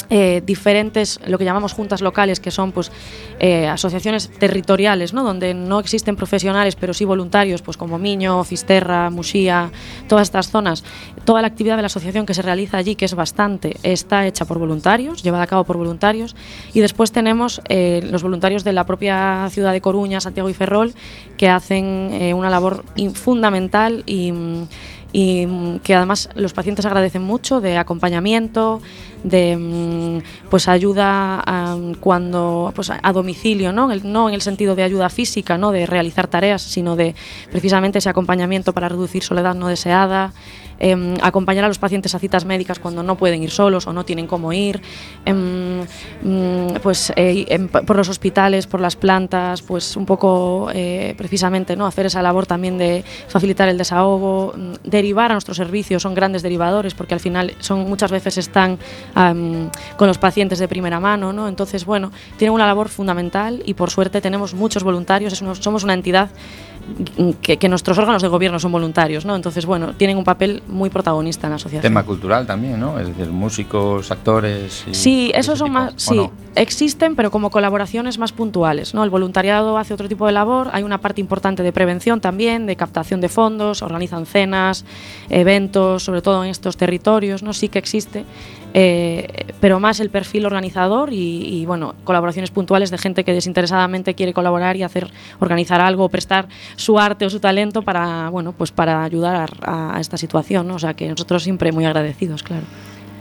eh, 0.09 0.41
diferentes, 0.45 1.19
lo 1.25 1.37
que 1.37 1.45
llamamos 1.45 1.73
juntas 1.73 2.01
locales, 2.01 2.39
que 2.39 2.51
son 2.51 2.71
pues 2.71 2.91
eh, 3.39 3.67
asociaciones 3.67 4.29
territoriales, 4.29 5.13
¿no? 5.13 5.23
donde 5.23 5.53
no 5.53 5.79
existen 5.79 6.15
profesionales, 6.15 6.75
pero 6.75 6.93
sí 6.93 7.05
voluntarios, 7.05 7.61
pues 7.61 7.75
como 7.77 7.97
Miño, 7.97 8.43
Fisterra, 8.43 9.09
Muxía, 9.09 9.71
todas 10.07 10.27
estas 10.27 10.49
zonas. 10.49 10.83
Toda 11.25 11.41
la 11.41 11.47
actividad 11.47 11.75
de 11.75 11.81
la 11.81 11.87
asociación 11.87 12.25
que 12.25 12.33
se 12.33 12.41
realiza 12.41 12.77
allí, 12.77 12.95
que 12.95 13.05
es 13.05 13.15
bastante, 13.15 13.77
está 13.83 14.27
hecha 14.27 14.45
por 14.45 14.59
voluntarios, 14.59 15.23
llevada 15.23 15.43
a 15.43 15.47
cabo 15.47 15.63
por 15.63 15.77
voluntarios. 15.77 16.35
Y 16.73 16.81
después 16.81 17.11
tenemos 17.11 17.61
eh, 17.67 18.07
los 18.11 18.21
voluntarios 18.21 18.63
de 18.63 18.73
la 18.73 18.85
propia 18.85 19.47
ciudad 19.49 19.71
de 19.71 19.81
Coruña, 19.81 20.21
Santiago 20.21 20.49
y 20.49 20.53
Ferrol, 20.53 20.93
que 21.37 21.49
hacen 21.49 22.35
una 22.35 22.49
labor 22.49 22.83
fundamental 23.13 24.03
y, 24.05 24.31
que 25.15 25.95
además 25.95 26.29
los 26.35 26.51
pacientes 26.51 26.85
agradecen 26.85 27.23
mucho 27.23 27.61
de 27.61 27.77
acompañamiento, 27.77 28.81
de 29.25 29.57
mm, 29.57 30.49
pues 30.49 30.67
ayuda 30.67 31.41
a, 31.45 31.75
cuando 31.99 32.71
pues 32.75 32.91
a 32.91 33.11
domicilio, 33.11 33.71
¿no? 33.71 33.91
El- 33.91 34.11
no 34.11 34.29
en 34.29 34.35
el 34.35 34.41
sentido 34.41 34.75
de 34.75 34.83
ayuda 34.83 35.09
física, 35.09 35.57
no 35.57 35.71
de 35.71 35.85
realizar 35.87 36.27
tareas, 36.27 36.61
sino 36.61 36.95
de 36.95 37.15
precisamente 37.51 37.97
ese 37.97 38.09
acompañamiento 38.09 38.71
para 38.73 38.87
reducir 38.87 39.23
soledad 39.23 39.55
no 39.55 39.67
deseada, 39.67 40.31
em, 40.77 41.15
acompañar 41.23 41.63
a 41.63 41.67
los 41.69 41.79
pacientes 41.79 42.13
a 42.15 42.19
citas 42.19 42.43
médicas 42.45 42.79
cuando 42.79 43.01
no 43.01 43.15
pueden 43.15 43.41
ir 43.41 43.49
solos 43.49 43.87
o 43.87 43.93
no 43.93 44.03
tienen 44.03 44.27
cómo 44.27 44.51
ir, 44.53 44.81
em, 45.25 45.81
mm, 46.21 46.75
pues 46.83 47.11
eh, 47.15 47.45
em, 47.49 47.67
por 47.69 47.95
los 47.95 48.09
hospitales, 48.09 48.67
por 48.67 48.81
las 48.81 48.95
plantas, 48.95 49.61
pues 49.61 49.95
un 49.97 50.05
poco 50.05 50.69
eh, 50.73 51.15
precisamente 51.17 51.75
no 51.75 51.85
hacer 51.87 52.05
esa 52.07 52.21
labor 52.21 52.45
también 52.45 52.77
de 52.77 53.03
facilitar 53.29 53.69
el 53.69 53.77
desahogo, 53.77 54.53
mm, 54.55 54.73
derivar 54.83 55.31
a 55.31 55.35
nuestros 55.35 55.57
servicios, 55.57 56.03
son 56.03 56.13
grandes 56.13 56.43
derivadores 56.43 56.93
porque 56.93 57.13
al 57.13 57.19
final 57.21 57.53
son 57.59 57.87
muchas 57.89 58.11
veces 58.11 58.37
están 58.37 58.77
am, 59.15 59.69
con 59.97 60.07
los 60.07 60.17
pacientes 60.17 60.59
de 60.59 60.67
primera 60.67 60.99
mano, 60.99 61.33
¿no? 61.33 61.47
Entonces, 61.47 61.85
bueno, 61.85 62.11
tienen 62.37 62.53
una 62.53 62.67
labor 62.67 62.89
fundamental 62.89 63.63
y 63.65 63.73
por 63.73 63.89
suerte 63.89 64.21
tenemos 64.21 64.53
muchos 64.53 64.83
voluntarios, 64.83 65.33
es 65.33 65.41
uno- 65.41 65.55
somos 65.55 65.83
una 65.83 65.93
entidad 65.93 66.29
que, 67.41 67.57
que 67.57 67.67
nuestros 67.67 67.97
órganos 67.97 68.21
de 68.21 68.27
gobierno 68.27 68.59
son 68.59 68.71
voluntarios, 68.71 69.25
¿no? 69.25 69.35
Entonces, 69.35 69.65
bueno, 69.65 69.93
tienen 69.95 70.17
un 70.17 70.23
papel 70.23 70.61
muy 70.67 70.91
protagonista 70.91 71.47
en 71.47 71.51
la 71.51 71.55
asociación. 71.55 71.81
Tema 71.81 72.03
cultural 72.03 72.45
también, 72.45 72.79
¿no? 72.79 72.99
Es 72.99 73.07
decir, 73.07 73.25
músicos, 73.31 74.11
actores. 74.11 74.83
y 74.87 74.93
Sí, 74.93 75.31
esos 75.33 75.57
son 75.57 75.69
tipo, 75.69 75.79
más, 75.79 75.93
¿o 75.95 75.97
sí, 75.99 76.15
no? 76.17 76.31
existen, 76.53 77.15
pero 77.15 77.31
como 77.31 77.49
colaboraciones 77.49 78.19
más 78.19 78.33
puntuales, 78.33 78.93
¿no? 78.93 79.03
El 79.03 79.09
voluntariado 79.09 79.79
hace 79.79 79.95
otro 79.95 80.07
tipo 80.07 80.27
de 80.27 80.33
labor, 80.33 80.69
hay 80.73 80.83
una 80.83 80.99
parte 80.99 81.21
importante 81.21 81.63
de 81.63 81.71
prevención 81.71 82.21
también, 82.21 82.67
de 82.67 82.75
captación 82.75 83.19
de 83.19 83.29
fondos, 83.29 83.81
organizan 83.81 84.27
cenas, 84.27 84.85
eventos, 85.29 86.03
sobre 86.03 86.21
todo 86.21 86.43
en 86.43 86.51
estos 86.51 86.77
territorios, 86.77 87.41
¿no? 87.41 87.53
Sí 87.53 87.67
que 87.67 87.79
existe, 87.79 88.25
eh, 88.77 89.45
pero 89.61 89.79
más 89.79 90.01
el 90.01 90.09
perfil 90.09 90.45
organizador 90.45 91.13
y, 91.13 91.61
y, 91.61 91.65
bueno, 91.65 91.95
colaboraciones 92.03 92.51
puntuales 92.51 92.91
de 92.91 92.97
gente 92.97 93.23
que 93.23 93.31
desinteresadamente 93.31 94.15
quiere 94.15 94.33
colaborar 94.33 94.75
y 94.75 94.83
hacer, 94.83 95.09
organizar 95.39 95.79
algo, 95.79 96.09
prestar 96.09 96.49
su 96.75 96.99
arte 96.99 97.25
o 97.25 97.29
su 97.29 97.39
talento 97.39 97.83
para, 97.83 98.27
bueno, 98.27 98.51
pues 98.51 98.71
para 98.71 99.01
ayudar 99.01 99.53
a, 99.61 99.95
a 99.95 100.01
esta 100.01 100.17
situación, 100.17 100.67
¿no? 100.67 100.75
O 100.75 100.79
sea 100.79 100.93
que 100.93 101.07
nosotros 101.07 101.41
siempre 101.41 101.71
muy 101.71 101.85
agradecidos, 101.85 102.43
claro. 102.43 102.65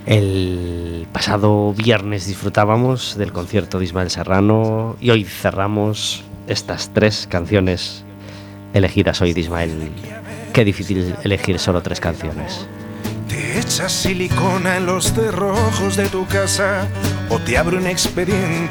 El 0.06 1.06
pasado 1.12 1.72
viernes 1.72 2.26
disfrutábamos 2.26 3.16
del 3.16 3.30
concierto 3.30 3.78
de 3.78 3.84
Ismael 3.84 4.10
Serrano 4.10 4.96
y 5.00 5.10
hoy 5.10 5.22
cerramos 5.22 6.24
estas 6.48 6.92
tres 6.92 7.28
canciones 7.30 8.04
elegidas 8.72 9.22
hoy 9.22 9.32
de 9.34 9.42
Ismael. 9.42 9.70
Qué 10.52 10.64
difícil 10.64 11.14
elegir 11.22 11.60
solo 11.60 11.80
tres 11.80 12.00
canciones. 12.00 12.66
Te 13.34 13.58
echas 13.58 13.90
silicona 13.90 14.76
en 14.76 14.86
los 14.86 15.12
cerrojos 15.12 15.96
de 15.96 16.06
tu 16.06 16.24
casa 16.24 16.86
o 17.28 17.40
te 17.40 17.58
abre 17.58 17.76
un 17.76 17.88
expediente 17.88 18.62